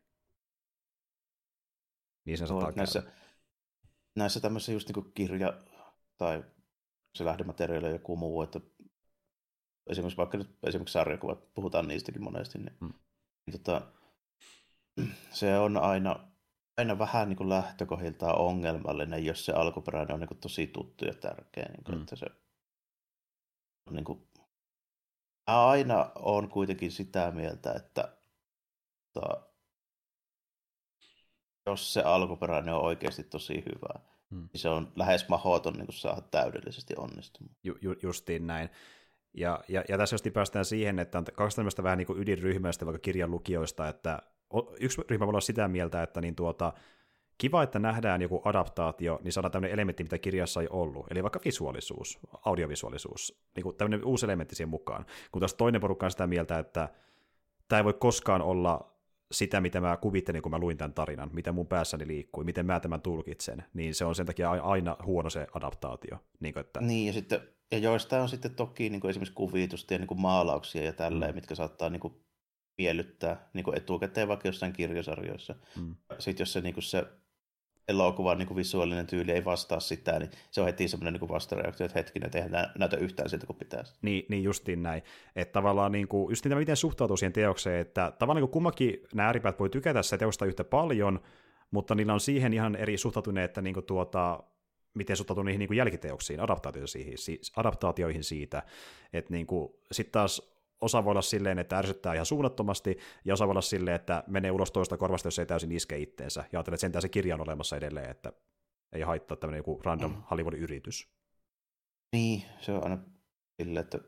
[2.26, 3.04] Niin sen saattaa näissä,
[4.16, 5.54] näissä tämmöisissä just niin kirja
[6.18, 6.44] tai
[7.16, 8.60] se lähdemateriaali ja joku muu, että
[9.88, 12.94] esimerkiksi vaikka nyt esimerkiksi sarjakuvat, puhutaan niistäkin monesti, niin, hmm.
[13.46, 13.92] niin tota,
[15.32, 16.20] se on aina,
[16.78, 21.14] aina vähän niin kuin lähtökohdiltaan ongelmallinen, jos se alkuperäinen on niin kuin tosi tuttu ja
[21.14, 21.66] tärkeä.
[21.66, 22.02] Niin kuin, mm.
[22.02, 22.26] että se,
[23.90, 24.28] niin kuin,
[25.48, 28.18] mä aina on kuitenkin sitä mieltä, että
[29.14, 29.54] to,
[31.66, 34.50] jos se alkuperäinen on oikeasti tosi hyvä, mm.
[34.54, 37.56] niin se on lähes mahdoton niin kuin saada täydellisesti onnistumaan.
[37.64, 38.70] Ju, ju, justiin näin.
[39.34, 42.86] Ja, ja, ja tässä just päästään siihen, että on kaksi tämmöistä vähän niin kuin ydinryhmästä
[42.86, 44.22] vaikka kirjan lukijoista, että
[44.80, 46.74] yksi ryhmä voi olla sitä mieltä, että niin tuota,
[47.38, 51.06] kiva, että nähdään joku adaptaatio, niin saadaan tämmöinen elementti, mitä kirjassa ei ollut.
[51.12, 55.06] Eli vaikka visuaalisuus, audiovisuaalisuus, niin kuin tämmöinen uusi elementti siihen mukaan.
[55.32, 56.90] Kun taas toinen porukka on sitä mieltä, että
[57.68, 58.94] tämä ei voi koskaan olla
[59.32, 62.80] sitä, mitä mä kuvittelin, kun mä luin tämän tarinan, mitä mun päässäni liikkui, miten mä
[62.80, 66.18] tämän tulkitsen, niin se on sen takia aina huono se adaptaatio.
[66.40, 66.82] Niin, kuin, että...
[66.82, 67.42] niin ja sitten
[67.72, 71.32] ja joista on sitten toki niin kuin esimerkiksi kuvitusta ja niin kuin maalauksia ja tälleen,
[71.32, 71.36] mm.
[71.36, 72.14] mitkä saattaa niin kuin
[72.78, 75.56] miellyttää niin kuin etukäteen vaikka jossain kirjasarjoissa.
[75.76, 75.96] Mm.
[76.20, 77.06] Sitten jos se, niin kuin se
[77.88, 81.86] elokuvan niin kuin visuaalinen tyyli ei vastaa sitä, niin se on heti semmoinen niin vastareaktio,
[81.86, 83.94] että hetkinen, tehdään näytä yhtään siltä kuin pitäisi.
[84.02, 85.04] Niin, niin justiin näin.
[85.36, 89.26] Että tavallaan niin kuin, just niin, miten suhtautuu siihen teokseen, että tavallaan niin kummakin nämä
[89.26, 91.20] ääripäät voi tykätä sitä teosta yhtä paljon,
[91.72, 94.44] mutta niillä on siihen ihan eri suhtautuneet, että niin kuin tuota,
[94.94, 97.16] miten suhtautuu niihin niin kuin jälkiteoksiin, adaptaatioihin,
[97.56, 98.64] adaptaatioihin siitä,
[99.14, 99.48] että niin
[99.92, 103.96] sitten taas osa voi olla silleen, että ärsyttää ihan suunnattomasti, ja osa voi olla silleen,
[103.96, 107.10] että menee ulos toista korvasta, jos ei täysin iske itteensä, ja ajattelee, että sentään se
[107.10, 108.34] kirja on olemassa edelleen, että
[108.92, 110.22] ei haittaa tämmöinen joku random mm.
[110.32, 111.08] Hollywood-yritys.
[112.16, 112.98] Niin, se on aina
[113.62, 114.00] silleen, että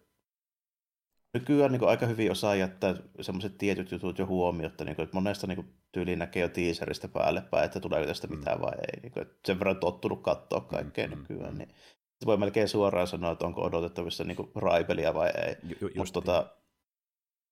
[1.34, 5.48] nykyään niin aika hyvin osaa jättää semmoiset tietyt jutut jo huomiota, niin kuin, että monesta
[5.48, 8.38] niin tyyliin näkee jo teaserista päälle päin, että tuleeko tästä mm.
[8.38, 9.02] mitään vai ei.
[9.02, 11.58] Niin kuin, että sen verran tottunut katsoa kaikkea mm, nykyään, mm.
[11.58, 11.70] niin
[12.26, 15.56] voi melkein suoraan sanoa, että onko odotettavissa niin kuin raipelia vai ei.
[15.82, 16.56] Ju, Mutta tota,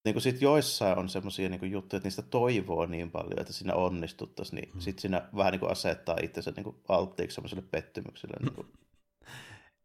[0.06, 3.74] niin kuin sit joissain on semmoisia niin juttuja, että niistä toivoo niin paljon, että siinä
[3.74, 4.82] onnistuttaisiin, niin hmm.
[4.82, 8.38] sitten siinä vähän niin kuin asettaa itsensä niin kuin alttiiksi semmoiselle pettymykselle.
[8.42, 8.68] Niin kuin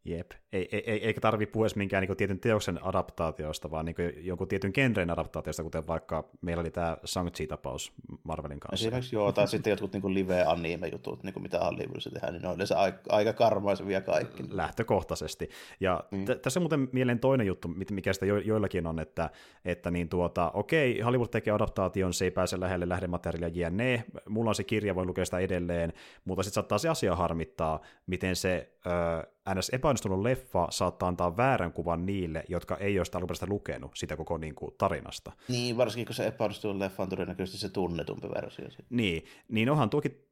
[0.05, 4.49] Jep, ei, ei, ei, eikä tarvitse puhua minkään niin tietyn teoksen adaptaatiosta, vaan niin jonkun
[4.49, 7.93] tietyn genren adaptaatiosta, kuten vaikka meillä oli tämä Shang-Chi-tapaus
[8.25, 8.87] Marvelin kanssa.
[8.87, 12.79] Esimerkiksi joo, tai sitten jotkut niin live-anime-jutut, niin mitä Hollywoodissa tehdään, niin ne on yleensä
[12.79, 14.43] aika, aika karmaisevia kaikki.
[14.51, 15.51] Lähtökohtaisesti.
[15.81, 16.25] Ja mm.
[16.25, 19.31] t- tässä on muuten mieleen toinen juttu, mikä sitä jo, joillakin on, että,
[19.65, 24.05] että niin tuota, okei, Hollywood tekee adaptaation, se ei pääse lähelle lähdemateriaalia jne.
[24.29, 25.93] Mulla on se kirja, voin lukea sitä edelleen,
[26.25, 28.73] mutta sitten saattaa se asia harmittaa, miten se...
[28.87, 29.71] Öö, ns.
[29.71, 34.39] epäonnistunut leffa saattaa antaa väärän kuvan niille, jotka ei ole sitä alkuperäistä lukenut sitä koko
[34.39, 35.33] niin kuin, tarinasta.
[35.49, 38.69] Niin, varsinkin kun se epäonnistunut leffa on todennäköisesti se tunnetumpi versio.
[38.91, 40.29] Niin, niin onhan tuokin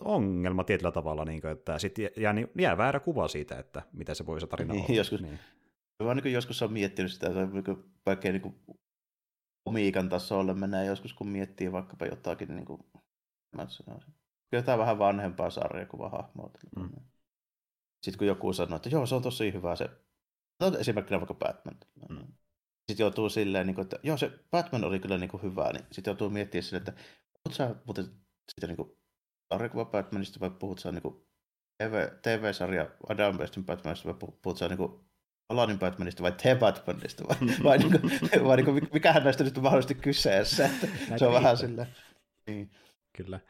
[0.00, 4.14] ongelma tietyllä tavalla, niin kuin, että sit jää, niin, jää väärä kuva siitä, että mitä
[4.14, 4.96] se voi se tarina niin, olla.
[4.96, 5.38] Joskus, niin.
[6.04, 7.72] Vaan niin joskus on miettinyt sitä, että
[8.06, 8.54] vaikka niin
[9.66, 12.80] omiikan tasolle menee joskus, kun miettii vaikkapa jotakin, niin kuin,
[13.56, 14.14] mä sanoisin,
[14.52, 16.50] jotain vähän vanhempaa sarjakuvahahmoa.
[16.76, 16.90] Mm.
[18.04, 19.90] Sitten kun joku sanoo, että joo, se on tosi hyvä se,
[20.60, 21.76] no esimerkkinä vaikka Batman.
[22.08, 22.26] Mm.
[22.90, 25.84] Sitten joutuu silleen, niin kuin, että joo, se Batman oli kyllä niin kuin hyvä, niin
[25.92, 27.02] sitten joutuu miettimään silleen, että
[27.32, 28.04] puhut sä muuten
[28.50, 28.96] siitä niin
[29.52, 31.26] sarjakuva Batmanista vai puhut sä niin
[31.78, 35.00] TV, TV-sarja Adam Westin Batmanista vai puhut sä niin
[35.48, 38.02] Alanin Batmanista vai The Batmanista vai, vai, niin kuin,
[38.48, 40.66] vai niin kuin, mikähän näistä nyt on mahdollisesti kyseessä.
[40.66, 41.88] Että se on vähän silleen.
[42.46, 42.70] Niin.
[43.16, 43.40] Kyllä.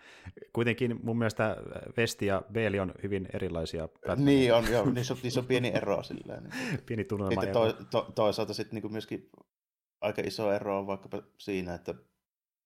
[0.52, 1.56] Kuitenkin mun mielestä
[1.96, 3.88] Vesti ja Beeli on hyvin erilaisia.
[3.88, 4.24] Batmanin.
[4.24, 6.44] Niin on, joo, niissä on, niissä on pieni ero silleen.
[6.44, 6.82] Niin.
[6.86, 7.52] pieni tunnelma ero.
[7.52, 9.30] To, to, toisaalta sitten niin myöskin
[10.00, 11.94] aika iso ero on vaikkapa siinä, että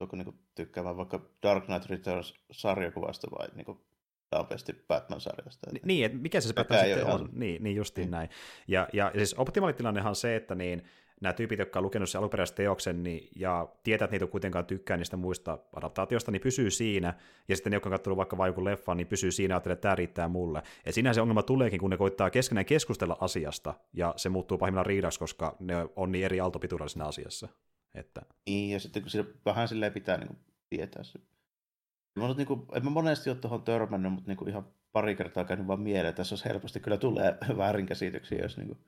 [0.01, 3.79] onko niin tykkäämään vaikka Dark Knight Returns sarjakuvasta vai niin
[4.33, 5.70] nopeasti Batman-sarjasta.
[5.75, 7.12] Että niin, että mikä se, se Batman sitten on.
[7.12, 7.29] on.
[7.33, 8.11] Niin, niin justiin niin.
[8.11, 8.29] näin.
[8.69, 10.83] Ja, ja siis optimaalitilannehan on se, että niin,
[11.20, 14.97] nämä tyypit, jotka on lukenut sen alkuperäisen teoksen niin, ja tietää, että niitä kuitenkaan tykkää
[14.97, 17.15] niistä muista adaptaatioista, niin pysyy siinä,
[17.49, 19.77] ja sitten ne, jotka on katsonut vaikka vain joku leffan, niin pysyy siinä ja että
[19.77, 20.62] tämä riittää mulle.
[20.86, 24.86] Ja siinä se ongelma tuleekin, kun ne koittaa keskenään keskustella asiasta, ja se muuttuu pahimmillaan
[24.86, 27.49] riidaksi, koska ne on niin eri aaltopituudella asiassa.
[27.95, 28.23] Että...
[28.47, 30.39] Niin, ja sitten kun sillä vähän silleen pitää niin kuin,
[30.70, 31.19] tietää se.
[32.19, 35.45] Mä, niin kuin, en mä monesti ole tuohon törmännyt, mutta niin kuin ihan pari kertaa
[35.45, 38.78] käynyt vaan mieleen, tässä olisi helposti kyllä tulee väärinkäsityksiä, jos niin kuin,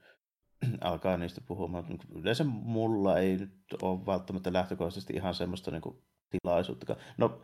[0.81, 1.85] alkaa niistä puhumaan.
[2.15, 6.97] Yleensä mulla ei nyt ole välttämättä lähtökohtaisesti ihan semmoista niin kuin, tilaisuutta.
[7.19, 7.43] No,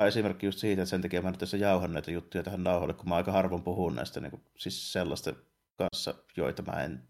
[0.00, 3.08] esimerkki just siitä, että sen takia mä nyt tässä jauhan näitä juttuja tähän nauhalle, kun
[3.08, 5.32] mä aika harvoin puhun näistä niin kuin, siis sellaista
[5.76, 7.08] kanssa, joita mä en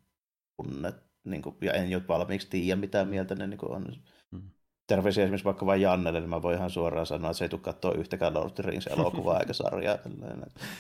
[0.57, 0.93] tunne,
[1.25, 3.87] niin kuin, ja en jo valmiiksi tiedä, mitä mieltä ne niin kuin, on.
[4.87, 7.61] Terveisiä esimerkiksi vaikka vain Jannelle, niin mä voin ihan suoraan sanoa, että se ei tule
[7.61, 9.99] katsoa yhtäkään Lord of the Rings elokuvaa eikä sarjaa.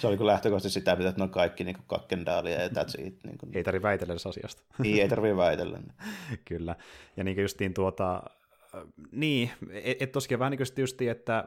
[0.00, 3.24] Se oli kyllä lähtökohtaisesti sitä, että ne on kaikki niin kakkendaalia ja that's it.
[3.24, 3.56] Niin kuin.
[3.56, 4.62] Ei tarvitse väitellä asiasta.
[4.78, 5.78] Niin, ei tarvitse väitellä.
[6.48, 6.76] kyllä.
[7.16, 8.22] Ja niin kuin justiin tuota,
[9.12, 11.44] niin, et, et tosiaan vähän niin kuin justiin, että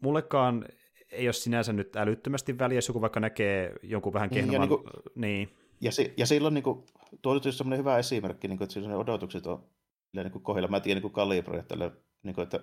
[0.00, 0.64] mullekaan
[1.10, 4.68] ei ole sinänsä nyt älyttömästi väliä, jos joku vaikka näkee jonkun vähän kehnoman...
[4.68, 5.48] Niin, ja, niin, kuin, niin.
[5.80, 6.84] ja, si, ja silloin niin kuin,
[7.22, 9.64] tuo on sellainen hyvä esimerkki, niin kuin, että ne odotukset on
[10.12, 10.68] niin kuin kohdilla.
[10.68, 12.60] Mä tiedän niin kalibroida tälle, niin kuin, että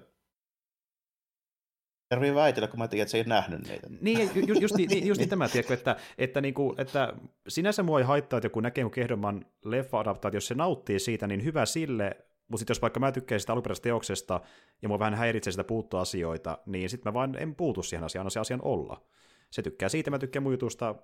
[2.09, 3.87] tarvii väitellä, kun mä tiedän, että se ei nähnyt niitä.
[4.01, 7.13] Niin, ju, just, niin, just niin tämä, tiedätkö, että, että, niin kuin, että
[7.47, 11.43] sinänsä mua ei haittaa, että joku näkee joku Kehdoman leffa-adaptaatio, jos se nauttii siitä, niin
[11.43, 12.17] hyvä sille,
[12.47, 14.41] mutta sitten jos vaikka mä tykkään sitä alkuperäisestä teoksesta
[14.81, 18.27] ja mua vähän häiritsee sitä puuttua asioita, niin sitten mä vaan en puutu siihen asiaan,
[18.27, 19.05] on se asian olla.
[19.51, 20.95] Se tykkää siitä, mä tykkään mun jutusta,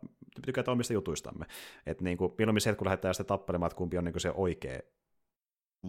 [0.46, 1.46] tykkää omista jutuistamme.
[1.86, 4.32] Että niin kuin, mieluummin se, kun lähdetään sitten tappelemaan, että kumpi on niin kuin se
[4.32, 4.80] oikea.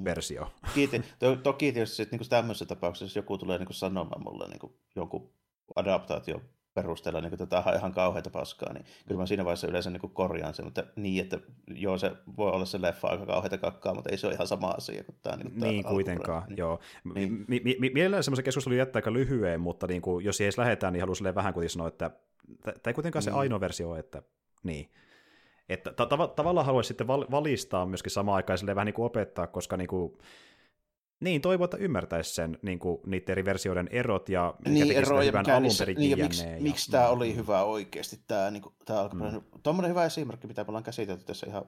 [0.04, 0.52] Versio.
[0.74, 1.04] Kiitin.
[1.18, 5.30] To, toki tietysti että niin tämmöisessä tapauksessa, jos joku tulee niin sanomaan mulle niin jonkun
[5.76, 6.40] adaptaatio
[6.76, 10.54] perusteella, niin tätä on ihan kauheita paskaa, niin kyllä mä siinä vaiheessa yleensä niin korjaan
[10.54, 14.18] sen, mutta niin, että joo, se voi olla se leffa aika kauheita kakkaa, mutta ei
[14.18, 15.36] se ole ihan sama asia kuin tämä.
[15.36, 16.56] Niin, tämä niin kuitenkaan, niin.
[16.56, 16.80] joo.
[17.14, 17.44] Niin.
[17.48, 20.58] Mi- mi- mi- mielellään semmoisen keskustelun jättää aika lyhyen, mutta niin kuin, jos ei edes
[20.58, 22.10] lähdetään, niin haluaisin vähän kuitenkin sanoa, että
[22.62, 23.32] tämä ei kuitenkaan niin.
[23.32, 24.22] se ainoa versio, että
[24.62, 24.90] niin.
[25.68, 29.76] Että tav- tavallaan haluaisi sitten val- valistaa myöskin samaan aikaan vähän niin kuin opettaa, koska
[29.76, 30.18] niin kuin,
[31.20, 35.22] niin, toivon, että ymmärtäisi sen niin kuin, niiden eri versioiden erot ja mikä niin, ero,
[35.22, 38.74] hyvän alun perin niin, ja miksi, ja, miksi tämä oli hyvä oikeasti, tämä, niin kuin,
[38.84, 39.40] tämä alkuperäinen.
[39.40, 39.60] Mm.
[39.62, 41.64] Tuommoinen hyvä esimerkki, mitä me ollaan käsitelty tässä ihan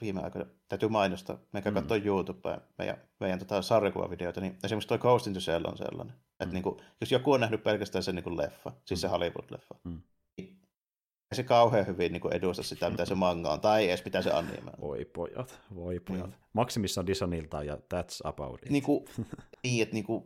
[0.00, 1.74] viime aikoina, täytyy mainostaa, mekä mm.
[1.74, 6.14] katsoa YouTubea, meidän, meidän tota sarjakuvavideoita, niin esimerkiksi tuo Ghost in the Shell on sellainen,
[6.14, 6.20] mm.
[6.40, 9.08] että niin kuin, jos joku on nähnyt pelkästään sen niin kuin leffa, siis mm.
[9.08, 10.00] se Hollywood-leffa, mm
[11.32, 14.70] se kauhean hyvin niin edusta sitä, mitä se manga on, tai edes mitä se anime
[14.76, 14.80] on.
[14.80, 16.26] Voi pojat, voi pojat.
[16.26, 16.32] Mm.
[16.52, 18.70] Maksimissaan Disonilta ja that's about it.
[18.78, 19.04] Niin, kuin,
[19.62, 20.24] niin että niin kuin,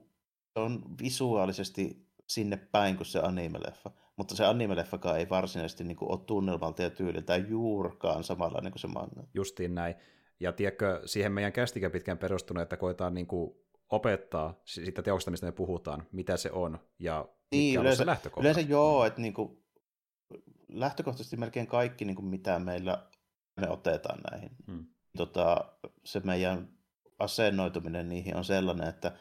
[0.55, 6.11] se on visuaalisesti sinne päin kuin se anime-leffa, mutta se anime-leffakaan ei varsinaisesti niin kuin,
[6.11, 9.23] ole tunnelmalta ja tyyliltä juurkaan samalla niin kuin se manga.
[9.35, 9.95] Justiin näin.
[10.41, 13.55] Ja tiedätkö, siihen meidän kästikä pitkään perustunut, että koetaan niin kuin,
[13.91, 19.21] opettaa sitä teoksesta, mistä me puhutaan, mitä se on ja niin, yleensä, yleensä joo, että
[19.21, 19.62] niin kuin,
[20.73, 23.07] lähtökohtaisesti melkein kaikki, niin kuin mitä meillä
[23.61, 24.51] me otetaan näihin.
[24.67, 24.87] Hmm.
[25.17, 25.65] Tota,
[26.05, 26.69] se meidän
[27.19, 29.13] asennoituminen niihin on sellainen, että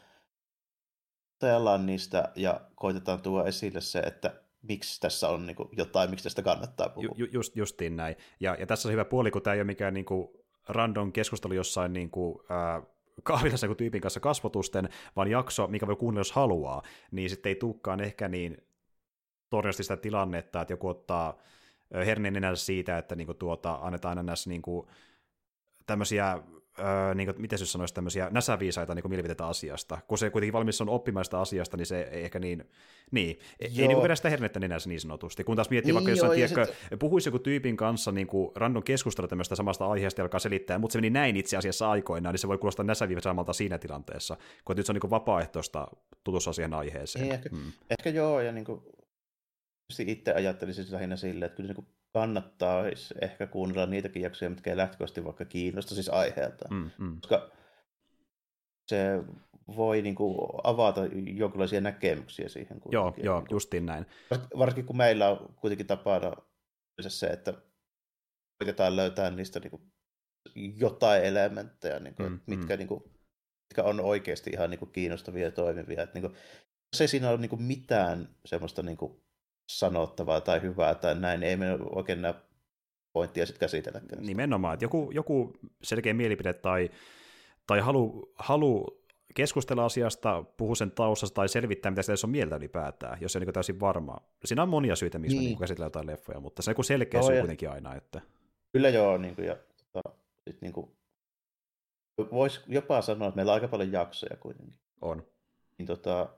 [1.36, 6.22] otellaan niistä ja koitetaan tuoda esille se, että miksi tässä on niin kuin, jotain, miksi
[6.22, 7.14] tästä kannattaa puhua.
[7.16, 8.16] Ju, just, justiin näin.
[8.40, 10.28] Ja, ja tässä on hyvä puoli, kun tämä ei ole mikään niin kuin,
[10.68, 12.82] random keskustelu jossain niin kuin, äh,
[13.22, 17.56] kahvilassa kuin tyypin kanssa kasvotusten, vaan jakso, mikä voi kuunnella, jos haluaa, niin sitten ei
[17.56, 18.56] tulekaan ehkä niin
[19.56, 21.38] todennäköisesti sitä tilannetta, että joku ottaa
[22.06, 24.88] herneen nenänsä siitä, että niinku tuota, annetaan aina näissä niinku,
[25.86, 26.38] tämmöisiä
[26.78, 29.98] öö, niin kuin, miten se sanoisi, tämmöisiä näsäviisaita niin mielipiteitä asiasta.
[30.08, 32.64] Kun se kuitenkin valmis on oppimaista asiasta, niin se ei ehkä niin,
[33.10, 35.44] niin, ei niin vedä sitä hernettä nenässä niin sanotusti.
[35.44, 36.98] Kun taas miettii niin vaikka jossain, tiedätkö, sit...
[36.98, 40.92] puhuisi joku tyypin kanssa niin kuin random keskustella tämmöistä samasta aiheesta ja alkaa selittää, mutta
[40.92, 44.86] se meni näin itse asiassa aikoinaan, niin se voi kuulostaa näsäviisaamalta siinä tilanteessa, kun nyt
[44.86, 45.88] se on niin vapaaehtoista
[46.24, 47.22] tutustua siihen aiheeseen.
[47.22, 47.72] Niin, ehkä, hmm.
[47.90, 48.82] ehkä joo, ja niin kuin
[50.00, 51.82] itse ajattelisin lähinnä silleen, että kyllä se
[52.12, 52.84] kannattaa
[53.20, 56.68] ehkä kuunnella niitäkin jaksoja, mitkä ei lähtökohtaisesti vaikka kiinnosta siis aiheelta.
[56.70, 57.20] Mm, mm.
[57.20, 57.50] Koska
[58.88, 59.22] se
[59.76, 61.00] voi niin kuin, avata
[61.34, 62.80] jonkinlaisia näkemyksiä siihen.
[62.92, 64.06] Joo, joo niin kuin, justiin näin.
[64.58, 66.32] Varsinkin kun meillä on kuitenkin tapana
[67.00, 67.54] se, että
[68.58, 69.82] koitetaan löytää niistä niin kuin,
[70.76, 72.78] jotain elementtejä, niin kuin, mm, mitkä, mm.
[72.78, 76.02] Niin kuin, mitkä on oikeasti ihan niin kuin, kiinnostavia ja toimivia.
[76.02, 76.34] Että, niin kuin,
[76.96, 78.96] se siinä ole niin mitään semmoista niin
[79.78, 82.34] sanottavaa tai hyvää tai näin, niin ei me oikein näe
[83.12, 84.22] pointtia sitten käsitelläkään.
[84.22, 86.90] Nimenomaan, että joku, joku selkeä mielipide tai,
[87.66, 89.02] tai halu, halu
[89.34, 93.42] keskustella asiasta, puhua sen taustasta tai selvittää, mitä sitä on mieltä ylipäätään, jos se on
[93.42, 94.16] niin täysin varma.
[94.44, 95.44] Siinä on monia syitä, miksi niin.
[95.44, 97.94] me niin käsitellään jotain leffoja, mutta se on selkeä no, syy kuitenkin aina.
[97.94, 98.20] Että...
[98.72, 99.56] Kyllä joo, niin kuin, ja
[99.92, 100.90] tota, sit, niin kuin,
[102.32, 104.78] voisi jopa sanoa, että meillä on aika paljon jaksoja kuitenkin.
[105.00, 105.26] On.
[105.78, 106.28] Niin, tota,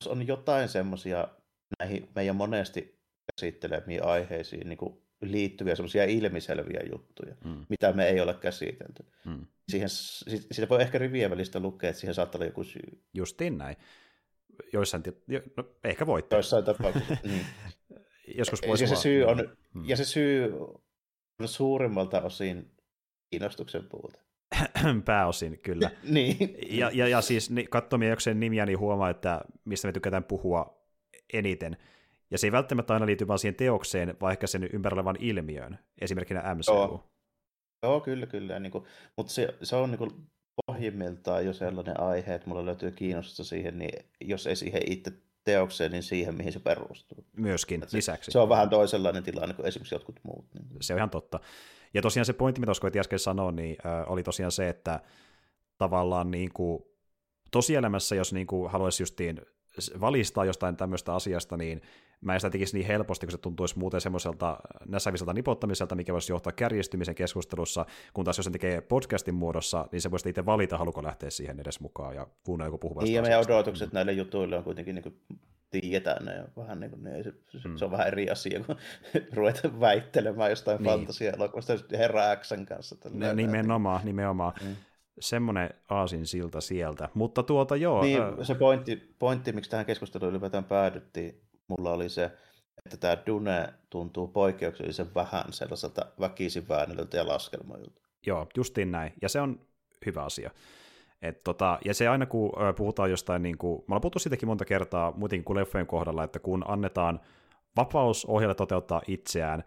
[0.00, 1.28] jos on jotain semmoisia
[1.78, 3.00] näihin meidän monesti
[3.36, 7.66] käsittelemiin aiheisiin niin kuin liittyviä semmoisia ilmiselviä juttuja, mm.
[7.68, 9.06] mitä me ei ole käsitelty.
[9.24, 9.46] Mm.
[9.68, 13.02] Siihen, siitä voi ehkä rivien välistä lukea, että siihen saattaa olla joku syy.
[13.14, 13.76] Justiin näin.
[14.72, 15.02] Joissain,
[15.56, 16.36] no, ehkä voitte.
[16.36, 17.46] Joissain tapauksissa, niin.
[18.38, 19.84] Joskus voisi ja se, syy on, mm.
[19.88, 20.52] ja se syy
[21.40, 22.70] on suurimmalta osin
[23.30, 24.18] kiinnostuksen puute.
[25.04, 25.90] Pääosin, kyllä.
[26.04, 26.56] niin.
[26.68, 30.75] Ja, ja, ja siis niin, katsomia jokseen nimiä, niin huomaa, että mistä me tykätään puhua
[31.32, 31.76] eniten.
[32.30, 36.54] Ja se ei välttämättä aina liity vaan siihen teokseen, vaikka sen ympärillä olevan ilmiöön, esimerkkinä
[36.54, 36.72] MCU.
[36.72, 37.04] Joo,
[37.82, 38.58] Joo kyllä, kyllä.
[38.58, 38.84] Niin kuin,
[39.16, 40.10] mutta se, se on niin kuin
[40.66, 45.12] pohjimmiltaan jo sellainen aihe, että mulla löytyy kiinnostusta siihen, niin jos ei siihen itse
[45.44, 47.24] teokseen, niin siihen, mihin se perustuu.
[47.36, 48.30] Myöskin, se, lisäksi.
[48.30, 50.46] Se on vähän toisenlainen tilanne kuin esimerkiksi jotkut muut.
[50.54, 50.66] Niin.
[50.80, 51.40] Se on ihan totta.
[51.94, 55.00] Ja tosiaan se pointti, mitä koitin äsken sanoa, niin äh, oli tosiaan se, että
[55.78, 56.82] tavallaan niin kuin,
[57.50, 59.40] tosielämässä, jos niin kuin haluaisi justiin
[60.00, 61.82] valistaa jostain tämmöistä asiasta, niin
[62.20, 66.32] mä en sitä tekisi niin helposti, kun se tuntuisi muuten semmoiselta näsäviseltä nipottamiselta, mikä voisi
[66.32, 70.78] johtaa kärjistymisen keskustelussa, kun taas jos se tekee podcastin muodossa, niin se voisi itse valita,
[70.78, 73.94] haluko lähteä siihen edes mukaan ja kuunnella joku puhuvasta Niin, ja meidän odotukset mm.
[73.94, 75.20] näille jutuille on kuitenkin niin kuin
[75.70, 77.76] tiedetään ne vähän niin kuin, ne, se, mm.
[77.76, 78.76] se, on vähän eri asia, kun
[79.36, 80.90] ruveta väittelemään jostain niin.
[80.90, 82.96] fantasia-elokuvasta Herra Xn kanssa.
[83.10, 84.52] No, nimenomaan, nimenomaan.
[84.62, 84.76] Mm
[85.20, 87.08] semmoinen aasin silta sieltä.
[87.14, 88.02] Mutta tuota joo.
[88.02, 92.30] Niin, se pointti, pointti, miksi tähän keskusteluun ylipäätään päädyttiin, mulla oli se,
[92.84, 98.00] että tämä Dune tuntuu poikkeuksellisen vähän sellaiselta väkisin väännöltä ja laskelmoilta.
[98.26, 99.12] Joo, justiin näin.
[99.22, 99.60] Ja se on
[100.06, 100.50] hyvä asia.
[101.22, 104.64] Et tota, ja se aina kun puhutaan jostain, niin kuin, mä olen puhuttu siitäkin monta
[104.64, 107.20] kertaa muutenkin kuin leffojen kohdalla, että kun annetaan
[107.76, 109.64] vapaus ohjaajalle toteuttaa itseään,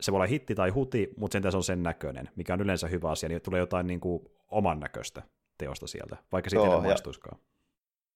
[0.00, 2.88] se voi olla hitti tai huti, mutta sen se on sen näköinen, mikä on yleensä
[2.88, 5.22] hyvä asia, niin tulee jotain niin kuin oman näköistä
[5.58, 7.38] teosta sieltä, vaikka siitä ei maistuisikaan.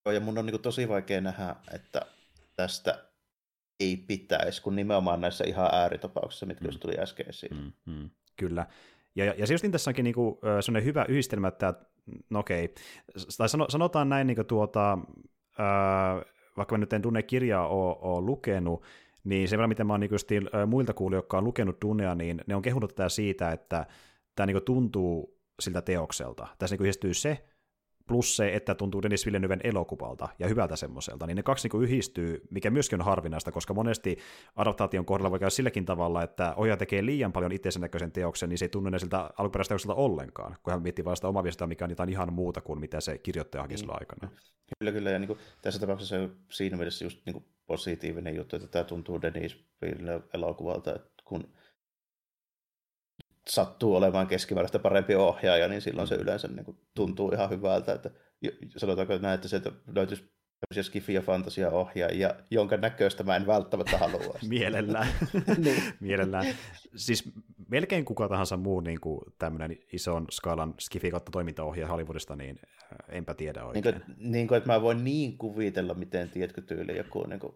[0.05, 2.03] Joo, ja mun on niin kuin tosi vaikea nähdä, että
[2.57, 3.05] tästä
[3.81, 6.79] ei pitäisi, kun nimenomaan näissä ihan ääritapauksissa, mitkä mm.
[6.79, 7.57] tuli äsken esiin.
[7.57, 8.67] Mm, mm, kyllä.
[9.15, 11.75] Ja, ja, ja se just niin tässä onkin niinku, sellainen hyvä yhdistelmä, että
[12.31, 12.75] no okei,
[13.39, 14.99] tai sano, sanotaan näin, niin tuota,
[15.59, 16.23] ää,
[16.57, 18.83] vaikka mä nyt en tunne kirjaa ole, ole lukenut,
[19.25, 22.41] niin sen verran, miten mä oon niin justiin, muilta kuulijoilta, jotka on lukenut Dunea, niin
[22.47, 23.87] ne on kehunut tätä siitä, että
[24.37, 26.47] tämä niin tuntuu siltä teokselta.
[26.59, 27.45] Tässä niin yhdistyy se,
[28.09, 32.41] plus se, että tuntuu Dennis Villeneuven elokuvalta ja hyvältä semmoiselta, niin ne kaksi niin yhdistyy,
[32.51, 34.19] mikä myöskin on harvinaista, koska monesti
[34.57, 38.59] adaptaation kohdalla voi käydä silläkin tavalla, että ohjaaja tekee liian paljon itseisen näköisen teoksen, niin
[38.59, 41.67] se ei tunnu ne siltä alkuperäiseltä teokselta ollenkaan, kun hän miettii vaan sitä omaa viestää,
[41.67, 43.91] mikä on jotain ihan muuta kuin mitä se kirjoittaja haki niin.
[43.91, 44.31] aikana.
[44.79, 48.57] Kyllä, kyllä, ja niin kuin, tässä tapauksessa on siinä mielessä just niin kuin positiivinen juttu,
[48.57, 51.49] että tämä tuntuu Dennis Villeneuve elokuvalta, että kun
[53.49, 57.93] sattuu olemaan keskimääräistä parempi ohjaaja, niin silloin se yleensä niin kuin, tuntuu ihan hyvältä.
[57.93, 58.11] Että,
[58.77, 59.61] sanotaanko näin, että se
[59.95, 64.39] löytyisi tämmöisiä skifi- ja fantasia-ohjaajia, jonka näköistä mä en välttämättä halua.
[64.49, 65.09] Mielellään.
[65.65, 65.83] niin.
[66.01, 66.47] Mielellään.
[66.97, 67.33] Siis
[67.69, 73.17] melkein kuka tahansa muu niin kuin tämmöinen ison skaalan skifi kautta toimintaohjaaja Hollywoodista, niin äh,
[73.17, 73.85] enpä tiedä oikein.
[73.85, 77.55] Niin kuin, niin kuin, että mä voin niin kuvitella, miten, tiedätkö, tyyli joku niin kuin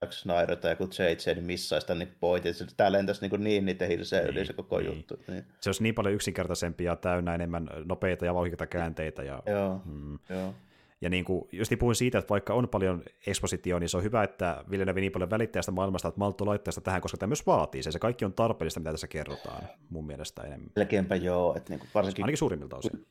[0.00, 2.54] Zack Snyder tai joku JJ niin missaisi tämän niin pointin.
[2.76, 4.86] Tämä lentäisi niin, niin niiden hilseen niin, yli se koko niin.
[4.86, 5.16] juttu.
[5.28, 5.44] Niin.
[5.60, 9.22] Se olisi niin paljon yksinkertaisempi ja täynnä enemmän nopeita ja vauhikata käänteitä.
[9.22, 10.18] Ja, joo, mm.
[10.28, 10.54] joo.
[11.00, 14.02] Ja niin kuin, just niin puhuin siitä, että vaikka on paljon ekspositioa, niin se on
[14.02, 17.28] hyvä, että Villeneuve niin paljon välittää sitä maailmasta, että Maltto laittaa sitä tähän, koska tämä
[17.28, 17.92] myös vaatii se.
[17.92, 20.70] Se kaikki on tarpeellista, mitä tässä kerrotaan, mun mielestä enemmän.
[20.76, 21.54] Melkeinpä joo.
[21.56, 23.06] Että niin kuin varsinkin, Ainakin suurimmilta osin.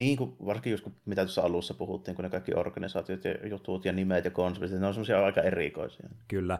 [0.00, 3.92] Niin kuin, varsinkin just mitä tuossa alussa puhuttiin, kun ne kaikki organisaatiot ja jutut ja
[3.92, 6.08] nimet ja konseptit, ne on semmoisia aika erikoisia.
[6.28, 6.58] Kyllä.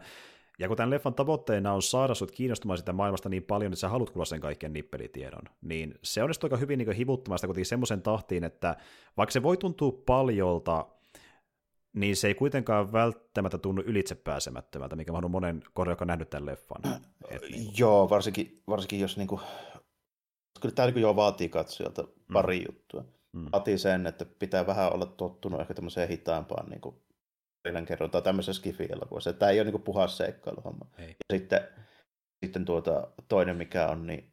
[0.58, 3.88] Ja kun tämän leffan tavoitteena on saada sut kiinnostumaan sitä maailmasta niin paljon, että sä
[3.88, 8.44] haluat kuulla sen kaiken nippelitiedon, niin se onnistuu aika hyvin niin hivuttamasta kuitenkin semmoisen tahtiin,
[8.44, 8.76] että
[9.16, 10.86] vaikka se voi tuntua paljolta,
[11.92, 16.46] niin se ei kuitenkaan välttämättä tunnu ylitsepääsemättömältä, mikä on monen kohdalla, joka on nähnyt tämän
[16.46, 17.00] leffan.
[17.28, 19.40] Et niin Joo, varsinkin, varsinkin jos niinku,
[20.60, 22.64] kyllä tämä niinku jo vaatii katsojalta pari mm.
[22.68, 23.04] juttua.
[23.36, 23.48] Mm.
[23.52, 26.96] Vaatii sen, että pitää vähän olla tottunut ehkä tämmöiseen hitaampaan niin kuin
[27.86, 29.32] kerrontaan tämmöisessä skifi-elokuvassa.
[29.32, 30.86] Tämä ei ole niin puhas seikkailuhomma.
[30.98, 31.08] Ei.
[31.08, 31.68] Ja sitten,
[32.44, 34.32] sitten tuota, toinen mikä on, niin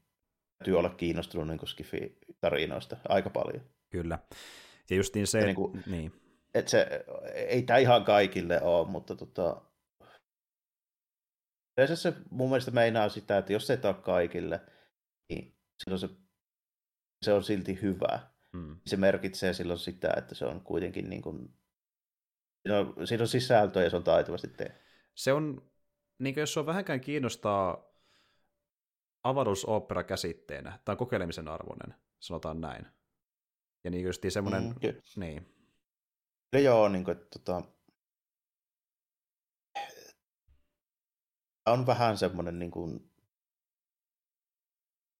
[0.58, 3.62] täytyy olla kiinnostunut niin skifi-tarinoista aika paljon.
[3.90, 4.20] Kyllä.
[4.90, 6.12] Ja justiin se, ja niin, kuin, niin.
[6.54, 9.62] et se, ei tämä ihan kaikille ole, mutta tota,
[11.78, 14.62] yleensä se mun mielestä meinaa sitä, että jos se ei ole kaikille,
[15.30, 16.10] niin silloin se,
[17.26, 18.32] se on silti hyvä.
[18.58, 18.78] Hmm.
[18.86, 21.58] Se merkitsee silloin sitä, että se on kuitenkin niin kuin,
[22.70, 24.80] on, siinä on sisältöä ja se on taitavasti tehty.
[25.16, 25.72] Se on,
[26.20, 27.94] niin kuin jos on vähänkään kiinnostaa
[29.24, 32.86] avaruusopera käsitteenä, tai kokeilemisen arvoinen, sanotaan näin.
[33.84, 34.76] Ja niin just semmoinen, mm,
[35.16, 35.56] niin.
[36.54, 37.62] Ja joo, niin kuin, että, tota,
[41.66, 43.12] on vähän semmoinen niin kuin,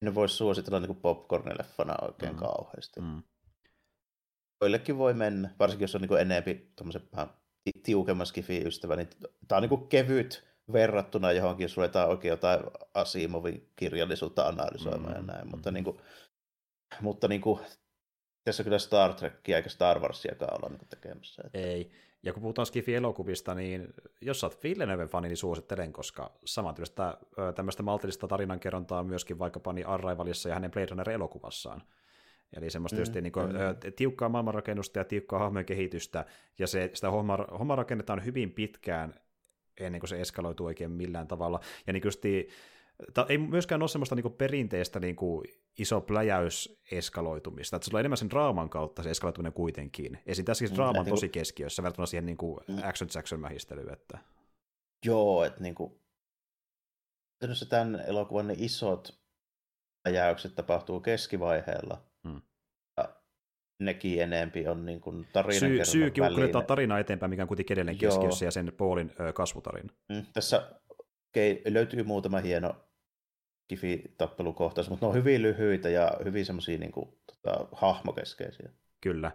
[0.06, 2.40] ne voisi suositella niin popcorn-leffana oikein mm.
[2.40, 3.02] kauheasti.
[3.02, 3.24] Mm.
[4.62, 6.74] Joillekin voi mennä, varsinkin jos on niin enempi
[7.12, 7.30] vähän
[7.84, 9.10] tiukemman skifi-ystävä, niin
[9.48, 12.60] tämä on niin kevyt verrattuna johonkin, jos ruvetaan oikein jotain
[12.94, 15.28] Asimovin kirjallisuutta analysoimaan mm.
[15.28, 15.74] ja näin, mutta, mm.
[15.74, 15.98] niin kuin,
[17.02, 17.60] mutta niin kuin,
[18.44, 21.44] tässä kyllä Star Trekkiä eikä Star Warsiakaan olla niin tekemässä.
[21.46, 21.60] Että...
[21.60, 21.92] Ei,
[22.24, 27.18] ja kun puhutaan Skifi-elokuvista, niin jos sä oot Villeneuven fani, niin suosittelen, koska samantyylistä
[27.56, 31.82] tämmöistä maltillista tarinankerrontaa on myöskin vaikkapa niin Arrivalissa ja hänen Blade Runner-elokuvassaan.
[32.58, 33.94] Eli semmoista mm, niin kuin, mm.
[33.95, 36.26] tiukkaa maailmanrakennusta ja tiukkaa hahmojen kehitystä,
[36.60, 39.14] ja se, sitä homma, homma rakennetaan hyvin pitkään
[39.80, 41.60] ennen kuin se eskaloituu oikein millään tavalla.
[41.88, 42.50] Ja niin kysti,
[43.14, 45.44] ta, ei myöskään ole semmoista niin kuin perinteistä niin kuin
[45.80, 50.20] iso pläjäys eskaloitumista, että se on enemmän sen draaman kautta se eskaloituminen kuitenkin.
[50.26, 52.78] Ja siinä tässä mm, draama on tosi keskiössä verrattuna siihen niin kuin mm.
[52.84, 53.94] action jackson mähistelyyn.
[53.94, 54.18] Että...
[55.06, 56.00] Joo, että niin kuin,
[57.70, 59.24] tämän elokuvan ne isot
[60.04, 62.41] pläjäykset tapahtuu keskivaiheella, mm.
[62.98, 63.16] ja
[63.80, 67.98] nekin enempi on niin kuin tarinan Syy, Syykin kuljetaan tarinaa eteenpäin, mikä on kuitenkin edelleen
[67.98, 69.94] keskiössä, ja sen Paulin ö, kasvutarina.
[70.10, 72.76] Mm, tässä okay, löytyy muutama hieno
[73.68, 78.69] kifi-tappelukohtaus, mutta ne on hyvin lyhyitä ja hyvin semmoisia niin kuin, tota, hahmokeskeisiä.
[79.02, 79.31] Kyllä.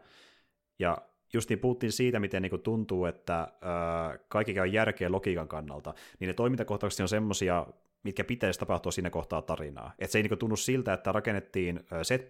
[0.79, 0.99] Ja
[1.33, 6.29] just niin puhuttiin siitä, miten niin tuntuu, että äh, kaikki käy järkeä logiikan kannalta, niin
[6.29, 7.67] ne toimintakohtaukset on semmoisia,
[8.03, 9.93] mitkä pitäisi tapahtua siinä kohtaa tarinaa.
[9.99, 12.29] Että se ei niin tunnu siltä, että rakennettiin set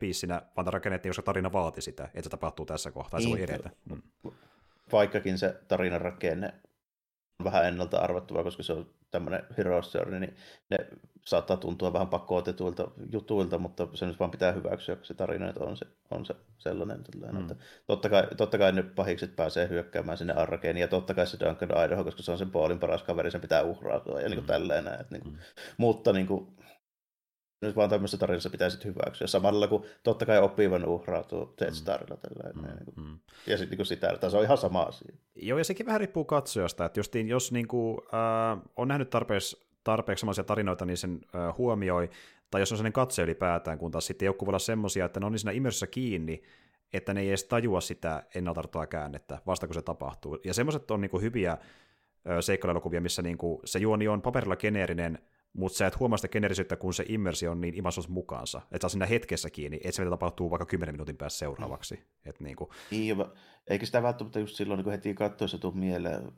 [0.56, 3.50] vaan rakennettiin, koska tarina vaati sitä, että se tapahtuu tässä kohtaa, niin, se voi niin,
[3.50, 3.70] edetä.
[3.90, 4.02] Mm.
[4.92, 6.54] Vaikkakin se tarinan rakenne
[7.44, 10.36] vähän ennalta arvattavaa, koska se on tämmöinen hero story, niin
[10.70, 10.76] ne
[11.24, 15.76] saattaa tuntua vähän pakotetuilta jutuilta, mutta se nyt vaan pitää hyväksyä, kun se tarina on
[15.76, 17.04] se, on se sellainen.
[17.32, 17.40] Mm.
[17.40, 17.56] Että
[17.86, 21.84] totta, kai, totta kai ne pahikset pääsee hyökkäämään sinne arkeen, ja totta kai se Duncan
[21.86, 24.48] Idaho, koska se on sen puolin paras kaveri, sen pitää uhrautua, ja niin kuin mm.
[24.48, 25.06] tälleen näin.
[25.10, 25.40] Niin kuin, mm.
[25.76, 26.57] Mutta niin kuin,
[27.60, 29.26] nyt vaan tämmöisessä tarinassa pitäisi hyväksyä.
[29.26, 31.76] Samalla kun totta kai oppivan uhrautuu Death mm.
[31.76, 32.16] Starilla.
[32.16, 32.62] Tällä, mm.
[32.62, 33.18] niin kuin, mm.
[33.46, 35.14] Ja sitten niin sitä, että se on ihan sama asia.
[35.34, 39.68] Joo, ja sekin vähän riippuu katsojasta, että justiin, jos niin kuin, äh, on nähnyt tarpeeksi,
[39.84, 42.10] tarpeeksi sellaisia tarinoita, niin sen äh, huomioi,
[42.50, 45.26] tai jos on sellainen katse ylipäätään, kun taas sitten joku voi olla semmoisia, että ne
[45.26, 46.42] on niin siinä immersissä kiinni,
[46.92, 50.38] että ne ei edes tajua sitä ennaltarttua käännettä, vasta kun se tapahtuu.
[50.44, 51.58] Ja semmoiset on niin kuin hyviä äh,
[52.40, 55.18] seikkailuelokuvia, missä niin kuin se juoni on paperilla geneerinen,
[55.52, 58.58] mutta sä et huomaa sitä generisyyttä, kun se immersio on niin imasos mukaansa.
[58.58, 61.94] Että saa siinä hetkessä kiinni, että se mitä tapahtuu vaikka 10 minuutin päässä seuraavaksi.
[61.94, 62.02] Mm.
[62.30, 62.72] Et niinku...
[62.90, 63.16] Niin,
[63.66, 66.32] eikä sitä välttämättä just silloin niin heti katsoessa tuu mieleen,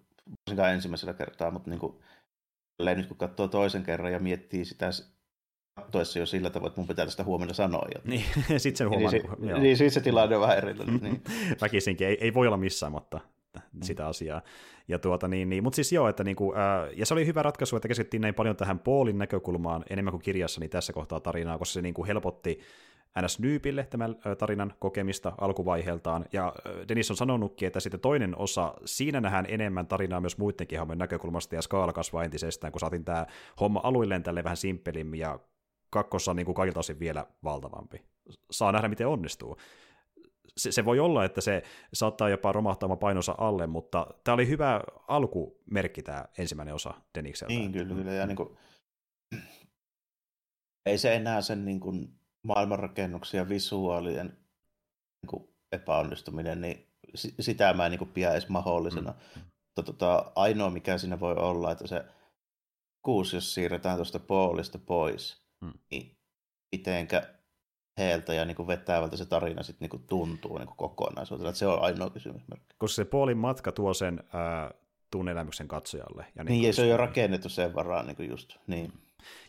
[0.46, 1.96] varsinkaan ensimmäisellä kertaa, mutta niin kuin,
[2.96, 4.90] nyt kun katsoo toisen kerran ja miettii sitä
[5.74, 8.10] katsoessa jo sillä tavalla, että mun pitää tästä huomenna sanoa jotain.
[8.10, 8.24] Niin,
[8.60, 9.10] sitten sen huomaa.
[9.10, 11.00] Niin, se, niin sitten se tilanne on vähän erilainen.
[11.02, 11.22] niin.
[11.62, 13.20] Väkisinkin, ei, ei voi olla missään, mutta
[13.54, 13.82] mm.
[13.82, 14.42] sitä asiaa.
[14.90, 17.76] Ja tuota, niin, niin, mutta siis joo, että niinku, ää, ja se oli hyvä ratkaisu,
[17.76, 21.72] että keskittyin näin paljon tähän Paulin näkökulmaan enemmän kuin kirjassa, niin tässä kohtaa tarinaa, koska
[21.72, 22.60] se niinku helpotti
[23.22, 26.52] NS Nyypille tämän tarinan kokemista alkuvaiheeltaan, ja
[26.88, 31.54] Dennis on sanonutkin, että sitten toinen osa, siinä nähdään enemmän tarinaa myös muidenkin hahmojen näkökulmasta,
[31.54, 33.26] ja skaala kasvaa entisestään, kun saatiin tämä
[33.60, 35.38] homma aluilleen tälle vähän simppelimmin, ja
[35.90, 38.02] kakkossa on niin kuin kaikilta osin vielä valtavampi.
[38.50, 39.56] Saa nähdä, miten onnistuu
[40.56, 41.62] se, se voi olla, että se
[41.92, 47.54] saattaa jopa romahtaa painonsa alle, mutta tämä oli hyvä alkumerkki tämä ensimmäinen osa Denikseltä.
[47.54, 48.12] Niin, kyllä, kyllä.
[48.12, 48.58] Ja niin kuin,
[50.86, 54.26] ei se enää sen niin kuin, maailmanrakennuksen ja visuaalien
[55.22, 56.86] niin kuin, epäonnistuminen, niin
[57.40, 59.10] sitä mä en niin kuin, pidä edes mahdollisena.
[59.10, 59.42] Mm.
[59.42, 62.04] Mutta tota, ainoa mikä siinä voi olla, että se
[63.02, 65.72] kuusi, jos siirretään tuosta poolista pois, mm.
[65.90, 66.16] niin
[66.76, 67.39] mitenkä
[67.98, 71.52] heiltä ja niin kuin vetävältä se tarina sitten niin kuin tuntuu niin kuin kokonaisuutena.
[71.52, 72.42] Se on ainoa kysymys.
[72.78, 74.70] Koska se puolin matka tuo sen äh,
[75.10, 76.26] tunnelämyksen katsojalle.
[76.36, 78.56] Ja niin, niin ja se on jo rakennettu sen varaan niin kuin just.
[78.66, 78.92] Niin.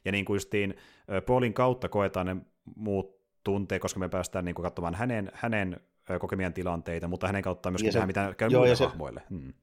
[0.05, 0.77] Ja niin kuin justiin
[1.25, 2.35] Paulin kautta koetaan ne
[2.75, 5.79] muut tunteet, koska me päästään niin kuin katsomaan hänen, hänen
[6.19, 9.23] kokemien tilanteita, mutta hänen kautta myöskin se, mitä käy joo, muille se, hahmoille.
[9.29, 9.53] Hmm.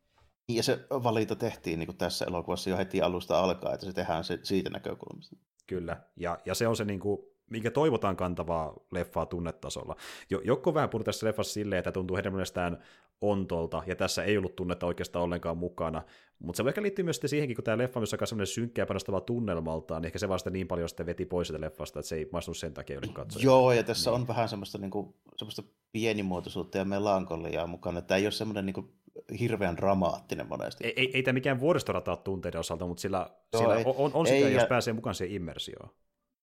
[0.48, 4.24] Ja se valinta tehtiin niin kuin tässä elokuvassa jo heti alusta alkaa, että se tehdään
[4.24, 5.36] se, siitä näkökulmasta.
[5.66, 9.96] Kyllä, ja, ja se on se niin kuin, minkä toivotaan kantavaa leffaa tunnetasolla.
[10.44, 12.78] Jokko vähän puhunut tässä leffassa silleen, että tuntuu heidän mielestään
[13.20, 16.02] ontolta, ja tässä ei ollut tunnetta oikeastaan ollenkaan mukana.
[16.38, 18.86] Mutta se ehkä liittyy myös siihenkin, kun tämä leffa on myös aika semmoinen synkkä ja
[18.86, 22.16] panostava tunnelmaltaan, niin ehkä se vasta niin paljon sitten veti pois sitä leffasta, että se
[22.16, 23.42] ei maistunut sen takia yli katsoa.
[23.42, 24.20] Joo, ja tässä niin.
[24.20, 25.62] on vähän semmoista, niin kuin, semmoista
[25.92, 28.02] pienimuotoisuutta ja melankoliaa mukana.
[28.02, 28.92] Tämä ei ole semmoinen niin kuin,
[29.40, 30.84] hirveän dramaattinen monesti.
[30.84, 34.10] Ei, ei, ei tämä mikään vuoristorataa tunteiden osalta, mutta sillä, Joo, sillä ei, on, on,
[34.14, 34.68] on sitä, ei, jos ja...
[34.68, 35.90] pääsee mukaan siihen immersioon.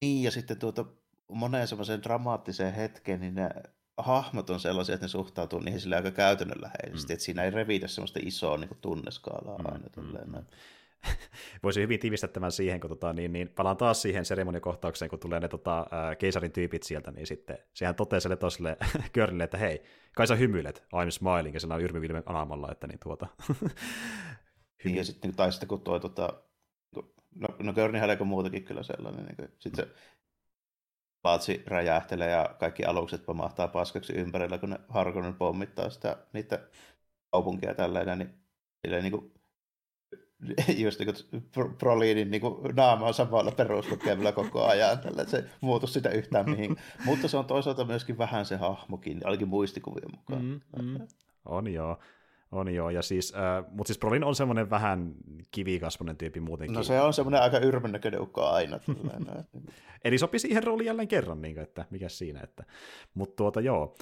[0.05, 0.85] Niin, ja sitten tuota,
[1.31, 3.49] moneen semmoiseen dramaattiseen hetkeen, niin ne
[3.97, 7.13] hahmot on sellaisia, että ne suhtautuu niihin sille aika käytännönläheisesti, mm.
[7.13, 9.87] että siinä ei revitä semmoista isoa niin kuin tunneskaalaa mm, aina.
[9.97, 10.45] Mm, mm.
[11.63, 15.39] Voisi hyvin tiivistää tämän siihen, kun tota, niin, niin, palaan taas siihen seremoniakohtaukseen, kun tulee
[15.39, 18.77] ne tota, äh, keisarin tyypit sieltä, niin sitten sehän toteaa sille tosille
[19.13, 19.83] Körnille, että hei,
[20.15, 23.27] kai sä hymyilet, I'm smiling, ja sillä on yrmivilmen anamalla, että niin tuota.
[24.83, 26.33] niin, ja sitten, tai sitten kun tuo, tota,
[27.35, 29.91] no, no Körnihän aika muutakin kyllä sellainen, niin sitten se
[31.21, 36.59] paatsi räjähtelee ja kaikki alukset pamahtaa paskaksi ympärillä, kun ne Harkonnen pommittaa sitä, niitä
[37.31, 38.33] kaupunkia tällainen, niin,
[38.81, 39.33] silleen, niin kuin,
[40.83, 45.87] just niin kuin Proliinin niin kuin naama on samalla peruslukemilla koko ajan, tällä se muutu
[45.87, 46.75] sitä yhtään mihin.
[47.05, 50.45] Mutta se on toisaalta myöskin vähän se hahmokin, ainakin muistikuvien mukaan.
[50.45, 51.07] Mm, mm.
[51.45, 51.99] On joo.
[52.55, 55.13] On joo, ja siis, äh, mutta siis Brolin on semmoinen vähän
[55.51, 56.75] kivikasvonen tyyppi muutenkin.
[56.75, 58.79] No se on semmoinen aika yrmännäköinen ukko aina.
[60.05, 62.63] Eli sopi siihen rooliin jälleen kerran, niin kuin, että mikä siinä, että,
[63.13, 63.95] mutta tuota joo,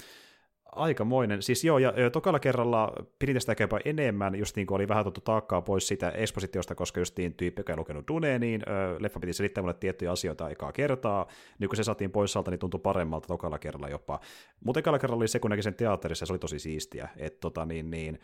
[0.74, 1.42] aikamoinen.
[1.42, 5.20] Siis joo, ja, tokalla kerralla pidin tästä jopa enemmän, just niin kuin oli vähän tuttu
[5.20, 9.32] taakkaa pois siitä ekspositiosta, koska justiin tyyppi, joka ei lukenut Dune, niin ö, leffa piti
[9.32, 11.26] selittää mulle tiettyjä asioita ekaa kertaa.
[11.58, 14.20] Niin kun se saatiin pois salta, niin tuntui paremmalta tokalla kerralla jopa.
[14.64, 17.08] Mutta ekalla kerralla oli se, kun näki sen teatterissa, ja se oli tosi siistiä.
[17.16, 18.18] Että tota niin, niin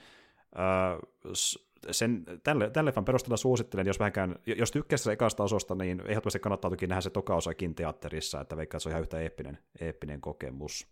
[1.90, 6.70] sen, tälle, tälle leffan perusteella suosittelen, jos vähänkään, jos tykkäsit ekasta osasta, niin ehdottomasti kannattaa
[6.70, 10.86] toki nähdä se toka osakin teatterissa, että että se on ihan yhtä eeppinen, eeppinen kokemus.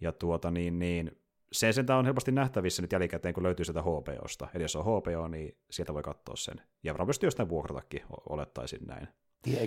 [0.00, 1.22] Ja tuota niin, niin
[1.52, 4.48] se sentään on helposti nähtävissä nyt jälkikäteen, kun löytyy sieltä HBOsta.
[4.54, 6.62] Eli jos on HBO, niin sieltä voi katsoa sen.
[6.82, 9.08] Ja varmaan pystyy jostain vuokratakin, olettaisin näin.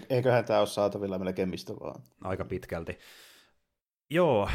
[0.09, 2.01] Eiköhän tämä ole saatavilla melkein mistä vaan.
[2.21, 2.97] Aika pitkälti.
[4.09, 4.49] Joo,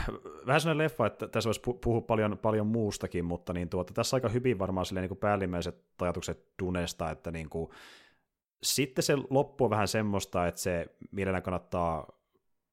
[0.47, 4.29] vähän sellainen leffa, että tässä voisi puhua paljon, paljon muustakin, mutta niin tuota, tässä aika
[4.29, 7.71] hyvin varmaan silleen, niin kuin päällimmäiset ajatukset Dunesta, että niin kuin,
[8.63, 12.07] sitten se loppu on vähän semmoista, että se mielellään kannattaa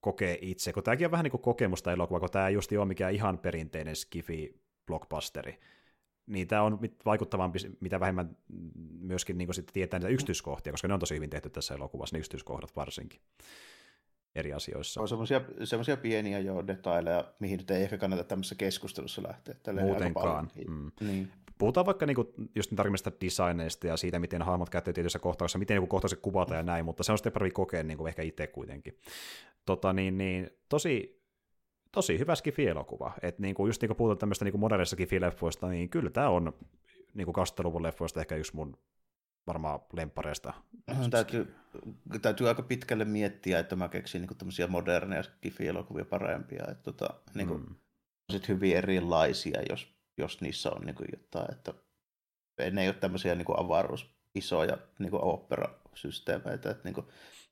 [0.01, 2.85] kokee itse, kun tämäkin on vähän niin kuin kokemusta elokuva, kun tämä ei just ole
[2.85, 5.59] mikään ihan perinteinen skifi blockbusteri,
[6.27, 8.37] niin tämä on vaikuttavampi, mitä vähemmän
[8.99, 12.19] myöskin niin sitten tietää niitä yksityiskohtia, koska ne on tosi hyvin tehty tässä elokuvassa, ne
[12.19, 13.21] yksityiskohdat varsinkin
[14.37, 15.01] eri asioissa.
[15.01, 15.07] On
[15.63, 19.55] semmoisia pieniä jo detaileja, mihin nyt ei ehkä kannata tämmöisessä keskustelussa lähteä.
[19.81, 20.51] Muutenkaan.
[20.67, 20.91] Mm.
[20.99, 21.31] Niin.
[21.57, 25.87] Puhutaan vaikka niinku just tarkemmista designeista ja siitä, miten hahmot käyttävät tietyissä kohtauksissa, miten joku
[25.87, 28.99] kohtaukset kuvata ja näin, mutta se on sitten parempi kokea niin ehkä itse kuitenkin
[29.67, 31.21] tota, niin, niin, tosi,
[31.91, 33.11] tosi hyvä skifi-elokuva.
[33.21, 36.53] Et niin kuin, just niin kuin puhutaan tämmöistä niin modernista skifi-leffoista, niin kyllä tämä on
[37.13, 38.77] niin kuin 2000-luvun leffoista ehkä yksi mun
[39.47, 40.53] varmaan lempareista.
[41.09, 41.55] Täytyy,
[42.21, 46.63] täytyy aika pitkälle miettiä, että mä keksin niin tämmöisiä moderneja skifi-elokuvia parempia.
[46.71, 47.75] Että, tota, niin kuin, mm.
[48.31, 51.51] sit hyvin erilaisia, jos, jos niissä on niin kuin jotain.
[51.51, 51.73] Että
[52.71, 56.71] ne ei ole tämmöisiä niin kuin avaruus, isoja niin kuin opera-systeemeitä.
[56.71, 57.07] Että niin kuin,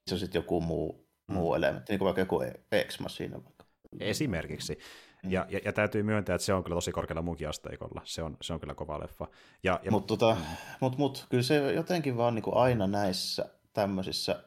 [0.07, 1.33] se on sitten joku muu Mm.
[1.35, 2.41] muu elementti, niin kuin vaikka joku
[2.71, 3.65] Exma siinä vaikka.
[3.99, 4.79] Esimerkiksi.
[5.25, 5.31] Mm.
[5.31, 8.01] Ja, ja, ja, täytyy myöntää, että se on kyllä tosi korkealla munkin asteikolla.
[8.03, 9.27] Se on, se on kyllä kova leffa.
[9.63, 9.91] Ja, ja...
[9.91, 10.37] Mutta tota,
[10.79, 14.43] mut, mut, kyllä se jotenkin vaan niin kuin aina näissä tämmöisissä,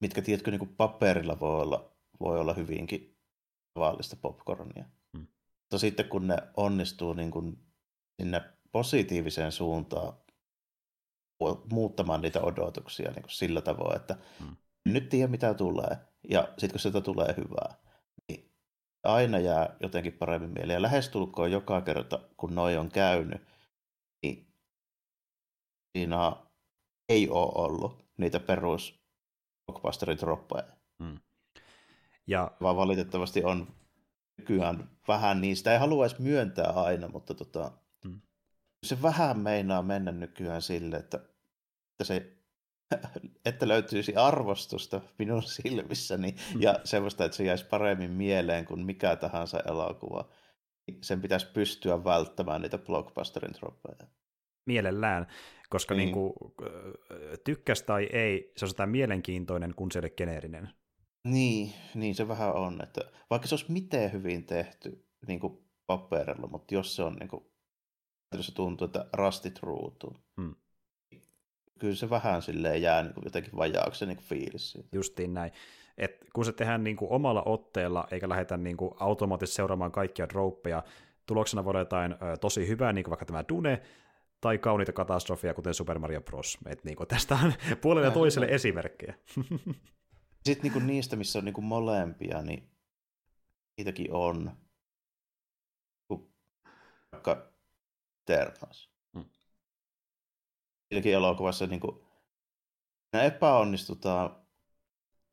[0.00, 3.16] mitkä tiedätkö niin kuin paperilla voi olla, voi olla hyvinkin
[3.74, 4.84] tavallista popcornia.
[5.12, 5.26] Mm.
[5.60, 7.58] Mutta sitten kun ne onnistuu niin kuin
[8.20, 8.42] sinne
[8.72, 10.12] positiiviseen suuntaan
[11.72, 14.56] muuttamaan niitä odotuksia niin kuin sillä tavoin, että mm
[14.92, 15.96] nyt tiedä mitä tulee.
[16.30, 17.74] Ja sitten kun sieltä tulee hyvää,
[19.04, 20.76] aina jää jotenkin paremmin mieleen.
[20.76, 23.42] Ja lähestulkoon joka kerta, kun noi on käynyt,
[24.22, 24.46] niin
[25.98, 26.32] siinä
[27.08, 29.00] ei ole ollut niitä perus
[29.66, 30.64] blockbusterin droppeja.
[31.02, 31.18] Hmm.
[32.26, 32.50] Ja...
[32.62, 33.66] Vaan valitettavasti on
[34.38, 35.72] nykyään vähän niistä.
[35.72, 37.72] Ei haluaisi myöntää aina, mutta tota,
[38.04, 38.20] hmm.
[38.86, 41.16] se vähän meinaa mennä nykyään sille, että,
[41.90, 42.37] että se
[43.44, 46.62] että löytyisi arvostusta minun silmissäni mm.
[46.62, 50.28] ja semmoista, että se jäisi paremmin mieleen kuin mikä tahansa elokuva.
[51.02, 54.10] Sen pitäisi pystyä välttämään niitä blockbusterin troppeja.
[54.66, 55.26] Mielellään,
[55.70, 56.04] koska niin.
[56.04, 56.32] Niin kuin,
[57.44, 60.68] tykkäs tai ei, se on sitä mielenkiintoinen, kun se ei ole geneerinen.
[61.24, 62.82] Niin, niin se vähän on.
[62.82, 63.00] Että
[63.30, 67.44] vaikka se olisi miten hyvin tehty niin kuin paperilla, mutta jos se on niin kuin,
[68.40, 70.16] se tuntuu, että rastit ruutuu.
[70.40, 70.54] Hmm
[71.78, 74.88] kyllä se vähän silleen jää niin kuin jotenkin vajaaksi niin kuin fiilis siitä.
[74.92, 75.52] Justiin näin.
[75.98, 80.28] Et kun se tehdään niin kuin omalla otteella, eikä lähdetä niin kuin automaattisesti seuraamaan kaikkia
[80.28, 80.82] droppeja,
[81.26, 83.82] tuloksena voi olla jotain ö, tosi hyvää, niin kuin vaikka tämä Dune,
[84.40, 86.58] tai kauniita katastrofia, kuten Super Mario Bros.
[86.66, 87.52] Et niin kuin tästä on
[87.82, 89.14] puolelle ja toiselle esimerkkejä.
[90.44, 92.70] Sitten niin kuin niistä, missä on niin kuin molempia, niin
[93.76, 94.52] niitäkin on.
[97.12, 97.52] Vaikka
[98.28, 98.87] Eternals.
[100.88, 101.96] Silläkin elokuvassa niin kuin,
[103.12, 104.36] ne epäonnistutaan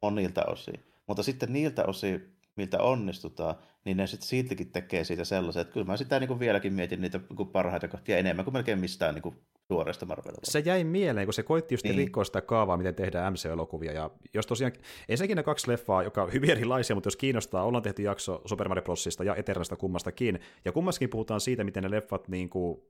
[0.02, 0.86] monilta osin.
[1.08, 3.56] Mutta sitten niiltä osin, miltä onnistutaan,
[3.86, 7.02] niin ne sitten siltikin tekee siitä sellaisen, että kyllä mä sitä niin kuin vieläkin mietin
[7.02, 9.36] niitä niin parhaita kohtia enemmän kuin melkein mistään niin kuin
[9.68, 11.98] tuoreesta marvel Se jäi mieleen, kun se koitti just niin.
[11.98, 13.92] rikkoa sitä kaavaa, miten tehdään MC-elokuvia.
[13.92, 14.74] Ja jos tosiaan,
[15.10, 18.68] ensinnäkin ne kaksi leffaa, joka on hyvin erilaisia, mutta jos kiinnostaa, ollaan tehty jakso Super
[18.68, 20.40] Mario Brosista ja Eternasta kummastakin.
[20.66, 22.82] Ja kummassakin puhutaan siitä, miten ne leffat niin kuin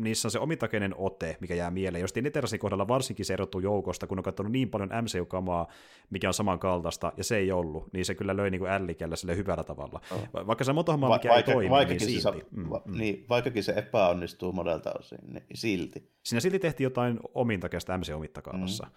[0.00, 2.02] niissä on se omitakeinen ote, mikä jää mieleen.
[2.02, 5.66] Jos Neterasin kohdalla varsinkin se erottuu joukosta, kun on katsonut niin paljon MCU-kamaa,
[6.10, 9.36] mikä on samankaltaista, ja se ei ollut, niin se kyllä löi niin kuin ällikellä sille
[9.36, 10.00] hyvällä tavalla.
[10.10, 10.46] Oh.
[10.46, 12.20] Vaikka se motohomma, mikä Va- ei toimi, niin silti.
[12.20, 12.98] Se, mm, va- mm.
[12.98, 16.10] Niin, vaikkakin se epäonnistuu modelta osin, niin silti.
[16.22, 18.86] Siinä silti tehtiin jotain omintakeista MC-omittakaavassa.
[18.86, 18.92] Mm.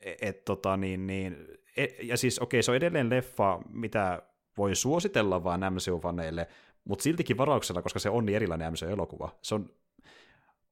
[0.00, 1.36] Et, et, tota, niin, niin,
[1.76, 4.22] et, ja siis okei, okay, se on edelleen leffa, mitä
[4.58, 6.46] voi suositella vaan MCU-faneille,
[6.84, 9.38] mutta siltikin varauksella, koska se on niin erilainen MCU-elokuva.
[9.42, 9.70] Se on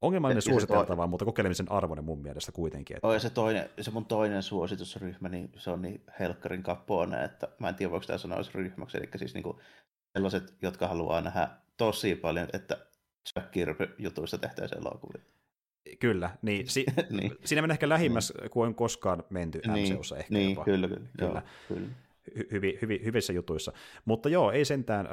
[0.03, 2.97] ongelmallinen suositeltava, mutta kokeilemisen arvoinen mun mielestä kuitenkin.
[2.97, 3.09] Että...
[3.09, 7.69] Oh, se, toinen, se mun toinen suositusryhmä, niin se on niin helkkarin kapoone, että mä
[7.69, 9.61] en tiedä, voiko tämä sanoa ryhmäksi, eli siis niinku
[10.13, 12.77] sellaiset, jotka haluaa nähdä tosi paljon, että
[13.37, 15.23] Jack Kirby-jutuista tehtäisiin elokuvia.
[15.99, 17.35] Kyllä, niin, si- niin.
[17.45, 18.51] siinä menee ehkä lähimmäs niin.
[18.51, 19.95] kuin on koskaan menty niin.
[19.95, 20.65] MCUssa ehkä niin, jopa.
[20.65, 21.09] Kyllä, kyllä.
[21.19, 21.33] kyllä.
[21.33, 21.89] Joo, kyllä
[22.53, 23.73] hyvi, hyvi, hyvissä jutuissa.
[24.05, 25.11] Mutta joo, ei sentään, ö,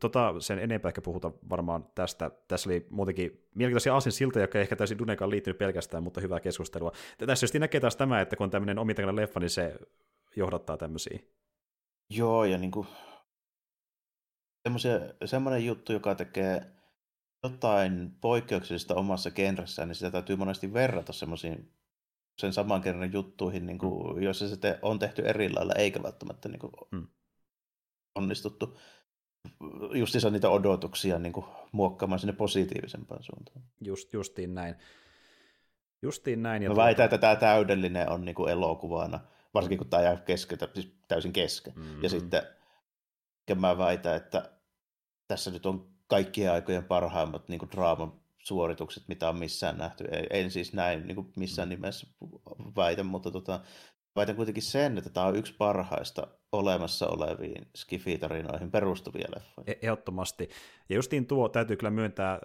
[0.00, 2.30] tota, sen enempää ehkä puhuta varmaan tästä.
[2.48, 6.40] Tässä oli muutenkin mielenkiintoisia asin siltä, joka ei ehkä täysin Dunekaan liittynyt pelkästään, mutta hyvää
[6.40, 6.92] keskustelua.
[7.26, 9.74] Tässä just näkee taas tämä, että kun on tämmöinen omitakana leffa, niin se
[10.36, 11.18] johdattaa tämmöisiä.
[12.10, 12.86] Joo, ja niin kuin
[15.24, 16.66] semmoinen juttu, joka tekee
[17.42, 21.72] jotain poikkeuksellista omassa genressään, niin sitä täytyy monesti verrata semmoisiin
[22.40, 24.22] sen saman kerran juttuihin, niin kuin, mm.
[24.22, 27.06] joissa se te, on tehty eri lailla, eikä välttämättä niin kuin, mm.
[28.14, 28.78] onnistuttu
[29.94, 33.64] justiinsa niitä odotuksia niin kuin, muokkaamaan sinne positiivisempaan suuntaan.
[33.80, 34.74] Just, justiin näin.
[36.02, 36.62] Justiin näin.
[36.62, 36.84] Ja Mä tuota...
[36.84, 39.20] väitän, että tämä täydellinen on niin kuin elokuvana,
[39.54, 41.72] varsinkin kun tämä jää keskeltä, siis täysin kesken.
[41.76, 42.02] Mm-hmm.
[42.02, 42.42] Ja sitten
[43.54, 44.52] mä väitän, että
[45.28, 50.04] tässä nyt on kaikkien aikojen parhaimmat niin kuin draaman suoritukset, mitä on missään nähty.
[50.30, 51.70] En siis näin niin kuin missään mm.
[51.70, 52.06] nimessä
[52.76, 53.60] väitä, mutta tota,
[54.16, 59.64] väitän kuitenkin sen, että tämä on yksi parhaista olemassa oleviin skifitarinoihin perustuvia leffoja.
[59.66, 60.48] E- ehdottomasti.
[60.88, 62.38] Ja justiin tuo täytyy kyllä myöntää,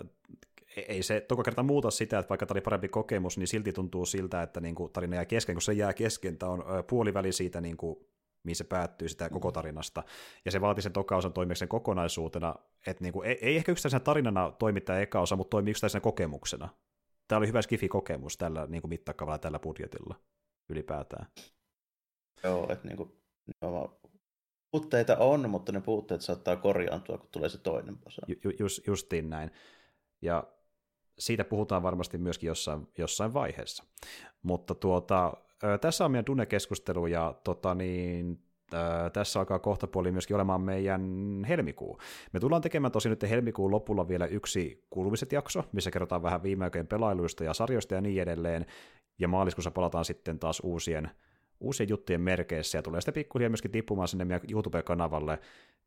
[0.76, 3.74] e- ei se toka kerta muuta sitä, että vaikka tämä oli parempi kokemus, niin silti
[3.74, 7.32] tuntuu siltä, että niin kuin tarina jää kesken, kun se jää kesken, tämä on puoliväli
[7.32, 7.98] siitä niin kuin
[8.46, 10.04] mihin se päättyy sitä koko tarinasta.
[10.46, 12.56] Ja se vaatii sen toka osan toimijaksi kokonaisuutena,
[12.88, 16.70] että niinku, ei, ei ehkä yksittäisenä tarinana toimittaa eka osa, mutta toimii yksittäisenä kokemuksena.
[17.28, 20.16] Tämä oli hyvä skifi-kokemus tällä niin kuin mittakaavalla tällä budjetilla
[20.70, 21.26] ylipäätään.
[22.44, 23.12] Joo, että niin kuin,
[24.72, 28.22] puutteita on, mutta ne puutteet saattaa korjaantua, kun tulee se toinen osa.
[28.28, 29.52] Ju, just, justiin näin.
[30.22, 30.44] Ja
[31.20, 33.84] siitä puhutaan varmasti myöskin jossain, jossain vaiheessa.
[34.42, 35.34] Mutta tuota,
[35.82, 38.40] tässä on meidän Dune-keskustelu ja tota niin,
[39.14, 41.02] tässä alkaa kohta puoli myöskin olemaan meidän
[41.50, 42.00] helmikuu.
[42.34, 46.64] Me tullaan tekemään tosi nyt helmikuun lopulla vielä yksi kuulumiset jakso, missä kerrotaan vähän viime
[46.64, 48.66] aikojen pelailuista ja sarjoista ja niin edelleen,
[49.20, 51.10] ja maaliskuussa palataan sitten taas uusien,
[51.60, 55.40] uusien juttujen merkeissä, ja tulee sitten pikkuhiljaa myöskin tippumaan sinne meidän YouTube-kanavalle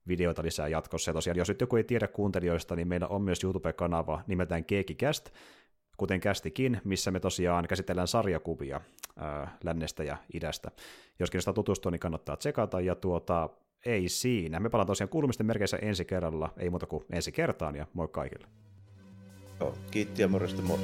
[0.08, 1.10] videoita lisää jatkossa.
[1.10, 5.30] Ja tosiaan, jos nyt joku ei tiedä kuuntelijoista, niin meillä on myös YouTube-kanava nimeltään Keekicast,
[5.98, 8.80] kuten kästikin, missä me tosiaan käsitellään sarjakuvia
[9.16, 10.70] ää, lännestä ja idästä.
[11.18, 13.50] Jos kiinnostaa tutustua, niin kannattaa tsekata, ja tuota,
[13.86, 14.60] ei siinä.
[14.60, 18.46] Me palaan tosiaan kuulumisten merkeissä ensi kerralla, ei muuta kuin ensi kertaan, ja moi kaikille.
[19.60, 20.78] Joo, kiitti ja morjesta moi.